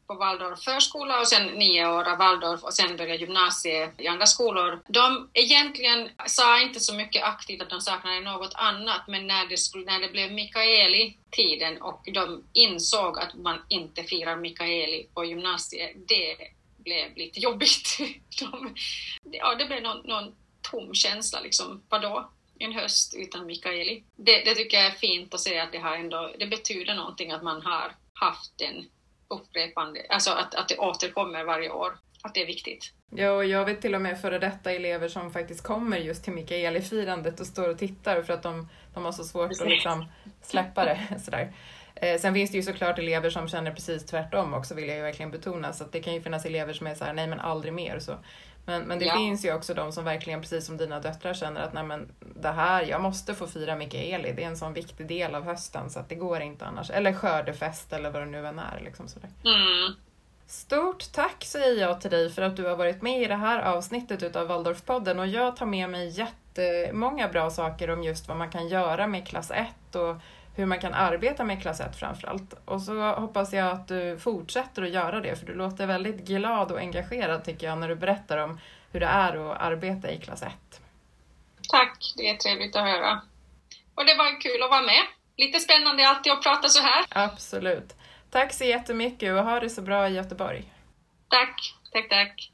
på 0.08 0.14
Waldorf 0.14 0.60
förskola 0.60 1.20
och 1.20 1.28
sen 1.28 1.46
nio 1.46 1.88
år 1.88 2.08
av 2.08 2.18
Waldorf 2.18 2.62
och 2.62 2.74
sen 2.74 2.96
började 2.96 3.20
gymnasiet 3.20 4.00
i 4.00 4.08
andra 4.08 4.26
skolor. 4.26 4.82
De 4.88 5.30
egentligen 5.34 6.08
sa 6.26 6.60
inte 6.60 6.80
så 6.80 6.94
mycket 6.94 7.24
aktivt 7.24 7.62
att 7.62 7.70
de 7.70 7.80
saknade 7.80 8.20
något 8.20 8.54
annat, 8.54 9.02
men 9.08 9.26
när 9.26 9.46
det, 9.48 9.56
skulle, 9.56 9.84
när 9.84 10.00
det 10.00 10.08
blev 10.08 10.32
Mikaeli-tiden 10.32 11.82
och 11.82 12.08
de 12.14 12.44
insåg 12.52 13.18
att 13.18 13.34
man 13.34 13.58
inte 13.68 14.02
firar 14.02 14.36
Mikaeli 14.36 15.08
på 15.14 15.24
gymnasiet, 15.24 15.90
det 16.08 16.36
blev 16.76 17.16
lite 17.16 17.40
jobbigt. 17.40 17.98
De, 18.40 18.74
ja, 19.22 19.54
det 19.54 19.66
blev 19.66 19.82
någon, 19.82 20.06
någon 20.06 20.34
tom 20.70 20.94
känsla 20.94 21.40
liksom. 21.40 21.82
Vadå? 21.88 22.30
en 22.60 22.72
höst 22.72 23.14
utan 23.16 23.46
Mikaeli. 23.46 24.04
Det, 24.16 24.44
det, 24.44 24.54
tycker 24.54 24.76
jag 24.76 24.86
är 24.86 24.90
fint 24.90 25.34
att 25.34 25.40
se 25.40 25.58
att 25.58 25.72
det, 25.72 25.78
har 25.78 25.96
ändå, 25.96 26.32
det 26.38 26.46
betyder 26.46 26.94
någonting 26.94 27.32
att 27.32 27.42
man 27.42 27.62
har 27.62 27.92
haft 28.12 28.58
den 28.58 28.84
upprepande, 29.28 30.06
alltså 30.08 30.30
att, 30.30 30.54
att 30.54 30.68
det 30.68 30.78
återkommer 30.78 31.44
varje 31.44 31.70
år, 31.70 31.98
att 32.22 32.34
det 32.34 32.42
är 32.42 32.46
viktigt. 32.46 32.92
Ja, 33.10 33.30
och 33.30 33.44
jag 33.44 33.64
vet 33.64 33.80
till 33.80 33.94
och 33.94 34.00
med 34.00 34.20
före 34.20 34.38
detta 34.38 34.72
elever 34.72 35.08
som 35.08 35.32
faktiskt 35.32 35.62
kommer 35.62 35.96
just 35.96 36.24
till 36.24 36.32
Mikaeli-firandet 36.32 37.40
och 37.40 37.46
står 37.46 37.68
och 37.68 37.78
tittar 37.78 38.22
för 38.22 38.32
att 38.32 38.42
de, 38.42 38.68
de 38.94 39.04
har 39.04 39.12
så 39.12 39.24
svårt 39.24 39.50
att 39.50 39.68
liksom 39.68 40.04
släppa 40.42 40.84
det. 40.84 41.18
Sådär. 41.24 41.52
Eh, 41.94 42.18
sen 42.18 42.34
finns 42.34 42.50
det 42.50 42.56
ju 42.56 42.62
såklart 42.62 42.98
elever 42.98 43.30
som 43.30 43.48
känner 43.48 43.72
precis 43.72 44.06
tvärtom 44.06 44.54
också 44.54 44.74
vill 44.74 44.88
jag 44.88 44.96
ju 44.96 45.02
verkligen 45.02 45.30
betona, 45.30 45.72
så 45.72 45.84
att 45.84 45.92
det 45.92 46.00
kan 46.00 46.14
ju 46.14 46.20
finnas 46.20 46.44
elever 46.44 46.72
som 46.72 46.86
är 46.86 46.94
så 46.94 47.04
här, 47.04 47.12
nej 47.12 47.26
men 47.26 47.40
aldrig 47.40 47.72
mer. 47.72 47.98
Så 47.98 48.18
Men, 48.68 48.82
men 48.82 48.98
det 48.98 49.04
ja. 49.04 49.14
finns 49.14 49.44
ju 49.44 49.54
också 49.54 49.74
de 49.74 49.92
som 49.92 50.04
verkligen, 50.04 50.40
precis 50.40 50.66
som 50.66 50.76
dina 50.76 51.00
döttrar, 51.00 51.34
känner 51.34 51.60
att 51.60 51.72
nej 51.72 51.84
men 51.84 52.08
det 52.20 52.48
här, 52.48 52.82
jag 52.82 53.00
måste 53.00 53.34
få 53.34 53.46
fira 53.46 53.76
Mikaeli, 53.76 54.32
det 54.32 54.44
är 54.44 54.46
en 54.46 54.56
sån 54.56 54.72
viktig 54.72 55.06
del 55.06 55.34
av 55.34 55.44
hösten 55.44 55.90
så 55.90 56.00
att 56.00 56.08
det 56.08 56.14
går 56.14 56.40
inte 56.40 56.66
annars. 56.66 56.90
Eller 56.90 57.12
skördefest 57.12 57.92
eller 57.92 58.10
vad 58.10 58.22
det 58.22 58.26
nu 58.26 58.46
än 58.46 58.58
är. 58.58 58.80
Liksom 58.84 59.08
sådär. 59.08 59.30
Mm. 59.44 59.94
Stort 60.46 61.12
tack 61.12 61.44
säger 61.44 61.80
jag 61.80 62.00
till 62.00 62.10
dig 62.10 62.30
för 62.30 62.42
att 62.42 62.56
du 62.56 62.64
har 62.66 62.76
varit 62.76 63.02
med 63.02 63.22
i 63.22 63.26
det 63.26 63.34
här 63.34 63.62
avsnittet 63.62 64.22
utav 64.22 64.46
Waldorfpodden 64.46 65.18
och 65.18 65.26
jag 65.26 65.56
tar 65.56 65.66
med 65.66 65.90
mig 65.90 66.08
jättemånga 66.08 67.28
bra 67.28 67.50
saker 67.50 67.90
om 67.90 68.02
just 68.02 68.28
vad 68.28 68.36
man 68.36 68.50
kan 68.50 68.68
göra 68.68 69.06
med 69.06 69.26
klass 69.26 69.50
1 69.50 69.94
och 69.94 70.16
hur 70.58 70.66
man 70.66 70.80
kan 70.80 70.94
arbeta 70.94 71.44
med 71.44 71.62
klass 71.62 71.80
1 71.80 71.96
framförallt. 71.96 72.54
Och 72.64 72.82
så 72.82 73.12
hoppas 73.12 73.52
jag 73.52 73.66
att 73.66 73.88
du 73.88 74.18
fortsätter 74.18 74.82
att 74.82 74.90
göra 74.90 75.20
det 75.20 75.36
för 75.36 75.46
du 75.46 75.54
låter 75.54 75.86
väldigt 75.86 76.26
glad 76.26 76.72
och 76.72 76.78
engagerad 76.78 77.44
tycker 77.44 77.66
jag 77.66 77.78
när 77.78 77.88
du 77.88 77.94
berättar 77.94 78.38
om 78.38 78.60
hur 78.92 79.00
det 79.00 79.06
är 79.06 79.50
att 79.50 79.60
arbeta 79.60 80.10
i 80.10 80.20
klass 80.20 80.42
1. 80.42 80.52
Tack, 81.68 82.14
det 82.16 82.30
är 82.30 82.36
trevligt 82.36 82.76
att 82.76 82.82
höra. 82.82 83.20
Och 83.94 84.06
det 84.06 84.14
var 84.14 84.40
kul 84.40 84.62
att 84.62 84.70
vara 84.70 84.82
med. 84.82 85.02
Lite 85.36 85.60
spännande 85.60 86.08
alltid 86.08 86.32
att 86.32 86.42
prata 86.42 86.68
så 86.68 86.82
här. 86.82 87.04
Absolut. 87.08 87.96
Tack 88.30 88.52
så 88.52 88.64
jättemycket 88.64 89.32
och 89.32 89.44
ha 89.44 89.60
det 89.60 89.70
så 89.70 89.82
bra 89.82 90.08
i 90.08 90.14
Göteborg. 90.14 90.72
Tack, 91.28 91.74
tack, 91.92 92.08
tack. 92.08 92.52